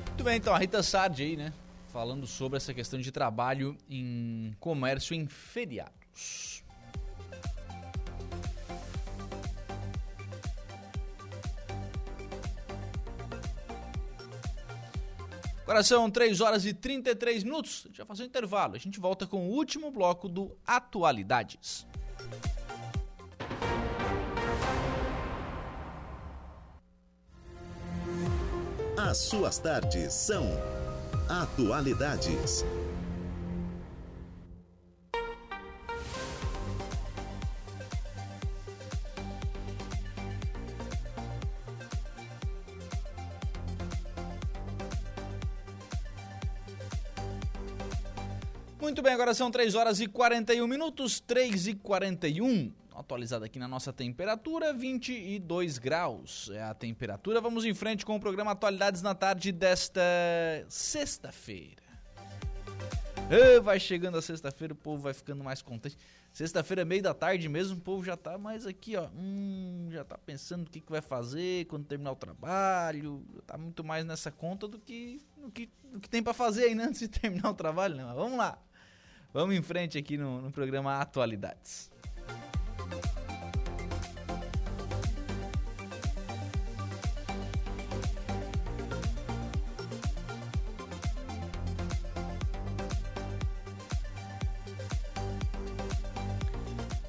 Muito 0.07 0.23
bem, 0.23 0.37
então 0.37 0.53
a 0.53 0.57
Rita 0.57 0.81
Sardi 0.81 1.23
aí, 1.23 1.37
né? 1.37 1.53
Falando 1.89 2.25
sobre 2.25 2.57
essa 2.57 2.73
questão 2.73 2.99
de 2.99 3.11
trabalho 3.11 3.77
em 3.89 4.55
comércio 4.59 5.13
em 5.13 5.27
feriados. 5.27 6.64
Agora 15.65 15.81
são 15.81 16.11
3 16.11 16.41
horas 16.41 16.63
e 16.63 16.75
33 16.75 17.43
minutos. 17.43 17.81
A 17.85 17.87
gente 17.87 17.97
vai 17.97 18.05
fazer 18.05 18.21
um 18.21 18.27
intervalo. 18.27 18.75
A 18.75 18.77
gente 18.77 18.99
volta 18.99 19.25
com 19.25 19.49
o 19.49 19.49
último 19.49 19.89
bloco 19.89 20.29
do 20.29 20.55
Atualidades. 20.65 21.87
As 28.95 29.17
suas 29.17 29.57
tardes 29.57 30.13
são 30.13 30.45
Atualidades. 31.27 32.63
Bem, 49.05 49.13
agora 49.13 49.35
são 49.35 49.51
3 49.51 49.75
horas 49.75 49.99
e 49.99 50.07
41 50.07 50.65
minutos, 50.65 51.19
3 51.19 51.67
e 51.67 51.75
41. 51.75 52.73
Atualizada 52.95 53.45
aqui 53.45 53.59
na 53.59 53.67
nossa 53.67 53.93
temperatura, 53.93 54.73
22 54.73 55.77
graus 55.77 56.49
é 56.51 56.63
a 56.63 56.73
temperatura. 56.73 57.39
Vamos 57.39 57.65
em 57.65 57.73
frente 57.75 58.03
com 58.03 58.15
o 58.15 58.19
programa 58.19 58.53
Atualidades 58.53 59.03
na 59.03 59.13
tarde 59.13 59.51
desta 59.51 60.01
sexta-feira. 60.67 61.83
vai 63.61 63.79
chegando 63.79 64.17
a 64.17 64.23
sexta-feira, 64.23 64.73
o 64.73 64.75
povo 64.75 65.03
vai 65.03 65.13
ficando 65.13 65.43
mais 65.43 65.61
contente. 65.61 65.99
Sexta-feira, 66.33 66.83
meio 66.83 67.03
da 67.03 67.13
tarde 67.13 67.47
mesmo, 67.47 67.77
o 67.77 67.81
povo 67.81 68.03
já 68.03 68.17
tá 68.17 68.39
mais 68.39 68.65
aqui, 68.65 68.95
ó. 68.95 69.07
Hum, 69.15 69.89
já 69.91 70.03
tá 70.03 70.17
pensando 70.17 70.65
o 70.65 70.69
que, 70.71 70.81
que 70.81 70.91
vai 70.91 71.01
fazer 71.01 71.65
quando 71.65 71.85
terminar 71.85 72.11
o 72.11 72.15
trabalho. 72.15 73.23
Tá 73.45 73.55
muito 73.55 73.83
mais 73.83 74.03
nessa 74.03 74.31
conta 74.31 74.67
do 74.67 74.79
que, 74.79 75.21
do 75.37 75.51
que, 75.51 75.69
que 76.01 76.09
tem 76.09 76.23
para 76.23 76.33
fazer 76.33 76.63
ainda 76.63 76.87
antes 76.87 77.01
de 77.01 77.07
terminar 77.07 77.51
o 77.51 77.53
trabalho, 77.53 77.95
né? 77.95 78.03
Mas 78.03 78.15
vamos 78.15 78.39
lá. 78.39 78.64
Vamos 79.35 79.53
em 79.53 79.61
frente 79.61 79.97
aqui 79.97 80.17
no, 80.17 80.41
no 80.41 80.49
programa 80.49 80.97
Atualidades. 80.97 81.91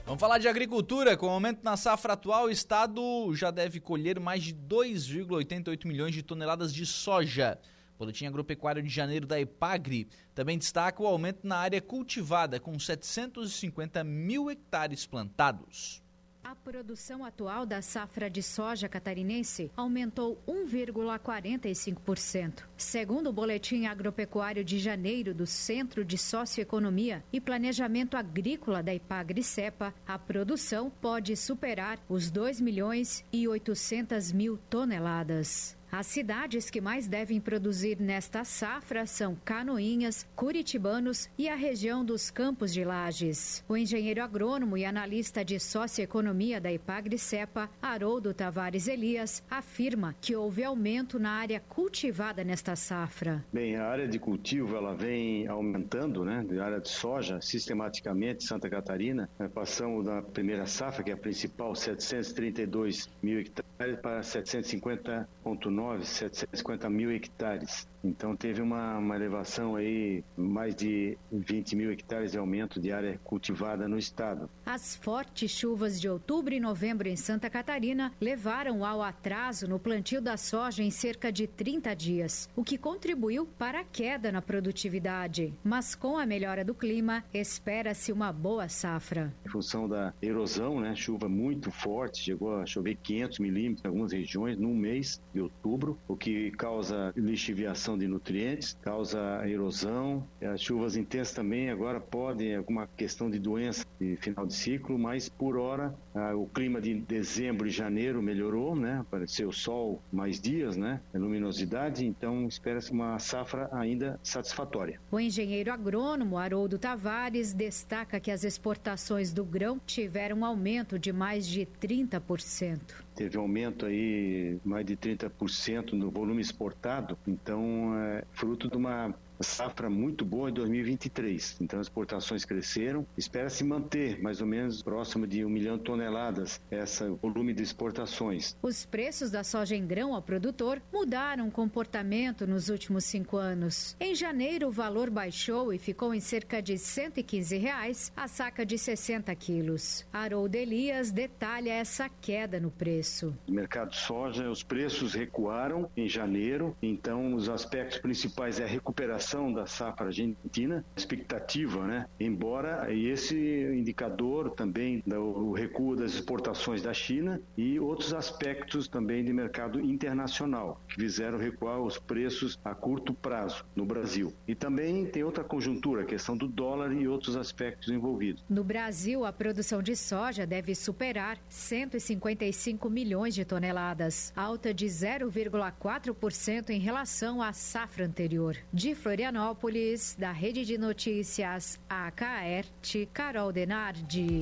Vamos 0.04 0.18
falar 0.18 0.38
de 0.38 0.48
agricultura. 0.48 1.16
Com 1.16 1.26
o 1.26 1.30
aumento 1.30 1.62
na 1.62 1.76
safra 1.76 2.14
atual, 2.14 2.46
o 2.46 2.50
estado 2.50 3.32
já 3.36 3.52
deve 3.52 3.78
colher 3.78 4.18
mais 4.18 4.42
de 4.42 4.52
2,88 4.52 5.86
milhões 5.86 6.12
de 6.12 6.24
toneladas 6.24 6.74
de 6.74 6.84
soja. 6.84 7.56
Boletim 7.98 8.26
Agropecuário 8.26 8.82
de 8.82 8.88
Janeiro 8.88 9.26
da 9.26 9.40
EPAGRE 9.40 10.08
também 10.34 10.58
destaca 10.58 11.02
o 11.02 11.06
aumento 11.06 11.46
na 11.46 11.56
área 11.56 11.80
cultivada, 11.80 12.60
com 12.60 12.78
750 12.78 14.04
mil 14.04 14.50
hectares 14.50 15.06
plantados. 15.06 16.02
A 16.46 16.54
produção 16.54 17.24
atual 17.24 17.66
da 17.66 17.82
safra 17.82 18.30
de 18.30 18.40
soja 18.40 18.88
catarinense 18.88 19.68
aumentou 19.76 20.40
1,45%. 20.46 22.62
Segundo 22.76 23.30
o 23.30 23.32
Boletim 23.32 23.86
Agropecuário 23.86 24.62
de 24.62 24.78
Janeiro 24.78 25.34
do 25.34 25.44
Centro 25.44 26.04
de 26.04 26.16
Socioeconomia 26.16 27.24
e 27.32 27.40
Planejamento 27.40 28.16
Agrícola 28.16 28.80
da 28.80 28.94
Ipagre-Cepa, 28.94 29.92
a 30.06 30.16
produção 30.20 30.88
pode 30.88 31.36
superar 31.36 31.98
os 32.08 32.30
2 32.30 32.60
milhões 32.60 33.24
e 33.32 33.48
800 33.48 34.30
mil 34.30 34.56
toneladas. 34.70 35.76
As 35.98 36.08
cidades 36.08 36.68
que 36.68 36.78
mais 36.78 37.08
devem 37.08 37.40
produzir 37.40 37.98
nesta 37.98 38.44
safra 38.44 39.06
são 39.06 39.34
Canoinhas, 39.34 40.28
Curitibanos 40.36 41.30
e 41.38 41.48
a 41.48 41.54
região 41.54 42.04
dos 42.04 42.30
Campos 42.30 42.70
de 42.70 42.84
Lages. 42.84 43.64
O 43.66 43.74
engenheiro 43.74 44.22
agrônomo 44.22 44.76
e 44.76 44.84
analista 44.84 45.42
de 45.42 45.58
socioeconomia 45.58 46.60
da 46.60 46.70
Ipagre-Cepa, 46.70 47.70
Haroldo 47.80 48.34
Tavares 48.34 48.88
Elias, 48.88 49.42
afirma 49.50 50.14
que 50.20 50.36
houve 50.36 50.62
aumento 50.62 51.18
na 51.18 51.30
área 51.30 51.60
cultivada 51.60 52.44
nesta 52.44 52.76
safra. 52.76 53.42
Bem, 53.50 53.76
a 53.76 53.86
área 53.86 54.06
de 54.06 54.18
cultivo 54.18 54.76
ela 54.76 54.94
vem 54.94 55.46
aumentando, 55.46 56.26
né? 56.26 56.44
A 56.60 56.62
área 56.62 56.80
de 56.80 56.90
soja, 56.90 57.40
sistematicamente, 57.40 58.44
Santa 58.44 58.68
Catarina. 58.68 59.30
Passamos 59.54 60.04
da 60.04 60.20
primeira 60.20 60.66
safra, 60.66 61.02
que 61.02 61.10
é 61.10 61.14
a 61.14 61.16
principal, 61.16 61.74
732 61.74 63.08
mil 63.22 63.40
hectares, 63.40 63.98
para 64.02 64.20
750,9 64.20 65.85
750 65.94 66.88
mil 66.90 67.10
hectares. 67.10 67.86
Então 68.02 68.36
teve 68.36 68.62
uma, 68.62 68.98
uma 68.98 69.16
elevação 69.16 69.76
aí, 69.76 70.24
mais 70.36 70.74
de 70.74 71.18
20 71.32 71.76
mil 71.76 71.92
hectares 71.92 72.32
de 72.32 72.38
aumento 72.38 72.80
de 72.80 72.92
área 72.92 73.18
cultivada 73.24 73.88
no 73.88 73.98
estado. 73.98 74.48
As 74.64 74.96
fortes 74.96 75.50
chuvas 75.50 76.00
de 76.00 76.08
outubro 76.08 76.54
e 76.54 76.60
novembro 76.60 77.08
em 77.08 77.16
Santa 77.16 77.50
Catarina 77.50 78.12
levaram 78.20 78.84
ao 78.84 79.02
atraso 79.02 79.68
no 79.68 79.78
plantio 79.78 80.20
da 80.20 80.36
soja 80.36 80.82
em 80.82 80.90
cerca 80.90 81.32
de 81.32 81.46
30 81.46 81.94
dias, 81.94 82.48
o 82.54 82.64
que 82.64 82.78
contribuiu 82.78 83.46
para 83.46 83.80
a 83.80 83.84
queda 83.84 84.32
na 84.32 84.42
produtividade. 84.42 85.54
Mas 85.62 85.94
com 85.94 86.16
a 86.16 86.26
melhora 86.26 86.64
do 86.64 86.74
clima, 86.74 87.24
espera-se 87.32 88.12
uma 88.12 88.32
boa 88.32 88.68
safra. 88.68 89.32
Em 89.44 89.48
função 89.48 89.88
da 89.88 90.12
erosão, 90.20 90.80
né, 90.80 90.94
chuva 90.94 91.28
muito 91.28 91.70
forte, 91.70 92.22
chegou 92.22 92.56
a 92.56 92.66
chover 92.66 92.96
500 92.96 93.38
milímetros 93.38 93.84
em 93.84 93.88
algumas 93.88 94.12
regiões 94.12 94.56
num 94.58 94.74
mês 94.74 95.20
de 95.32 95.40
outubro, 95.40 95.98
o 96.08 96.16
que 96.16 96.50
causa 96.52 97.12
lixiviação 97.16 97.85
de 97.94 98.08
nutrientes, 98.08 98.74
causa 98.80 99.46
erosão. 99.46 100.26
As 100.40 100.62
chuvas 100.62 100.96
intensas 100.96 101.34
também 101.34 101.68
agora 101.68 102.00
podem, 102.00 102.56
alguma 102.56 102.86
questão 102.96 103.30
de 103.30 103.38
doença 103.38 103.84
de 104.00 104.16
final 104.16 104.46
de 104.46 104.54
ciclo, 104.54 104.98
mas 104.98 105.28
por 105.28 105.58
hora 105.58 105.94
o 106.34 106.46
clima 106.46 106.80
de 106.80 106.94
dezembro 106.94 107.66
e 107.66 107.70
janeiro 107.70 108.22
melhorou, 108.22 108.74
né? 108.74 109.00
Apareceu 109.00 109.52
sol 109.52 110.00
mais 110.10 110.40
dias, 110.40 110.74
né? 110.78 111.02
A 111.14 111.18
luminosidade, 111.18 112.06
então 112.06 112.48
espera-se 112.48 112.90
uma 112.92 113.18
safra 113.18 113.68
ainda 113.72 114.18
satisfatória. 114.22 114.98
O 115.10 115.20
engenheiro 115.20 115.70
agrônomo 115.70 116.38
Haroldo 116.38 116.78
Tavares 116.78 117.52
destaca 117.52 118.18
que 118.18 118.30
as 118.30 118.44
exportações 118.44 119.32
do 119.34 119.44
grão 119.44 119.78
tiveram 119.84 120.38
um 120.38 120.44
aumento 120.44 120.98
de 120.98 121.12
mais 121.12 121.46
de 121.46 121.66
30% 121.66 123.05
teve 123.16 123.38
um 123.38 123.40
aumento 123.40 123.86
aí 123.86 124.60
mais 124.62 124.84
de 124.84 124.96
30% 124.96 125.94
no 125.94 126.10
volume 126.10 126.42
exportado, 126.42 127.18
então 127.26 127.98
é 127.98 128.22
fruto 128.30 128.68
de 128.68 128.76
uma 128.76 129.14
safra 129.44 129.90
muito 129.90 130.24
boa 130.24 130.50
em 130.50 130.52
2023. 130.52 131.56
Então, 131.60 131.80
as 131.80 131.86
exportações 131.86 132.44
cresceram. 132.44 133.06
Espera-se 133.16 133.62
manter 133.64 134.20
mais 134.22 134.40
ou 134.40 134.46
menos 134.46 134.82
próximo 134.82 135.26
de 135.26 135.44
um 135.44 135.50
milhão 135.50 135.76
de 135.76 135.84
toneladas 135.84 136.60
esse 136.70 137.04
volume 137.22 137.52
de 137.52 137.62
exportações. 137.62 138.56
Os 138.62 138.84
preços 138.84 139.30
da 139.30 139.44
soja 139.44 139.74
em 139.74 139.86
grão 139.86 140.14
ao 140.14 140.22
produtor 140.22 140.80
mudaram 140.92 141.48
o 141.48 141.50
comportamento 141.50 142.46
nos 142.46 142.68
últimos 142.68 143.04
cinco 143.04 143.36
anos. 143.36 143.96
Em 144.00 144.14
janeiro, 144.14 144.68
o 144.68 144.72
valor 144.72 145.10
baixou 145.10 145.72
e 145.72 145.78
ficou 145.78 146.14
em 146.14 146.20
cerca 146.20 146.62
de 146.62 146.78
115 146.78 147.56
reais 147.56 148.12
a 148.16 148.28
saca 148.28 148.64
de 148.64 148.78
60 148.78 149.34
quilos. 149.34 150.06
Harold 150.12 150.56
Elias 150.56 151.10
detalha 151.10 151.72
essa 151.72 152.08
queda 152.08 152.58
no 152.58 152.70
preço. 152.70 153.36
No 153.46 153.54
mercado 153.54 153.90
de 153.90 153.96
soja, 153.96 154.50
os 154.50 154.62
preços 154.62 155.14
recuaram 155.14 155.90
em 155.96 156.08
janeiro, 156.08 156.76
então 156.82 157.34
os 157.34 157.48
aspectos 157.48 157.98
principais 157.98 158.60
é 158.60 158.64
a 158.64 158.68
recuperação 158.68 159.25
da 159.52 159.66
safra 159.66 160.06
argentina, 160.06 160.84
expectativa, 160.96 161.84
né? 161.84 162.06
Embora 162.20 162.94
esse 162.94 163.36
indicador 163.74 164.50
também 164.50 165.02
do 165.04 165.52
recuo 165.52 165.96
das 165.96 166.12
exportações 166.12 166.80
da 166.80 166.94
China 166.94 167.40
e 167.56 167.80
outros 167.80 168.14
aspectos 168.14 168.86
também 168.86 169.24
de 169.24 169.32
mercado 169.32 169.80
internacional 169.80 170.80
que 170.88 170.94
fizeram 170.94 171.38
recuar 171.38 171.80
os 171.80 171.98
preços 171.98 172.56
a 172.64 172.72
curto 172.72 173.12
prazo 173.12 173.64
no 173.74 173.84
Brasil. 173.84 174.32
E 174.46 174.54
também 174.54 175.04
tem 175.06 175.24
outra 175.24 175.42
conjuntura, 175.42 176.02
a 176.02 176.06
questão 176.06 176.36
do 176.36 176.46
dólar 176.46 176.92
e 176.92 177.08
outros 177.08 177.36
aspectos 177.36 177.88
envolvidos. 177.88 178.44
No 178.48 178.62
Brasil, 178.62 179.24
a 179.24 179.32
produção 179.32 179.82
de 179.82 179.96
soja 179.96 180.46
deve 180.46 180.74
superar 180.74 181.36
155 181.48 182.88
milhões 182.88 183.34
de 183.34 183.44
toneladas, 183.44 184.32
alta 184.36 184.72
de 184.72 184.86
0,4% 184.86 186.70
em 186.70 186.78
relação 186.78 187.42
à 187.42 187.52
safra 187.52 188.06
anterior. 188.06 188.56
De 188.72 188.94
Florianópolis, 189.16 190.14
da 190.18 190.30
Rede 190.30 190.62
de 190.66 190.76
Notícias 190.76 191.80
AKERT, 191.88 193.06
Carol 193.14 193.50
Denardi. 193.50 194.40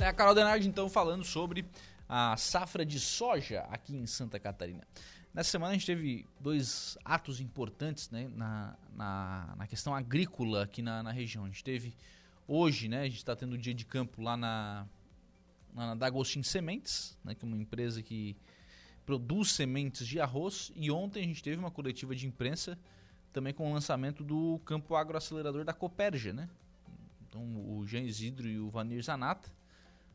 É 0.00 0.08
a 0.08 0.12
Carol 0.12 0.34
Denardi, 0.34 0.66
então, 0.66 0.88
falando 0.88 1.22
sobre 1.22 1.64
a 2.08 2.36
safra 2.36 2.84
de 2.84 2.98
soja 2.98 3.60
aqui 3.70 3.94
em 3.94 4.04
Santa 4.04 4.40
Catarina. 4.40 4.82
Nessa 5.32 5.50
semana 5.52 5.70
a 5.70 5.74
gente 5.74 5.86
teve 5.86 6.26
dois 6.40 6.98
atos 7.04 7.40
importantes 7.40 8.10
né, 8.10 8.28
na, 8.34 8.76
na, 8.92 9.54
na 9.56 9.66
questão 9.68 9.94
agrícola 9.94 10.64
aqui 10.64 10.82
na, 10.82 11.04
na, 11.04 11.12
região. 11.12 11.44
A 11.44 11.46
gente 11.46 11.62
teve 11.62 11.94
hoje, 12.48 12.88
né, 12.88 13.02
a 13.02 13.04
gente 13.04 13.18
está 13.18 13.36
tendo 13.36 13.52
o 13.52 13.58
dia 13.58 13.72
de 13.72 13.84
campo 13.84 14.20
lá 14.20 14.36
na, 14.36 14.88
na 15.72 15.94
D'Agostin 15.94 16.42
Sementes, 16.42 17.16
né, 17.22 17.32
que 17.32 17.44
é 17.44 17.48
uma 17.48 17.56
empresa 17.56 18.02
que 18.02 18.36
produz 19.06 19.52
sementes 19.52 20.06
de 20.06 20.20
arroz. 20.20 20.72
E 20.74 20.90
ontem 20.90 21.22
a 21.22 21.26
gente 21.26 21.42
teve 21.42 21.56
uma 21.56 21.70
coletiva 21.70 22.14
de 22.14 22.26
imprensa 22.26 22.76
também 23.32 23.54
com 23.54 23.70
o 23.70 23.72
lançamento 23.72 24.24
do 24.24 24.60
campo 24.64 24.96
agroacelerador 24.96 25.64
da 25.64 25.72
Coperja, 25.72 26.32
né? 26.32 26.48
Então 27.28 27.42
o 27.42 27.86
Jean 27.86 28.02
Isidro 28.02 28.48
e 28.48 28.58
o 28.58 28.68
Vanir 28.68 29.02
Zanata 29.02 29.50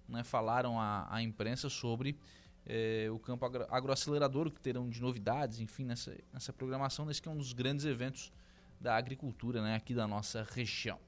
né, 0.07 0.23
falaram 0.23 0.79
à, 0.79 1.07
à 1.09 1.21
imprensa 1.21 1.69
sobre 1.69 2.17
é, 2.65 3.07
o 3.11 3.17
campo 3.17 3.45
agro, 3.45 3.65
agroacelerador, 3.69 4.51
que 4.51 4.59
terão 4.59 4.89
de 4.89 5.01
novidades, 5.01 5.59
enfim, 5.59 5.85
nessa, 5.85 6.17
nessa 6.33 6.51
programação, 6.51 7.05
nesse 7.05 7.21
que 7.21 7.29
é 7.29 7.31
um 7.31 7.37
dos 7.37 7.53
grandes 7.53 7.85
eventos 7.85 8.31
da 8.79 8.95
agricultura 8.95 9.61
né, 9.61 9.75
aqui 9.75 9.93
da 9.93 10.07
nossa 10.07 10.45
região. 10.51 10.99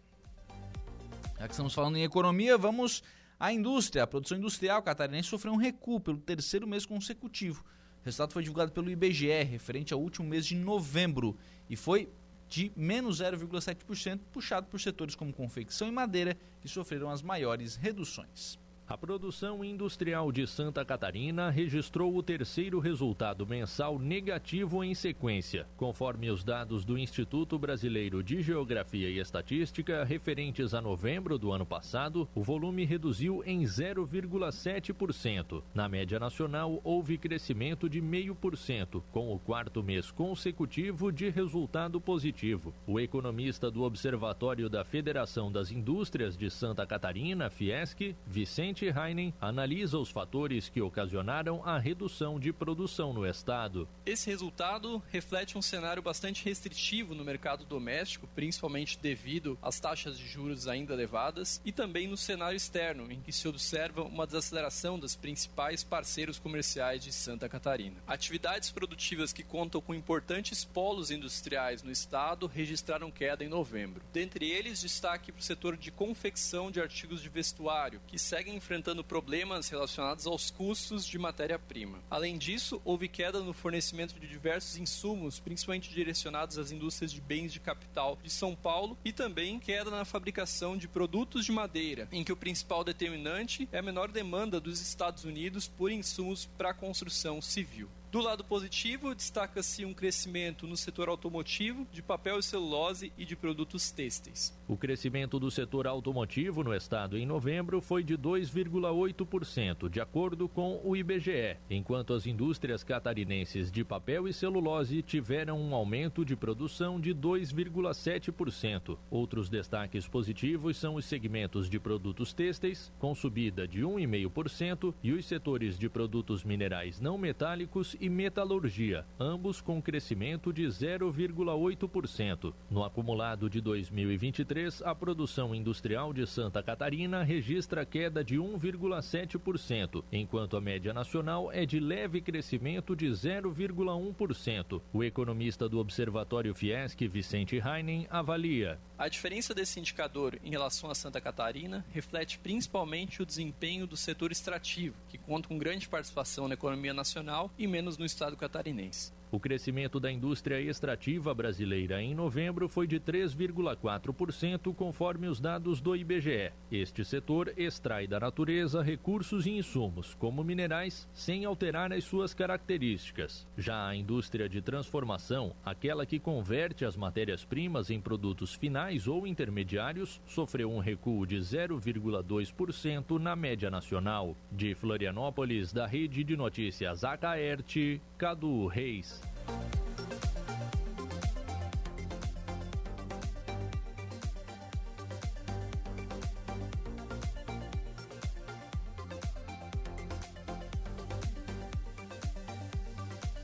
Já 1.40 1.48
que 1.48 1.54
estamos 1.54 1.74
falando 1.74 1.98
em 1.98 2.04
economia, 2.04 2.58
vamos 2.58 3.04
à 3.44 3.52
indústria. 3.52 4.04
A 4.04 4.08
produção 4.08 4.38
industrial 4.38 4.82
catarinense 4.82 5.28
sofreu 5.28 5.52
um 5.52 5.58
recuo 5.58 6.00
pelo 6.00 6.18
terceiro 6.18 6.66
mês 6.66 6.86
consecutivo. 6.86 7.62
O 8.02 8.06
resultado 8.06 8.32
foi 8.32 8.42
divulgado 8.42 8.72
pelo 8.72 8.90
IBGE, 8.90 9.44
referente 9.44 9.94
ao 9.94 10.00
último 10.00 10.26
mês 10.30 10.46
de 10.46 10.56
novembro, 10.56 11.38
e 11.70 11.76
foi 11.76 12.10
de 12.48 12.72
menos 12.74 13.22
0,7%, 13.22 14.22
puxado 14.32 14.68
por 14.68 14.80
setores 14.80 15.14
como 15.14 15.34
confecção 15.34 15.90
e 15.90 15.92
madeira, 15.92 16.38
que 16.62 16.70
sofreram 16.70 17.10
as 17.10 17.22
maiores 17.22 17.76
reduções. 17.76 18.58
A 18.94 18.98
produção 18.98 19.66
industrial 19.66 20.32
de 20.32 20.46
Santa 20.46 20.86
Catarina 20.86 21.50
registrou 21.50 22.16
o 22.16 22.22
terceiro 22.22 22.78
resultado 22.78 23.44
mensal 23.44 23.98
negativo 23.98 24.84
em 24.84 24.94
sequência. 24.94 25.66
Conforme 25.76 26.30
os 26.30 26.44
dados 26.44 26.86
do 26.86 26.96
Instituto 26.96 27.58
Brasileiro 27.58 28.22
de 28.22 28.44
Geografia 28.44 29.10
e 29.10 29.18
Estatística, 29.18 30.04
referentes 30.04 30.76
a 30.76 30.82
novembro 30.82 31.40
do 31.40 31.52
ano 31.52 31.66
passado, 31.66 32.30
o 32.36 32.44
volume 32.44 32.86
reduziu 32.86 33.42
em 33.48 33.64
0,7%. 33.64 35.64
Na 35.74 35.90
média 35.90 36.20
nacional, 36.20 36.80
houve 36.84 37.18
crescimento 37.18 37.90
de 37.90 38.00
0,5%, 38.00 39.02
com 39.12 39.34
o 39.34 39.40
quarto 39.40 39.82
mês 39.82 40.12
consecutivo 40.12 41.12
de 41.12 41.32
resultado 41.32 42.00
positivo. 42.00 42.72
O 42.86 43.00
economista 43.00 43.72
do 43.72 43.82
Observatório 43.82 44.70
da 44.70 44.86
Federação 44.86 45.52
das 45.52 45.72
Indústrias 45.72 46.38
de 46.38 46.52
Santa 46.52 46.86
Catarina, 46.86 47.50
Fiesc, 47.50 48.16
Vicente 48.28 48.83
Heinen 48.88 49.34
analisa 49.40 49.98
os 49.98 50.10
fatores 50.10 50.70
que 50.70 50.82
ocasionaram 50.82 51.64
a 51.64 51.78
redução 51.78 52.40
de 52.40 52.52
produção 52.52 53.14
no 53.14 53.26
estado. 53.26 53.88
Esse 54.06 54.30
resultado 54.30 55.02
reflete 55.12 55.58
um 55.58 55.62
cenário 55.62 56.02
bastante 56.02 56.46
restritivo 56.46 57.16
no 57.16 57.24
mercado 57.24 57.66
doméstico, 57.66 58.28
principalmente 58.36 59.00
devido 59.00 59.58
às 59.62 59.80
taxas 59.80 60.18
de 60.18 60.28
juros 60.28 60.68
ainda 60.68 60.94
elevadas, 60.94 61.62
e 61.64 61.72
também 61.72 62.08
no 62.08 62.18
cenário 62.18 62.58
externo, 62.58 63.12
em 63.12 63.22
que 63.22 63.32
se 63.32 63.48
observa 63.48 64.04
uma 64.04 64.26
desaceleração 64.26 65.00
dos 65.00 65.16
principais 65.16 65.84
parceiros 65.84 66.40
comerciais 66.40 67.04
de 67.04 67.12
Santa 67.12 67.48
Catarina. 67.50 67.98
Atividades 68.08 68.72
produtivas 68.72 69.34
que 69.34 69.44
contam 69.44 69.82
com 69.82 69.94
importantes 69.94 70.64
polos 70.66 71.12
industriais 71.12 71.84
no 71.84 71.92
estado 71.92 72.48
registraram 72.48 73.12
queda 73.12 73.44
em 73.44 73.50
novembro. 73.50 74.04
Dentre 74.12 74.50
eles, 74.50 74.82
destaque 74.82 75.32
para 75.32 75.40
o 75.40 75.44
setor 75.44 75.78
de 75.78 75.92
confecção 75.92 76.72
de 76.72 76.82
artigos 76.82 77.22
de 77.22 77.30
vestuário, 77.30 78.02
que 78.08 78.18
seguem 78.20 78.60
enfrentando 78.64 79.04
problemas 79.04 79.68
relacionados 79.68 80.26
aos 80.26 80.50
custos 80.50 81.06
de 81.06 81.20
matéria-prima. 81.20 82.00
Além 82.10 82.38
disso, 82.38 82.82
houve 82.86 83.10
queda 83.10 83.42
no 83.42 83.52
fornecimento 83.52 84.18
de 84.18 84.26
diversos 84.26 84.78
insumos, 84.78 85.38
principalmente 85.38 85.90
direcionados 85.90 86.58
às 86.58 86.72
indústrias 86.72 87.12
de 87.12 87.20
bens 87.20 87.52
de 87.52 87.60
capital 87.60 88.18
de 88.24 88.30
São 88.30 88.56
Paulo, 88.56 88.98
e 89.04 89.12
também 89.12 89.60
queda 89.60 89.92
na 89.92 90.06
fabricação 90.06 90.78
de 90.78 90.88
produtos 90.88 91.44
de 91.44 91.52
madeira, 91.52 92.08
em 92.10 92.24
que 92.24 92.32
o 92.32 92.38
principal 92.38 92.86
determinante 92.86 93.68
é 93.70 93.80
a 93.80 93.84
menor 93.84 94.10
demanda 94.10 94.62
dos 94.62 94.80
Estados 94.80 95.26
Unidos 95.26 95.68
por 95.68 95.92
insumos 95.92 96.46
para 96.46 96.70
a 96.70 96.74
construção 96.74 97.42
civil. 97.42 97.90
Do 98.14 98.22
lado 98.22 98.44
positivo, 98.44 99.16
destaca-se 99.16 99.84
um 99.84 99.92
crescimento 99.92 100.68
no 100.68 100.78
setor 100.78 101.10
automotivo, 101.10 101.88
de 101.92 102.04
papel 102.04 102.38
e 102.38 102.44
celulose 102.44 103.12
e 103.18 103.26
de 103.26 103.36
produtos 103.36 103.90
têxteis. 103.90 104.54
O 104.66 104.78
crescimento 104.78 105.38
do 105.38 105.52
setor 105.52 105.86
automotivo 105.86 106.64
no 106.64 106.74
estado 106.74 107.18
em 107.18 107.26
novembro 107.26 107.82
foi 107.82 108.02
de 108.02 108.18
2,8%, 108.18 109.90
de 109.90 110.00
acordo 110.00 110.48
com 110.48 110.80
o 110.86 110.96
IBGE, 110.96 111.58
enquanto 111.70 112.14
as 112.14 112.26
indústrias 112.26 112.82
catarinenses 112.82 113.70
de 113.70 113.84
papel 113.84 114.26
e 114.26 114.32
celulose 114.32 115.02
tiveram 115.02 115.60
um 115.60 115.76
aumento 115.76 116.24
de 116.24 116.34
produção 116.38 116.98
de 116.98 117.14
2,7%. 117.14 118.98
Outros 119.12 119.50
destaques 119.50 120.08
positivos 120.08 120.78
são 120.78 120.96
os 120.96 121.04
segmentos 121.04 121.70
de 121.70 121.78
produtos 121.78 122.32
têxteis, 122.32 122.90
com 122.98 123.14
subida 123.14 123.68
de 123.68 123.82
1,5%, 123.82 124.94
e 125.04 125.12
os 125.12 125.26
setores 125.26 125.78
de 125.78 125.90
produtos 125.90 126.46
minerais 126.46 127.02
não 127.02 127.18
metálicos 127.18 127.98
e 128.00 128.08
metalurgia, 128.08 129.06
ambos 129.20 129.60
com 129.60 129.82
crescimento 129.82 130.54
de 130.54 130.64
0,8%. 130.64 132.54
No 132.72 132.86
acumulado 132.86 133.50
de 133.50 133.60
2023, 133.60 134.53
a 134.84 134.94
produção 134.94 135.56
industrial 135.56 136.14
de 136.14 136.28
Santa 136.28 136.62
Catarina 136.62 137.24
registra 137.24 137.84
queda 137.84 138.24
de 138.24 138.36
1,7%, 138.36 140.04
enquanto 140.12 140.56
a 140.56 140.62
média 140.62 140.94
nacional 140.94 141.52
é 141.52 141.66
de 141.66 141.80
leve 141.80 142.22
crescimento 142.22 142.96
de 142.96 143.08
0,1%. 143.08 144.82
O 144.94 145.04
economista 145.04 145.68
do 145.68 145.80
Observatório 145.80 146.54
Fiesc, 146.54 147.08
Vicente 147.08 147.56
Heinen, 147.58 148.06
avalia. 148.12 148.78
A 148.96 149.08
diferença 149.08 149.56
desse 149.56 149.80
indicador 149.80 150.38
em 150.44 150.52
relação 150.52 150.92
a 150.92 150.96
Santa 150.96 151.20
Catarina 151.20 151.84
reflete 151.92 152.38
principalmente 152.38 153.24
o 153.24 153.26
desempenho 153.26 153.88
do 153.88 153.98
setor 153.98 154.32
extrativo, 154.32 154.96
que 155.10 155.18
conta 155.18 155.48
com 155.48 155.58
grande 155.58 155.90
participação 155.90 156.48
na 156.48 156.54
economia 156.54 156.94
nacional 156.94 157.50
e 157.58 157.66
menos 157.66 157.98
no 157.98 158.06
estado 158.06 158.38
catarinense. 158.38 159.12
O 159.34 159.40
crescimento 159.40 160.00
da 160.00 160.12
indústria 160.12 160.62
extrativa 160.62 161.34
brasileira 161.34 162.00
em 162.00 162.14
novembro 162.14 162.70
foi 162.70 162.86
de 162.86 163.00
3,4%, 163.00 164.76
conforme 164.76 165.28
os 165.28 165.40
dados 165.40 165.82
do 165.82 165.96
IBGE. 165.96 166.52
Este 166.72 167.04
setor 167.04 167.52
extrai 167.58 168.06
da 168.06 168.20
natureza 168.20 168.84
recursos 168.84 169.48
e 169.48 169.50
insumos, 169.58 170.14
como 170.14 170.44
minerais, 170.44 171.10
sem 171.16 171.46
alterar 171.46 171.92
as 171.92 172.04
suas 172.04 172.32
características. 172.32 173.48
Já 173.58 173.88
a 173.88 173.96
indústria 173.96 174.48
de 174.48 174.62
transformação, 174.62 175.56
aquela 175.66 176.06
que 176.06 176.20
converte 176.20 176.86
as 176.86 176.96
matérias-primas 176.96 177.90
em 177.90 178.00
produtos 178.00 178.54
finais 178.54 179.08
ou 179.08 179.26
intermediários, 179.26 180.22
sofreu 180.28 180.72
um 180.72 180.78
recuo 180.78 181.26
de 181.26 181.38
0,2% 181.38 183.18
na 183.18 183.36
média 183.36 183.72
nacional. 183.72 184.38
De 184.52 184.76
Florianópolis, 184.76 185.74
da 185.74 185.88
Rede 185.88 186.24
de 186.24 186.38
Notícias 186.38 187.04
Acaerte, 187.04 188.00
Cadu 188.16 188.68
Reis. 188.68 189.23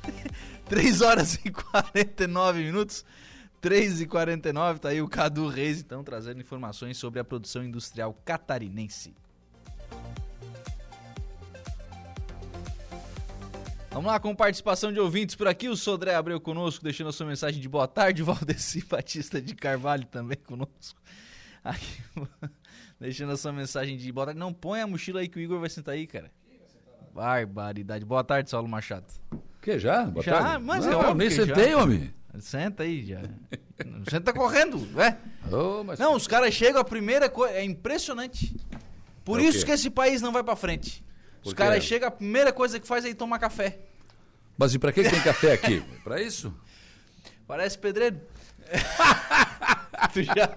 3 0.67 1.01
horas 1.01 1.39
e 1.43 1.51
49 1.51 2.63
minutos. 2.63 3.05
3 3.61 4.01
e 4.01 4.05
49 4.05 4.79
tá 4.79 4.89
aí 4.89 5.01
o 5.01 5.07
Cadu 5.07 5.47
Reis, 5.47 5.79
então, 5.79 6.03
trazendo 6.03 6.39
informações 6.39 6.97
sobre 6.97 7.19
a 7.19 7.23
produção 7.23 7.63
industrial 7.63 8.13
catarinense. 8.23 9.13
Vamos 13.91 14.05
lá 14.11 14.19
com 14.19 14.35
participação 14.35 14.93
de 14.93 14.99
ouvintes 14.99 15.35
por 15.35 15.47
aqui. 15.47 15.67
O 15.67 15.75
Sodré 15.75 16.13
abriu 16.15 16.39
conosco, 16.39 16.83
deixando 16.83 17.09
a 17.09 17.11
sua 17.13 17.25
mensagem 17.25 17.59
de 17.59 17.67
boa 17.67 17.87
tarde. 17.87 18.21
Valdeci 18.23 18.85
Batista 18.85 19.41
de 19.41 19.55
Carvalho 19.55 20.05
também 20.05 20.37
conosco. 20.37 21.01
Aqui, 21.63 22.01
deixando 22.99 23.31
a 23.31 23.37
sua 23.37 23.51
mensagem 23.51 23.97
de 23.97 24.11
boa 24.11 24.27
tarde. 24.27 24.39
Não 24.39 24.53
põe 24.53 24.81
a 24.81 24.87
mochila 24.87 25.21
aí 25.21 25.27
que 25.27 25.37
o 25.37 25.41
Igor 25.41 25.59
vai 25.59 25.69
sentar 25.69 25.95
aí, 25.95 26.05
cara. 26.05 26.31
Barbaridade. 27.13 28.05
Boa 28.05 28.23
tarde, 28.23 28.49
Saulo 28.49 28.67
Machado. 28.67 29.05
Que 29.61 29.79
já? 29.79 30.05
Boa 30.05 30.23
já, 30.23 30.39
tarde. 30.39 30.63
mas 30.65 30.85
Não, 30.85 30.93
é 30.93 30.95
óbvio 30.95 31.15
nem 31.15 31.29
sentei, 31.29 31.71
já. 31.71 31.77
homem. 31.77 32.13
Senta 32.39 32.83
aí 32.83 33.03
já. 33.05 33.21
Senta 34.09 34.31
correndo, 34.31 34.87
é? 35.01 35.17
Mas- 35.83 35.97
Não, 35.99 36.13
os 36.15 36.27
caras 36.27 36.53
chegam, 36.53 36.79
a 36.79 36.85
primeira 36.85 37.27
coisa. 37.27 37.55
É 37.55 37.63
impressionante. 37.65 38.55
Por 39.25 39.39
É 39.39 39.43
isso 39.43 39.65
que 39.65 39.71
esse 39.71 39.89
país 39.89 40.21
não 40.21 40.31
vai 40.31 40.43
pra 40.43 40.55
frente. 40.55 41.03
Os 41.43 41.53
caras 41.53 41.83
chegam, 41.83 42.07
a 42.07 42.11
primeira 42.11 42.51
coisa 42.51 42.79
que 42.79 42.87
faz 42.87 43.05
é 43.05 43.09
ir 43.09 43.15
tomar 43.15 43.39
café. 43.39 43.79
Mas 44.57 44.73
e 44.73 44.79
pra 44.79 44.91
que 44.91 45.03
que 45.03 45.09
tem 45.09 45.21
café 45.21 45.53
aqui? 45.53 45.81
pra 46.03 46.21
isso? 46.21 46.53
Parece 47.47 47.77
pedreiro. 47.77 48.19
tu 50.13 50.21
já. 50.21 50.53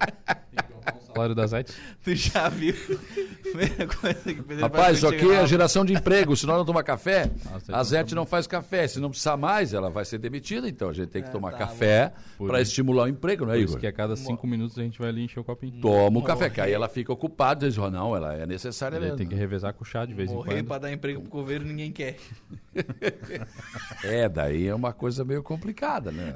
Salário 1.15 1.35
da 1.35 1.47
Zete. 1.47 1.73
Tu 2.03 2.15
já 2.15 2.49
viu? 2.49 2.75
Primeira 3.43 3.87
coisa 3.87 4.15
que 4.35 4.55
Rapaz, 4.61 4.97
isso 4.99 5.07
aqui 5.07 5.31
é 5.31 5.47
geração 5.47 5.85
de 5.85 5.93
emprego. 5.95 6.37
Se 6.37 6.47
nós 6.47 6.57
não 6.57 6.65
tomar 6.65 6.83
café, 6.83 7.25
Zete 7.25 7.73
a 7.73 7.83
Zete 7.85 8.15
não 8.15 8.25
faz 8.27 8.47
café. 8.47 8.87
Se 8.89 8.99
não 8.99 9.11
precisar 9.11 9.37
mais, 9.37 9.73
ela 9.75 9.91
vai 9.91 10.05
ser 10.05 10.19
demitida. 10.19 10.69
Então 10.69 10.89
a 10.89 10.93
gente 10.93 11.09
tem 11.11 11.23
que 11.23 11.31
tomar 11.31 11.53
tá 11.53 11.59
café 11.59 12.13
para 12.39 12.61
isso- 12.61 12.71
estimular 12.71 13.05
o 13.05 13.09
emprego, 13.09 13.45
não 13.45 13.53
é, 13.53 13.57
Por 13.57 13.63
isso 13.63 13.73
Igor? 13.75 13.81
que 13.81 13.87
a 13.87 13.93
cada 13.93 14.17
cinco 14.17 14.47
minutos 14.47 14.79
a 14.79 14.83
gente 14.83 14.99
vai 14.99 15.09
ali 15.11 15.23
encher 15.25 15.41
o 15.41 15.45
copinho. 15.45 15.81
Toma 15.81 16.19
o 16.19 16.23
café, 16.23 16.49
que 16.51 16.61
aí 16.61 16.73
ela 16.73 16.89
fica 16.89 17.13
ocupada. 17.13 17.69
Diz, 17.69 17.77
"Oh, 17.79 17.91
não, 17.91 18.17
ela 18.17 18.35
é 18.35 18.47
necessária 18.47 18.99
mesmo. 18.99 19.17
tem 19.17 19.27
que 19.27 19.35
revezar 19.35 19.75
com 19.75 19.83
o 19.83 19.87
chá 19.87 20.05
de 20.07 20.15
vez 20.15 20.31
em 20.31 20.35
Morrer 20.35 20.55
quando. 20.57 20.67
pra 20.67 20.79
dar 20.79 20.93
emprego 20.93 21.21
pro 21.21 21.31
governo 21.31 21.67
ninguém 21.67 21.93
quer. 21.93 22.17
É, 24.05 24.29
daí 24.29 24.67
é 24.67 24.75
uma 24.75 24.93
coisa 24.93 25.25
meio 25.25 25.43
complicada, 25.43 26.11
né? 26.11 26.35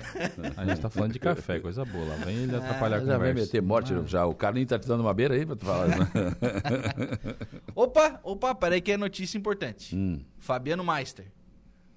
A 0.56 0.64
gente 0.64 0.80
tá 0.80 0.88
falando 0.90 1.12
de 1.12 1.18
café, 1.18 1.58
coisa 1.58 1.84
boa. 1.84 2.04
Lá 2.06 2.14
vem 2.24 2.36
ele 2.36 2.54
atrapalhar 2.56 2.96
a 2.96 3.00
já 3.00 3.06
vai 3.06 3.28
conversa. 3.28 3.40
meter 3.46 3.62
morte 3.62 3.94
Ah. 3.94 4.02
já. 4.06 4.26
O 4.26 4.34
Tá 4.66 4.78
te 4.78 4.88
dando 4.88 5.00
uma 5.00 5.14
beira 5.14 5.34
aí 5.34 5.46
pra 5.46 5.56
tu 5.56 5.64
falar. 5.64 5.88
né? 5.88 5.96
Opa, 7.74 8.20
opa, 8.22 8.54
peraí 8.54 8.80
que 8.80 8.92
é 8.92 8.96
notícia 8.96 9.38
importante. 9.38 9.94
Hum. 9.94 10.20
Fabiano 10.38 10.84
Meister. 10.84 11.26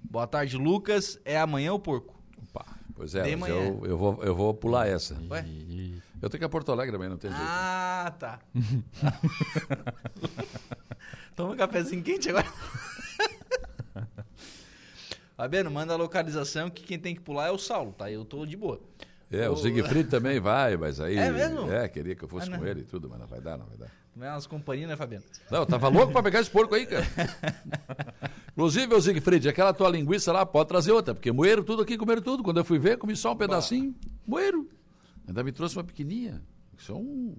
Boa 0.02 0.26
tarde, 0.26 0.56
Lucas. 0.56 1.18
É 1.24 1.38
amanhã 1.38 1.72
o 1.72 1.78
porco? 1.78 2.20
Pois 3.00 3.14
é, 3.14 3.34
mas 3.34 3.50
eu, 3.50 3.80
eu, 3.86 3.96
vou, 3.96 4.22
eu 4.22 4.34
vou 4.34 4.52
pular 4.52 4.86
essa. 4.86 5.16
Ué? 5.30 5.42
Eu 6.20 6.28
tenho 6.28 6.38
que 6.38 6.44
ir 6.44 6.44
a 6.44 6.50
Porto 6.50 6.70
Alegre 6.70 6.92
também, 6.92 7.08
não 7.08 7.16
tem 7.16 7.30
jeito. 7.30 7.42
Ah, 7.42 8.14
tá. 8.18 8.38
Toma 11.34 11.54
um 11.54 11.56
cafezinho 11.56 12.02
quente 12.02 12.28
agora. 12.28 12.46
Fabiano, 15.34 15.70
manda 15.70 15.94
a 15.94 15.96
localização 15.96 16.68
que 16.68 16.82
quem 16.82 16.98
tem 16.98 17.14
que 17.14 17.22
pular 17.22 17.46
é 17.46 17.50
o 17.50 17.56
Saulo, 17.56 17.92
tá? 17.92 18.10
Eu 18.10 18.22
tô 18.26 18.44
de 18.44 18.54
boa. 18.54 18.78
É, 19.30 19.48
o 19.48 19.56
Siegfried 19.56 20.08
também 20.08 20.40
vai, 20.40 20.76
mas 20.76 20.98
aí. 21.00 21.16
É 21.16 21.30
mesmo? 21.30 21.70
É, 21.70 21.88
queria 21.88 22.16
que 22.16 22.24
eu 22.24 22.28
fosse 22.28 22.52
Ah, 22.52 22.58
com 22.58 22.66
ele 22.66 22.80
e 22.80 22.84
tudo, 22.84 23.08
mas 23.08 23.20
não 23.20 23.26
vai 23.28 23.40
dar, 23.40 23.56
não 23.56 23.66
vai 23.66 23.76
dar. 23.76 23.88
Não 24.16 24.26
é 24.26 24.30
umas 24.32 24.46
companhias, 24.46 24.88
né, 24.88 24.96
Fabiano? 24.96 25.24
Não, 25.50 25.60
eu 25.60 25.66
tava 25.66 25.88
louco 25.88 26.12
pra 26.12 26.20
pegar 26.22 26.40
esse 26.40 26.50
porco 26.50 26.74
aí, 26.74 26.84
cara. 26.84 27.06
Inclusive, 28.52 28.92
ô 28.94 29.00
Siegfried, 29.00 29.48
aquela 29.48 29.72
tua 29.72 29.88
linguiça 29.88 30.32
lá, 30.32 30.44
pode 30.44 30.68
trazer 30.68 30.90
outra, 30.92 31.14
porque 31.14 31.30
moeram 31.30 31.62
tudo 31.62 31.82
aqui, 31.82 31.96
comeram 31.96 32.20
tudo. 32.20 32.42
Quando 32.42 32.56
eu 32.58 32.64
fui 32.64 32.78
ver, 32.78 32.98
comi 32.98 33.14
só 33.16 33.32
um 33.32 33.36
pedacinho, 33.36 33.94
moeram. 34.26 34.66
Ainda 35.28 35.44
me 35.44 35.52
trouxe 35.52 35.76
uma 35.76 35.84
pequenininha. 35.84 36.42
Isso 36.76 36.90
é 36.90 36.94
um- 36.96 37.34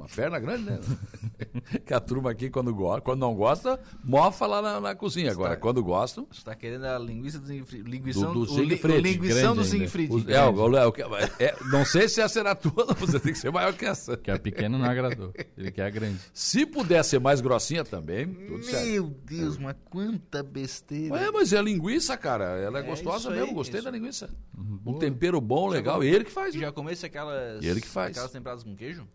uma 0.00 0.08
perna 0.08 0.38
grande, 0.38 0.64
né? 0.64 0.80
que 1.86 1.92
a 1.94 2.00
turma 2.00 2.30
aqui, 2.30 2.50
quando, 2.50 2.74
go 2.74 3.00
quando 3.02 3.20
não 3.20 3.34
gosta, 3.34 3.78
mofa 4.02 4.46
lá 4.46 4.60
na, 4.62 4.80
na 4.80 4.94
cozinha. 4.94 5.30
Agora, 5.30 5.56
quando 5.56 5.82
gostam. 5.82 6.26
Você 6.30 6.42
tá 6.42 6.54
querendo 6.54 6.84
a 6.86 6.98
linguiça 6.98 7.38
do. 7.38 7.52
Linguição, 7.52 8.32
Do, 8.32 8.46
do 8.46 8.52
o 8.54 8.58
li- 8.62 8.68
Siegfried. 8.70 8.98
o 8.98 9.00
linguição 9.00 9.54
do. 9.54 9.64
Siegfried. 9.64 10.10
É, 10.30 11.42
é, 11.42 11.44
é, 11.46 11.56
não 11.70 11.84
sei 11.84 12.08
se 12.08 12.20
essa 12.20 12.40
será 12.40 12.52
a 12.52 12.54
tua, 12.54 12.94
você 12.98 13.20
tem 13.20 13.32
que 13.32 13.38
ser 13.38 13.50
maior 13.52 13.72
que 13.74 13.84
essa. 13.84 14.16
Que 14.16 14.30
a 14.30 14.38
pequena 14.38 14.78
não 14.78 14.84
agradou. 14.86 15.32
Ele 15.56 15.70
quer 15.70 15.84
a 15.86 15.90
grande. 15.90 16.18
Se 16.32 16.64
puder 16.64 17.02
ser 17.04 17.20
mais 17.20 17.40
grossinha 17.40 17.84
também, 17.84 18.26
tudo 18.26 18.64
certo. 18.64 18.86
Meu 18.86 19.08
Deus, 19.24 19.58
mas 19.58 19.76
quanta 19.90 20.42
besteira. 20.42 21.16
É, 21.18 21.30
mas 21.30 21.52
é 21.52 21.60
linguiça, 21.60 22.16
cara. 22.16 22.44
Ela 22.58 22.78
é, 22.78 22.82
É 22.82 22.84
gostosa 22.86 23.18
isso 23.18 23.28
aí, 23.30 23.38
mesmo. 23.40 23.54
Gostei 23.54 23.76
isso. 23.80 23.84
da 23.84 23.90
linguiça. 23.90 24.30
Uhum. 24.56 24.80
Um 24.86 24.98
tempero 24.98 25.40
bom, 25.40 25.68
legal. 25.68 26.02
E 26.02 26.08
ele 26.08 26.24
que 26.24 26.30
faz. 26.30 26.54
né? 26.54 26.62
Já 26.62 26.72
comesse 26.72 27.04
aquelas. 27.04 27.62
Ele 27.62 27.80
que 27.80 27.88
faz. 27.88 28.12
Aquelas 28.12 28.30
temperadas 28.32 28.64
com 28.64 28.74
queijo? 28.74 29.06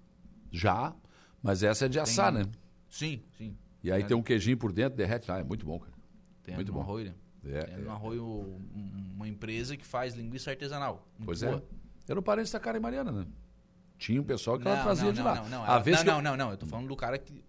Já. 0.56 0.94
Mas 1.42 1.62
essa 1.64 1.86
é 1.86 1.88
de 1.90 2.00
assar, 2.00 2.34
Tem- 2.34 2.44
né? 2.44 2.52
Sim, 2.90 3.22
sim. 3.38 3.58
E 3.84 3.92
aí 3.92 4.02
É. 4.02 4.06
tem 4.06 4.16
um 4.18 4.24
queijinho 4.24 4.58
por 4.58 4.72
dentro, 4.72 4.98
derrete. 4.98 5.30
Ah, 5.32 5.38
é 5.40 5.44
muito 5.44 5.66
bom, 5.66 5.78
cara. 5.80 5.94
Tem 6.44 6.56
muito 6.56 6.72
bom. 6.72 6.82
Arroio, 6.82 7.06
né? 7.06 7.14
É, 7.48 7.64
Tem 7.66 7.78
no 7.84 7.92
Arroio 7.92 8.26
um- 8.26 9.12
uma 9.16 9.28
empresa 9.28 9.78
que 9.78 9.86
faz 9.86 10.16
linguiça 10.16 10.50
artesanal. 10.50 11.08
Muito 11.18 11.26
Pois 11.26 11.42
boa. 11.44 11.58
é. 12.08 12.12
Era 12.12 12.20
o 12.20 12.24
parente 12.24 12.52
da 12.52 12.60
Karen 12.60 12.80
Mariana, 12.80 13.12
né? 13.12 13.26
Tinha 13.98 14.20
um 14.20 14.24
pessoal 14.24 14.58
que 14.58 14.66
Não, 14.66 14.72
ela 14.72 14.84
trazia 14.84 15.06
não, 15.06 15.14
de 15.14 15.20
não, 15.20 15.26
lá. 15.26 15.36
Não, 15.36 15.50
não, 15.50 15.64
A 15.64 15.80
vez 15.80 16.04
não, 16.04 16.06
não, 16.06 16.18
eu- 16.18 16.22
não, 16.24 16.38
não, 16.46 16.52
eu 16.52 16.58
tô 16.58 16.66
falando 16.66 16.88
do 16.88 16.96
cara 16.96 17.18
que. 17.18 17.44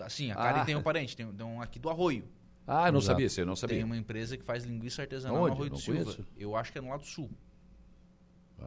assim, 0.00 0.30
a 0.30 0.34
Karen 0.36 0.60
Ah. 0.60 0.64
tem 0.64 0.74
um 0.76 0.82
parente, 0.82 1.14
tem, 1.16 1.26
um 1.26 1.60
aqui 1.60 1.78
do 1.78 1.88
Arroio. 1.90 2.24
Ah, 2.66 2.88
eu 2.88 2.92
não 2.92 2.98
Exato. 3.00 3.20
sabia, 3.20 3.42
eu 3.42 3.46
não 3.46 3.54
sabia. 3.56 3.76
Tem 3.76 3.84
uma 3.84 3.96
empresa 3.96 4.36
que 4.38 4.42
faz 4.44 4.64
linguiça 4.64 5.02
artesanal 5.02 5.36
Onde? 5.36 5.48
no 5.48 5.52
Arroio 5.54 5.70
Não 5.70 5.76
do 5.76 5.82
Silva. 5.82 6.02
conheço. 6.04 6.26
Eu 6.36 6.56
acho 6.56 6.72
que 6.72 6.78
é 6.78 6.80
no 6.80 6.88
lado 6.88 7.04
sul. 7.04 7.30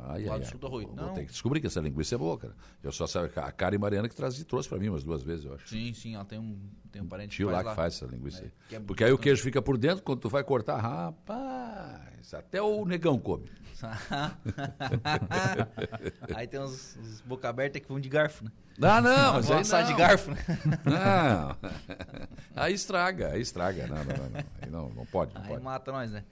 Ai, 0.06 0.26
Lá 0.26 0.34
ai, 0.34 0.40
do 0.40 0.45
sul 0.45 0.60
do 0.60 0.68
Arroio. 0.68 0.88
Vou 0.95 1.10
ter 1.14 1.26
que 1.26 1.32
descobrir 1.32 1.61
que 1.61 1.68
essa 1.68 1.80
linguiça 1.80 2.15
é 2.15 2.18
boa, 2.18 2.38
cara. 2.38 2.56
Eu 2.84 2.91
só 2.91 3.07
sei 3.07 3.22
a 3.36 3.52
Karen 3.52 3.78
Mariana 3.78 4.10
que 4.10 4.15
traz, 4.15 4.41
trouxe 4.44 4.68
pra 4.69 4.78
mim 4.78 4.90
umas 4.90 5.03
duas 5.03 5.24
vezes, 5.24 5.45
eu 5.45 5.53
acho. 5.53 5.68
Sim, 5.68 5.94
sim, 5.94 6.15
ela 6.15 6.26
tem 6.26 6.40
um, 6.40 6.60
tem 6.91 7.02
um 7.02 7.07
parente 7.07 7.36
Tio 7.36 7.48
que 7.48 7.53
lá 7.53 7.60
faz 7.64 7.69
que 7.69 7.76
faz 7.76 7.94
essa 7.95 8.06
linguiça 8.06 8.44
aí. 8.44 8.52
que 8.69 8.76
é 8.76 8.80
Porque 8.80 9.03
aí 9.03 9.10
o 9.10 9.14
muito- 9.14 9.24
queijo 9.24 9.44
fica 9.44 9.61
por 9.61 9.78
dentro, 9.78 10.03
quando 10.03 10.19
tu 10.19 10.30
vai 10.30 10.44
cortar, 10.44 10.78
rapaz, 10.78 12.34
até 12.34 12.61
o 12.61 12.86
negão 12.86 13.18
come. 13.19 13.49
aí 16.36 16.48
tem 16.48 16.60
uns, 16.60 16.98
uns 16.98 17.22
boca 17.22 17.48
aberta 17.49 17.80
que 17.80 17.88
vão 17.88 17.99
de 17.99 18.10
garfo, 18.10 18.44
né? 18.44 18.52
Ah, 18.82 19.02
não, 19.02 19.34
mas 19.34 19.49
aí 19.72 19.84
não. 19.84 19.91
de 19.91 19.98
garfo, 19.98 20.32
né? 20.32 20.38
Não. 20.86 21.57
Aí 22.56 22.74
estraga, 22.74 23.30
aí 23.34 23.41
estraga. 23.41 23.86
Não, 23.88 23.98
não, 23.98 24.03
não. 24.03 24.30
não. 24.30 24.44
Aí 24.61 24.69
não, 24.69 24.90
não 24.90 25.06
pode, 25.06 25.34
não 25.36 25.41
Aí 25.44 25.48
pode. 25.49 25.64
mata 25.64 25.91
nós, 25.91 26.11
né? 26.11 26.24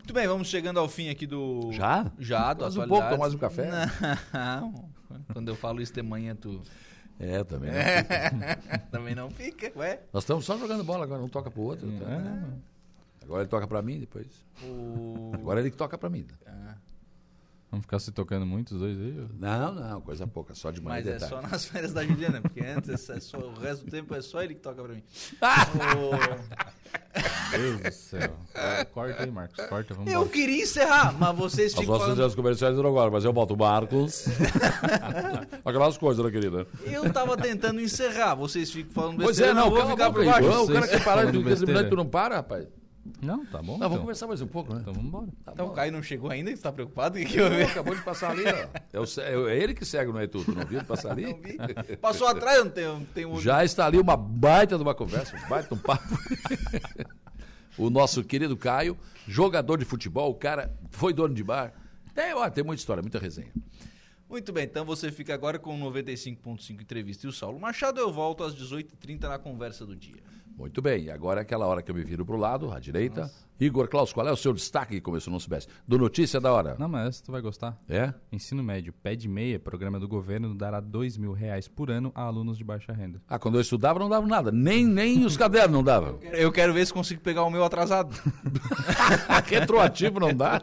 Muito 0.00 0.14
bem, 0.14 0.26
vamos 0.26 0.48
chegando 0.48 0.80
ao 0.80 0.88
fim 0.88 1.08
aqui 1.08 1.26
do. 1.26 1.70
Já? 1.72 2.10
Já, 2.18 2.52
do 2.52 2.62
Mais 2.62 2.76
um 2.76 2.86
pouco, 2.88 3.18
mais 3.18 3.34
um 3.34 3.38
café. 3.38 3.70
Não. 4.32 4.88
Quando 5.32 5.48
eu 5.48 5.54
falo 5.54 5.80
isso 5.80 5.92
de 5.92 6.02
manhã, 6.02 6.34
tu. 6.34 6.60
É, 7.18 7.44
também 7.44 7.70
não 7.70 8.80
também 8.90 9.14
não 9.14 9.30
fica, 9.30 9.70
ué. 9.76 10.00
Nós 10.12 10.22
estamos 10.24 10.44
só 10.44 10.56
jogando 10.58 10.82
bola 10.82 11.04
agora, 11.04 11.22
um 11.22 11.28
toca 11.28 11.50
pro 11.50 11.62
outro. 11.62 11.86
tá? 11.98 12.42
Agora 13.22 13.42
ele 13.42 13.50
toca 13.50 13.66
pra 13.68 13.82
mim, 13.82 14.00
depois. 14.00 14.26
O- 14.64 15.30
Agora 15.34 15.60
ele 15.60 15.70
que 15.70 15.76
toca 15.76 15.96
pra 15.98 16.08
mim. 16.08 16.26
Vamos 17.70 17.84
ficar 17.84 18.00
se 18.00 18.10
tocando 18.10 18.44
muito 18.44 18.72
os 18.72 18.80
dois 18.80 18.98
aí? 18.98 19.14
Não, 19.38 19.72
não, 19.72 20.00
coisa 20.00 20.26
pouca, 20.26 20.54
só 20.56 20.72
de 20.72 20.80
manhã 20.80 21.04
Mas 21.04 21.22
é 21.22 21.26
só 21.28 21.40
nas 21.40 21.64
férias 21.64 21.92
da 21.92 22.04
Juliana, 22.04 22.40
porque 22.42 22.60
antes 22.60 23.08
é 23.08 23.20
só, 23.20 23.38
o 23.38 23.54
resto 23.60 23.84
do 23.84 23.90
tempo 23.92 24.12
é 24.12 24.20
só 24.20 24.42
ele 24.42 24.54
que 24.54 24.60
toca 24.60 24.82
pra 24.82 24.92
mim. 24.92 25.02
Deus 27.52 27.80
do 27.80 27.92
céu. 27.92 28.36
Ah, 28.54 28.84
Corta 28.84 29.22
aí, 29.22 29.30
Marcos. 29.30 29.64
Corta, 29.66 29.94
vamos 29.94 30.10
Eu 30.10 30.20
embora. 30.22 30.32
queria 30.32 30.62
encerrar, 30.64 31.12
mas 31.16 31.36
vocês 31.36 31.72
As 31.72 31.78
ficam 31.78 31.86
nossas 31.86 32.00
falando... 32.02 32.16
ideias 32.18 32.34
comerciais 32.34 32.76
não 32.76 32.86
agora, 32.88 33.10
mas 33.10 33.24
eu 33.24 33.32
boto 33.32 33.56
Marcos. 33.56 34.24
Aquelas 35.64 35.96
coisas, 35.96 36.24
né, 36.24 36.30
querida? 36.30 36.66
Eu 36.84 37.12
tava 37.12 37.36
tentando 37.36 37.80
encerrar, 37.80 38.34
vocês 38.34 38.72
ficam 38.72 38.92
falando 38.92 39.16
Pois 39.16 39.36
besteira, 39.38 39.52
é, 39.52 39.54
não, 39.54 39.66
eu 39.66 39.82
vou 39.82 39.90
ficar 39.90 40.12
por 40.12 40.24
baixo. 40.24 40.62
O 40.64 40.72
cara 40.72 40.88
quer 40.88 41.04
parar 41.04 41.30
de 41.30 41.38
e 41.38 41.42
besteira. 41.44 41.88
tu 41.88 41.94
não 41.96 42.06
para, 42.06 42.36
rapaz. 42.36 42.66
Não, 43.22 43.44
tá 43.46 43.58
bom. 43.58 43.72
Não, 43.72 43.76
então. 43.76 43.88
vamos 43.88 44.00
conversar 44.00 44.26
mais 44.26 44.40
um 44.42 44.46
pouco, 44.46 44.74
né? 44.74 44.80
Então 44.82 44.92
vamos 44.92 45.08
embora. 45.08 45.28
Então 45.50 45.66
o 45.68 45.70
Caio 45.70 45.90
não 45.92 46.02
chegou 46.02 46.30
ainda, 46.30 46.50
você 46.54 46.62
tá 46.62 46.70
preocupado? 46.70 47.18
Que, 47.18 47.24
que 47.24 47.38
eu 47.38 47.48
Não, 47.48 47.56
vi? 47.56 47.62
acabou 47.62 47.94
de 47.94 48.02
passar 48.02 48.30
ali, 48.30 48.44
ó. 48.46 48.80
É, 49.22 49.36
o 49.36 49.48
é 49.48 49.56
ele 49.56 49.74
que 49.74 49.84
segue, 49.84 50.12
não 50.12 50.20
é 50.20 50.26
tu? 50.26 50.44
Tu 50.44 50.52
não 50.52 50.66
viu 50.66 50.84
passar 50.84 51.12
ali? 51.12 51.34
Passou 52.00 52.26
atrás, 52.26 52.64
não 52.64 52.70
tenho, 52.70 52.92
não 52.94 53.04
tenho 53.06 53.28
outro. 53.28 53.44
Já 53.44 53.64
está 53.64 53.86
ali 53.86 53.98
uma 53.98 54.16
baita 54.16 54.76
de 54.76 54.82
uma 54.82 54.94
conversa, 54.94 55.36
um 55.36 55.48
baita 55.48 55.68
de 55.68 55.74
um 55.74 55.78
papo. 55.78 56.18
o 57.78 57.88
nosso 57.88 58.22
querido 58.22 58.56
Caio, 58.56 58.96
jogador 59.26 59.78
de 59.78 59.84
futebol, 59.84 60.30
o 60.30 60.34
cara 60.34 60.74
foi 60.90 61.12
dono 61.12 61.34
de 61.34 61.42
bar. 61.42 61.72
Tem, 62.14 62.34
ó, 62.34 62.48
tem 62.50 62.64
muita 62.64 62.80
história, 62.80 63.02
muita 63.02 63.18
resenha. 63.18 63.52
Muito 64.30 64.52
bem, 64.52 64.62
então 64.62 64.84
você 64.84 65.10
fica 65.10 65.34
agora 65.34 65.58
com 65.58 65.76
95.5 65.80 66.80
entrevista 66.80 67.26
e 67.26 67.28
o 67.28 67.32
Saulo 67.32 67.58
Machado. 67.58 67.98
Eu 67.98 68.12
volto 68.12 68.44
às 68.44 68.54
18h30 68.54 69.22
na 69.22 69.40
conversa 69.40 69.84
do 69.84 69.96
dia. 69.96 70.22
Muito 70.56 70.80
bem, 70.80 71.04
e 71.04 71.10
agora 71.10 71.40
é 71.40 71.42
aquela 71.42 71.66
hora 71.66 71.82
que 71.82 71.90
eu 71.90 71.94
me 71.94 72.04
viro 72.04 72.24
para 72.24 72.36
o 72.36 72.38
lado, 72.38 72.70
à 72.70 72.78
direita. 72.78 73.22
Nossa. 73.22 73.50
Igor 73.58 73.88
Klaus, 73.88 74.12
qual 74.12 74.28
é 74.28 74.30
o 74.30 74.36
seu 74.36 74.52
destaque, 74.52 75.00
como 75.00 75.20
se 75.20 75.28
não 75.28 75.40
soubesse? 75.40 75.66
Do 75.86 75.98
Notícia 75.98 76.40
da 76.40 76.52
Hora. 76.52 76.76
Não, 76.78 76.88
mas 76.88 77.08
essa 77.08 77.24
tu 77.24 77.32
vai 77.32 77.40
gostar. 77.40 77.76
É? 77.88 78.14
Ensino 78.30 78.62
médio, 78.62 78.92
pé 78.92 79.16
de 79.16 79.28
meia, 79.28 79.58
programa 79.58 79.98
do 79.98 80.06
governo, 80.06 80.54
dará 80.54 80.78
dois 80.78 81.16
mil 81.16 81.32
reais 81.32 81.66
por 81.66 81.90
ano 81.90 82.12
a 82.14 82.22
alunos 82.22 82.56
de 82.56 82.62
baixa 82.62 82.92
renda. 82.92 83.20
Ah, 83.28 83.38
quando 83.38 83.56
eu 83.56 83.60
estudava 83.60 83.98
não 83.98 84.08
dava 84.08 84.26
nada, 84.26 84.52
nem, 84.52 84.86
nem 84.86 85.24
os 85.24 85.36
cadernos 85.36 85.72
não 85.72 85.82
davam. 85.82 86.20
Eu 86.22 86.52
quero 86.52 86.72
ver 86.72 86.86
se 86.86 86.92
consigo 86.92 87.20
pegar 87.20 87.42
o 87.42 87.50
meu 87.50 87.64
atrasado. 87.64 88.14
Retroativo 89.44 90.20
não 90.20 90.32
dá? 90.32 90.60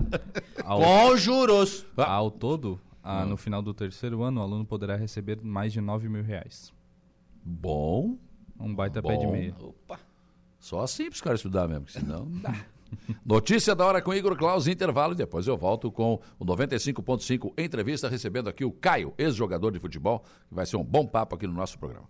Ao... 0.64 0.80
Com 0.80 1.18
juros. 1.18 1.86
Ao 1.98 2.32
todo, 2.32 2.80
ah, 3.10 3.26
no 3.26 3.38
final 3.38 3.62
do 3.62 3.74
terceiro 3.74 4.22
ano, 4.22 4.42
o 4.42 4.44
aluno 4.44 4.66
poderá 4.66 4.98
receber 4.98 5.40
mais 5.42 5.72
de 5.72 5.80
9 5.80 6.10
mil 6.10 6.24
reais. 6.24 6.74
Bom. 7.42 8.18
Um 8.60 8.76
baita 8.76 9.02
Bom. 9.02 9.08
pé 9.08 9.16
de 9.16 9.28
meia. 9.28 9.56
Opa. 9.62 9.98
Só 10.60 10.82
assim 10.82 11.06
para 11.06 11.14
os 11.14 11.22
caras 11.22 11.40
estudar 11.40 11.70
mesmo, 11.70 11.88
senão 11.88 12.26
não 12.26 12.42
dá. 12.44 12.66
Notícia 13.26 13.74
da 13.74 13.86
hora 13.86 14.02
com 14.02 14.14
Igor 14.14 14.36
Claus, 14.38 14.68
intervalo, 14.68 15.14
e 15.14 15.16
depois 15.16 15.48
eu 15.48 15.58
volto 15.58 15.90
com 15.90 16.20
o 16.38 16.46
95.5 16.46 17.54
entrevista, 17.58 18.10
recebendo 18.10 18.50
aqui 18.50 18.66
o 18.66 18.72
Caio, 18.72 19.14
ex-jogador 19.18 19.72
de 19.72 19.80
futebol, 19.80 20.20
que 20.50 20.54
vai 20.54 20.66
ser 20.66 20.76
um 20.76 20.84
bom 20.84 21.06
papo 21.06 21.36
aqui 21.36 21.48
no 21.48 21.54
nosso 21.54 21.80
programa. 21.80 22.10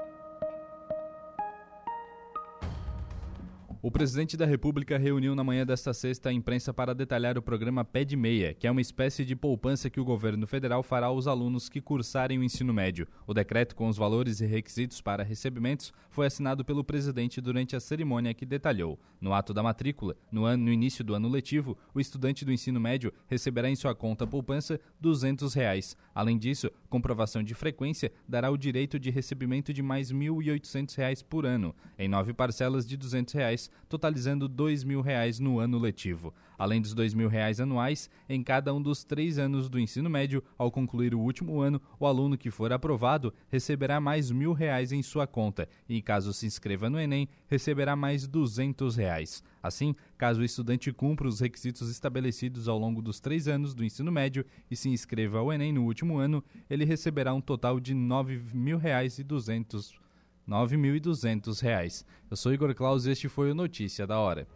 O 3.83 3.89
presidente 3.89 4.37
da 4.37 4.45
República 4.45 4.95
reuniu 4.95 5.33
na 5.33 5.43
manhã 5.43 5.65
desta 5.65 5.91
sexta 5.91 6.29
a 6.29 6.31
imprensa 6.31 6.71
para 6.71 6.93
detalhar 6.93 7.35
o 7.35 7.41
programa 7.41 7.83
Pé 7.83 8.03
de 8.03 8.15
Meia, 8.15 8.53
que 8.53 8.67
é 8.67 8.71
uma 8.71 8.79
espécie 8.79 9.25
de 9.25 9.35
poupança 9.35 9.89
que 9.89 9.99
o 9.99 10.05
governo 10.05 10.45
federal 10.45 10.83
fará 10.83 11.07
aos 11.07 11.25
alunos 11.25 11.67
que 11.67 11.81
cursarem 11.81 12.37
o 12.37 12.43
ensino 12.43 12.71
médio. 12.71 13.07
O 13.25 13.33
decreto 13.33 13.75
com 13.75 13.87
os 13.87 13.97
valores 13.97 14.39
e 14.39 14.45
requisitos 14.45 15.01
para 15.01 15.23
recebimentos 15.23 15.91
foi 16.11 16.27
assinado 16.27 16.63
pelo 16.63 16.83
presidente 16.83 17.41
durante 17.41 17.75
a 17.75 17.79
cerimônia 17.79 18.35
que 18.35 18.45
detalhou. 18.45 18.99
No 19.19 19.33
ato 19.33 19.51
da 19.51 19.63
matrícula, 19.63 20.15
no, 20.31 20.45
ano, 20.45 20.65
no 20.65 20.71
início 20.71 21.03
do 21.03 21.15
ano 21.15 21.27
letivo, 21.27 21.75
o 21.91 21.99
estudante 21.99 22.45
do 22.45 22.53
ensino 22.53 22.79
médio 22.79 23.11
receberá 23.27 23.67
em 23.67 23.75
sua 23.75 23.95
conta 23.95 24.27
poupança 24.27 24.79
200 24.99 25.55
reais. 25.55 25.97
Além 26.13 26.37
disso, 26.37 26.69
comprovação 26.87 27.41
de 27.41 27.55
frequência 27.55 28.11
dará 28.29 28.51
o 28.51 28.57
direito 28.57 28.99
de 28.99 29.09
recebimento 29.09 29.73
de 29.73 29.81
mais 29.81 30.11
1.800 30.11 30.95
reais 30.95 31.23
por 31.23 31.47
ano, 31.47 31.73
em 31.97 32.07
nove 32.07 32.31
parcelas 32.31 32.87
de 32.87 32.95
200 32.95 33.33
reais, 33.33 33.70
totalizando 33.87 34.47
2 34.47 34.83
mil 34.83 35.01
reais 35.01 35.39
no 35.39 35.59
ano 35.59 35.77
letivo. 35.77 36.33
Além 36.57 36.79
dos 36.79 36.93
2 36.93 37.13
mil 37.13 37.27
reais 37.27 37.59
anuais, 37.59 38.09
em 38.29 38.43
cada 38.43 38.73
um 38.73 38.81
dos 38.81 39.03
três 39.03 39.39
anos 39.39 39.67
do 39.67 39.79
ensino 39.79 40.09
médio, 40.09 40.43
ao 40.57 40.71
concluir 40.71 41.15
o 41.15 41.19
último 41.19 41.59
ano, 41.59 41.81
o 41.99 42.05
aluno 42.05 42.37
que 42.37 42.51
for 42.51 42.71
aprovado 42.71 43.33
receberá 43.49 43.99
mais 43.99 44.29
R$ 44.29 44.35
mil 44.35 44.53
reais 44.53 44.91
em 44.91 45.01
sua 45.01 45.25
conta 45.25 45.67
e, 45.89 46.01
caso 46.01 46.33
se 46.33 46.45
inscreva 46.45 46.89
no 46.89 46.99
Enem, 46.99 47.27
receberá 47.47 47.95
mais 47.95 48.27
200 48.27 48.95
reais. 48.95 49.43
Assim, 49.63 49.95
caso 50.17 50.41
o 50.41 50.45
estudante 50.45 50.93
cumpra 50.93 51.27
os 51.27 51.39
requisitos 51.39 51.89
estabelecidos 51.89 52.67
ao 52.67 52.77
longo 52.77 53.01
dos 53.01 53.19
três 53.19 53.47
anos 53.47 53.73
do 53.73 53.83
ensino 53.83 54.11
médio 54.11 54.45
e 54.69 54.75
se 54.75 54.89
inscreva 54.89 55.39
ao 55.39 55.51
Enem 55.51 55.73
no 55.73 55.85
último 55.85 56.17
ano, 56.17 56.43
ele 56.69 56.85
receberá 56.85 57.33
um 57.33 57.41
total 57.41 57.79
de 57.79 57.93
R$ 57.93 57.99
9.200 57.99 60.01
R$ 60.47 60.53
9.200. 60.53 62.05
Eu 62.29 62.37
sou 62.37 62.53
Igor 62.53 62.73
Claus 62.73 63.05
e 63.05 63.11
este 63.11 63.29
foi 63.29 63.51
o 63.51 63.55
Notícia 63.55 64.05
da 64.07 64.19
Hora. 64.19 64.47